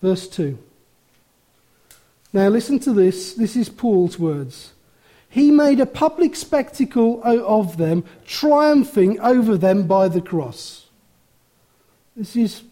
Verse 0.00 0.28
2. 0.28 0.58
Now 2.32 2.48
listen 2.48 2.78
to 2.80 2.92
this. 2.92 3.34
This 3.34 3.56
is 3.56 3.68
Paul's 3.68 4.18
words. 4.18 4.72
He 5.28 5.50
made 5.50 5.78
a 5.78 5.86
public 5.86 6.34
spectacle 6.34 7.20
of 7.24 7.76
them, 7.76 8.04
triumphing 8.26 9.20
over 9.20 9.56
them 9.56 9.86
by 9.86 10.08
the 10.08 10.20
cross. 10.20 10.86
This 12.16 12.34
is, 12.34 12.62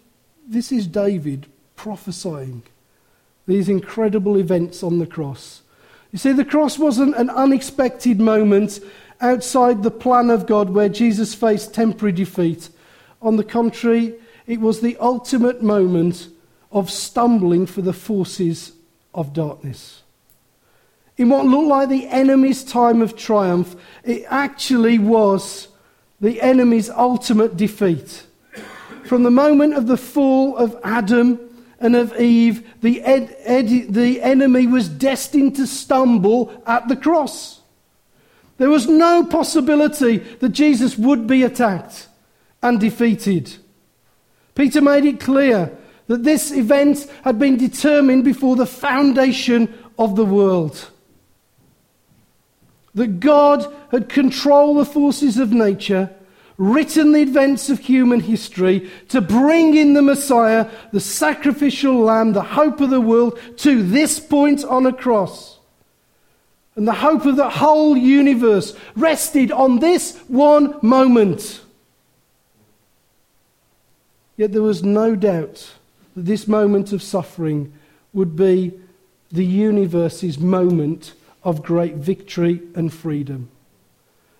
this 0.46 0.72
is 0.72 0.86
David 0.86 1.46
prophesying 1.76 2.62
these 3.46 3.68
incredible 3.68 4.36
events 4.36 4.82
on 4.82 4.98
the 4.98 5.06
cross. 5.06 5.62
You 6.12 6.18
see, 6.18 6.32
the 6.32 6.44
cross 6.44 6.78
wasn't 6.78 7.16
an 7.16 7.30
unexpected 7.30 8.20
moment 8.20 8.80
outside 9.20 9.82
the 9.82 9.90
plan 9.90 10.30
of 10.30 10.46
God 10.46 10.70
where 10.70 10.88
Jesus 10.88 11.34
faced 11.34 11.74
temporary 11.74 12.12
defeat. 12.12 12.68
On 13.20 13.36
the 13.36 13.44
contrary, 13.44 14.14
it 14.46 14.60
was 14.60 14.80
the 14.80 14.96
ultimate 14.98 15.62
moment 15.62 16.28
of 16.70 16.90
stumbling 16.90 17.66
for 17.66 17.82
the 17.82 17.92
forces 17.92 18.72
of 19.14 19.32
darkness. 19.32 20.02
In 21.16 21.30
what 21.30 21.46
looked 21.46 21.66
like 21.66 21.88
the 21.88 22.06
enemy's 22.06 22.62
time 22.62 23.02
of 23.02 23.16
triumph, 23.16 23.74
it 24.04 24.24
actually 24.28 24.98
was 24.98 25.68
the 26.20 26.40
enemy's 26.40 26.88
ultimate 26.90 27.56
defeat. 27.56 28.24
From 29.04 29.22
the 29.24 29.30
moment 29.30 29.74
of 29.74 29.86
the 29.86 29.96
fall 29.96 30.56
of 30.56 30.78
Adam 30.84 31.40
and 31.80 31.96
of 31.96 32.18
Eve, 32.20 32.68
the, 32.82 33.02
ed, 33.02 33.34
ed, 33.40 33.68
the 33.92 34.22
enemy 34.22 34.66
was 34.66 34.88
destined 34.88 35.56
to 35.56 35.66
stumble 35.66 36.62
at 36.66 36.86
the 36.88 36.96
cross. 36.96 37.57
There 38.58 38.70
was 38.70 38.86
no 38.86 39.24
possibility 39.24 40.18
that 40.18 40.50
Jesus 40.50 40.98
would 40.98 41.26
be 41.26 41.42
attacked 41.42 42.08
and 42.62 42.78
defeated. 42.78 43.56
Peter 44.54 44.80
made 44.80 45.04
it 45.04 45.20
clear 45.20 45.76
that 46.08 46.24
this 46.24 46.50
event 46.50 47.06
had 47.22 47.38
been 47.38 47.56
determined 47.56 48.24
before 48.24 48.56
the 48.56 48.66
foundation 48.66 49.72
of 49.98 50.16
the 50.16 50.24
world. 50.24 50.90
that 52.98 53.20
God 53.20 53.72
had 53.90 54.08
controlled 54.08 54.78
the 54.78 54.84
forces 54.84 55.38
of 55.38 55.52
nature, 55.52 56.10
written 56.56 57.12
the 57.12 57.20
events 57.20 57.70
of 57.70 57.78
human 57.78 58.20
history 58.20 58.90
to 59.08 59.20
bring 59.20 59.76
in 59.76 59.94
the 59.94 60.02
Messiah, 60.02 60.68
the 60.92 61.00
sacrificial 61.00 61.94
lamb, 61.94 62.32
the 62.32 62.42
hope 62.42 62.80
of 62.80 62.90
the 62.90 63.00
world, 63.00 63.38
to 63.58 63.82
this 63.82 64.18
point 64.18 64.64
on 64.64 64.84
a 64.86 64.92
cross. 64.92 65.57
And 66.78 66.86
the 66.86 66.92
hope 66.92 67.26
of 67.26 67.34
the 67.34 67.50
whole 67.50 67.96
universe 67.96 68.72
rested 68.94 69.50
on 69.50 69.80
this 69.80 70.16
one 70.28 70.78
moment. 70.80 71.60
Yet 74.36 74.52
there 74.52 74.62
was 74.62 74.84
no 74.84 75.16
doubt 75.16 75.72
that 76.14 76.26
this 76.26 76.46
moment 76.46 76.92
of 76.92 77.02
suffering 77.02 77.72
would 78.12 78.36
be 78.36 78.78
the 79.32 79.44
universe's 79.44 80.38
moment 80.38 81.14
of 81.42 81.64
great 81.64 81.94
victory 81.94 82.62
and 82.76 82.94
freedom. 82.94 83.48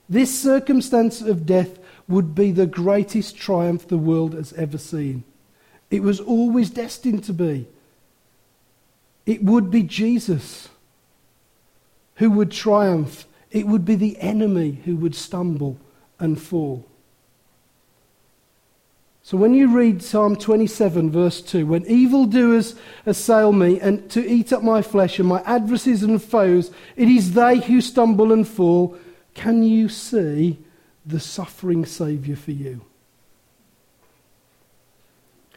This 0.08 0.40
circumstance 0.40 1.20
of 1.20 1.44
death 1.44 1.76
would 2.06 2.36
be 2.36 2.52
the 2.52 2.66
greatest 2.66 3.36
triumph 3.36 3.88
the 3.88 3.98
world 3.98 4.34
has 4.34 4.52
ever 4.52 4.78
seen. 4.78 5.24
It 5.90 6.04
was 6.04 6.20
always 6.20 6.70
destined 6.70 7.24
to 7.24 7.32
be. 7.32 7.66
It 9.26 9.42
would 9.42 9.72
be 9.72 9.82
Jesus 9.82 10.68
who 12.18 12.30
would 12.30 12.50
triumph. 12.50 13.26
It 13.50 13.66
would 13.66 13.84
be 13.84 13.94
the 13.94 14.18
enemy 14.20 14.82
who 14.84 14.96
would 14.96 15.14
stumble 15.14 15.78
and 16.20 16.40
fall. 16.40 16.84
So 19.22 19.36
when 19.36 19.54
you 19.54 19.68
read 19.68 20.02
Psalm 20.02 20.36
27, 20.36 21.10
verse 21.10 21.42
2, 21.42 21.66
when 21.66 21.84
evildoers 21.86 22.74
assail 23.04 23.52
me 23.52 23.78
and 23.78 24.08
to 24.10 24.26
eat 24.26 24.52
up 24.52 24.62
my 24.62 24.80
flesh 24.80 25.18
and 25.18 25.28
my 25.28 25.42
adversaries 25.42 26.02
and 26.02 26.22
foes, 26.22 26.70
it 26.96 27.08
is 27.08 27.34
they 27.34 27.58
who 27.58 27.80
stumble 27.80 28.32
and 28.32 28.48
fall. 28.48 28.96
Can 29.34 29.62
you 29.62 29.88
see 29.88 30.58
the 31.04 31.20
suffering 31.20 31.84
Saviour 31.84 32.36
for 32.36 32.52
you? 32.52 32.80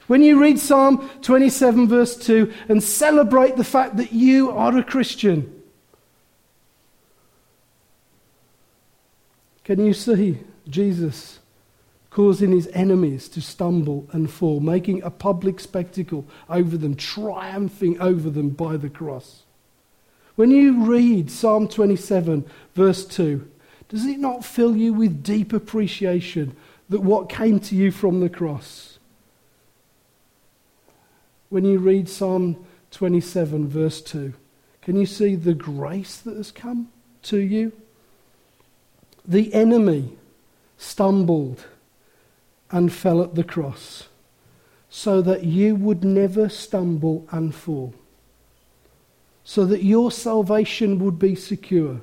When 0.07 0.21
you 0.21 0.41
read 0.41 0.59
Psalm 0.59 1.09
27, 1.21 1.87
verse 1.87 2.17
2, 2.17 2.51
and 2.67 2.83
celebrate 2.83 3.55
the 3.55 3.63
fact 3.63 3.95
that 3.95 4.11
you 4.11 4.51
are 4.51 4.77
a 4.77 4.83
Christian, 4.83 5.60
can 9.63 9.85
you 9.85 9.93
see 9.93 10.39
Jesus 10.67 11.39
causing 12.11 12.51
his 12.51 12.69
enemies 12.73 13.29
to 13.29 13.41
stumble 13.41 14.07
and 14.11 14.29
fall, 14.29 14.59
making 14.59 15.01
a 15.01 15.09
public 15.09 15.59
spectacle 15.59 16.25
over 16.49 16.77
them, 16.77 16.93
triumphing 16.93 17.99
over 18.01 18.29
them 18.29 18.49
by 18.49 18.77
the 18.77 18.89
cross. 18.89 19.43
When 20.35 20.51
you 20.51 20.85
read 20.85 21.31
Psalm 21.31 21.67
27, 21.67 22.45
verse 22.75 23.05
2, 23.05 23.49
does 23.87 24.05
it 24.05 24.19
not 24.19 24.45
fill 24.45 24.75
you 24.75 24.93
with 24.93 25.23
deep 25.23 25.53
appreciation 25.53 26.55
that 26.89 27.01
what 27.01 27.29
came 27.29 27.59
to 27.61 27.75
you 27.75 27.91
from 27.91 28.19
the 28.19 28.29
cross? 28.29 28.99
When 31.49 31.63
you 31.63 31.79
read 31.79 32.09
Psalm 32.09 32.65
27, 32.91 33.69
verse 33.69 34.01
2, 34.01 34.33
can 34.81 34.97
you 34.97 35.05
see 35.05 35.35
the 35.35 35.53
grace 35.53 36.17
that 36.17 36.35
has 36.35 36.51
come 36.51 36.89
to 37.23 37.37
you? 37.37 37.71
The 39.25 39.53
enemy 39.53 40.17
stumbled 40.77 41.65
and 42.71 42.91
fell 42.91 43.21
at 43.21 43.35
the 43.35 43.43
cross 43.43 44.07
so 44.89 45.21
that 45.21 45.43
you 45.43 45.75
would 45.75 46.03
never 46.03 46.49
stumble 46.49 47.27
and 47.31 47.55
fall, 47.55 47.93
so 49.43 49.65
that 49.65 49.83
your 49.83 50.11
salvation 50.11 50.99
would 50.99 51.17
be 51.17 51.35
secure. 51.35 52.01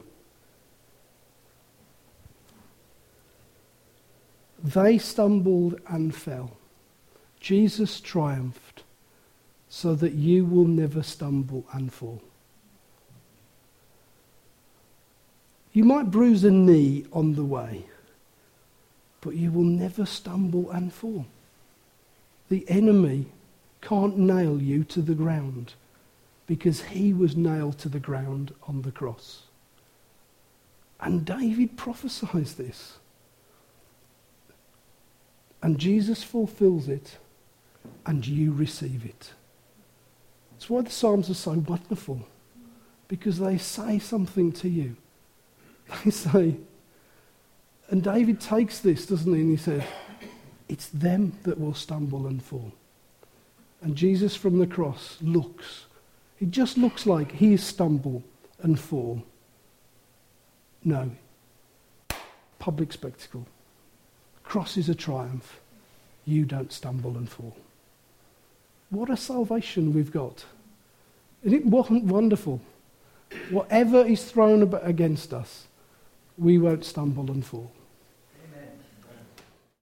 They 4.63 4.99
stumbled 4.99 5.81
and 5.87 6.15
fell. 6.15 6.57
Jesus 7.41 8.01
triumphed 8.01 8.83
so 9.69 9.95
that 9.95 10.13
you 10.13 10.45
will 10.45 10.67
never 10.67 11.03
stumble 11.03 11.67
and 11.73 11.93
fall. 11.93 12.23
You 15.79 15.85
might 15.85 16.11
bruise 16.11 16.43
a 16.43 16.51
knee 16.51 17.07
on 17.13 17.37
the 17.37 17.45
way 17.45 17.85
but 19.21 19.37
you 19.37 19.53
will 19.53 19.63
never 19.63 20.07
stumble 20.07 20.71
and 20.71 20.93
fall. 20.93 21.27
The 22.49 22.65
enemy 22.69 23.27
can't 23.81 24.17
nail 24.17 24.61
you 24.61 24.85
to 24.85 25.03
the 25.03 25.15
ground 25.15 25.75
because 26.47 26.83
he 26.83 27.13
was 27.13 27.37
nailed 27.37 27.79
to 27.79 27.89
the 27.89 28.01
ground 28.01 28.55
on 28.67 28.83
the 28.83 28.91
cross. 28.91 29.43
And 30.99 31.25
David 31.25 31.77
prophesies 31.77 32.55
this. 32.55 32.99
And 35.63 35.79
Jesus 35.79 36.23
fulfills 36.23 36.89
it, 36.89 37.19
and 38.07 38.27
you 38.27 38.53
receive 38.53 39.05
it. 39.05 39.33
That's 40.53 40.71
why 40.71 40.83
the 40.83 40.91
Psalms 40.91 41.29
are 41.29 41.35
so 41.35 41.53
wonderful, 41.53 42.27
because 43.09 43.39
they 43.39 43.59
say 43.59 43.99
something 43.99 44.53
to 44.53 44.69
you. 44.69 44.97
They 46.05 46.11
say, 46.11 46.57
and 47.91 48.03
David 48.03 48.41
takes 48.41 48.81
this, 48.81 49.07
doesn't 49.07 49.33
he? 49.33 49.41
And 49.41 49.51
he 49.51 49.57
says, 49.57 49.83
It's 50.69 50.89
them 50.89 51.39
that 51.45 51.59
will 51.59 51.75
stumble 51.75 52.27
and 52.27 52.43
fall. 52.43 52.73
And 53.81 53.97
Jesus 53.97 54.37
from 54.37 54.59
the 54.59 54.67
cross 54.67 55.17
looks. 55.23 55.87
He 56.37 56.47
just 56.47 56.77
looks 56.77 57.07
like 57.07 57.33
he 57.33 57.57
stumble 57.57 58.23
and 58.61 58.79
fall. 58.79 59.23
No. 60.85 61.11
Public 62.59 62.93
spectacle. 62.93 63.47
Cross 64.43 64.77
is 64.77 64.89
a 64.89 64.95
triumph. 64.95 65.61
You 66.25 66.45
don't 66.45 66.73
stumble 66.73 67.17
and 67.17 67.29
fall. 67.29 67.57
What 68.91 69.11
a 69.11 69.17
salvation 69.17 69.93
we've 69.95 70.13
got. 70.13 70.45
Isn't 71.43 71.59
it 71.59 72.05
wonderful? 72.05 72.61
Whatever 73.51 74.05
is 74.05 74.25
thrown 74.25 74.75
against 74.83 75.33
us, 75.33 75.68
we 76.39 76.59
won't 76.59 76.85
stumble 76.85 77.31
and 77.31 77.45
fall. 77.45 77.73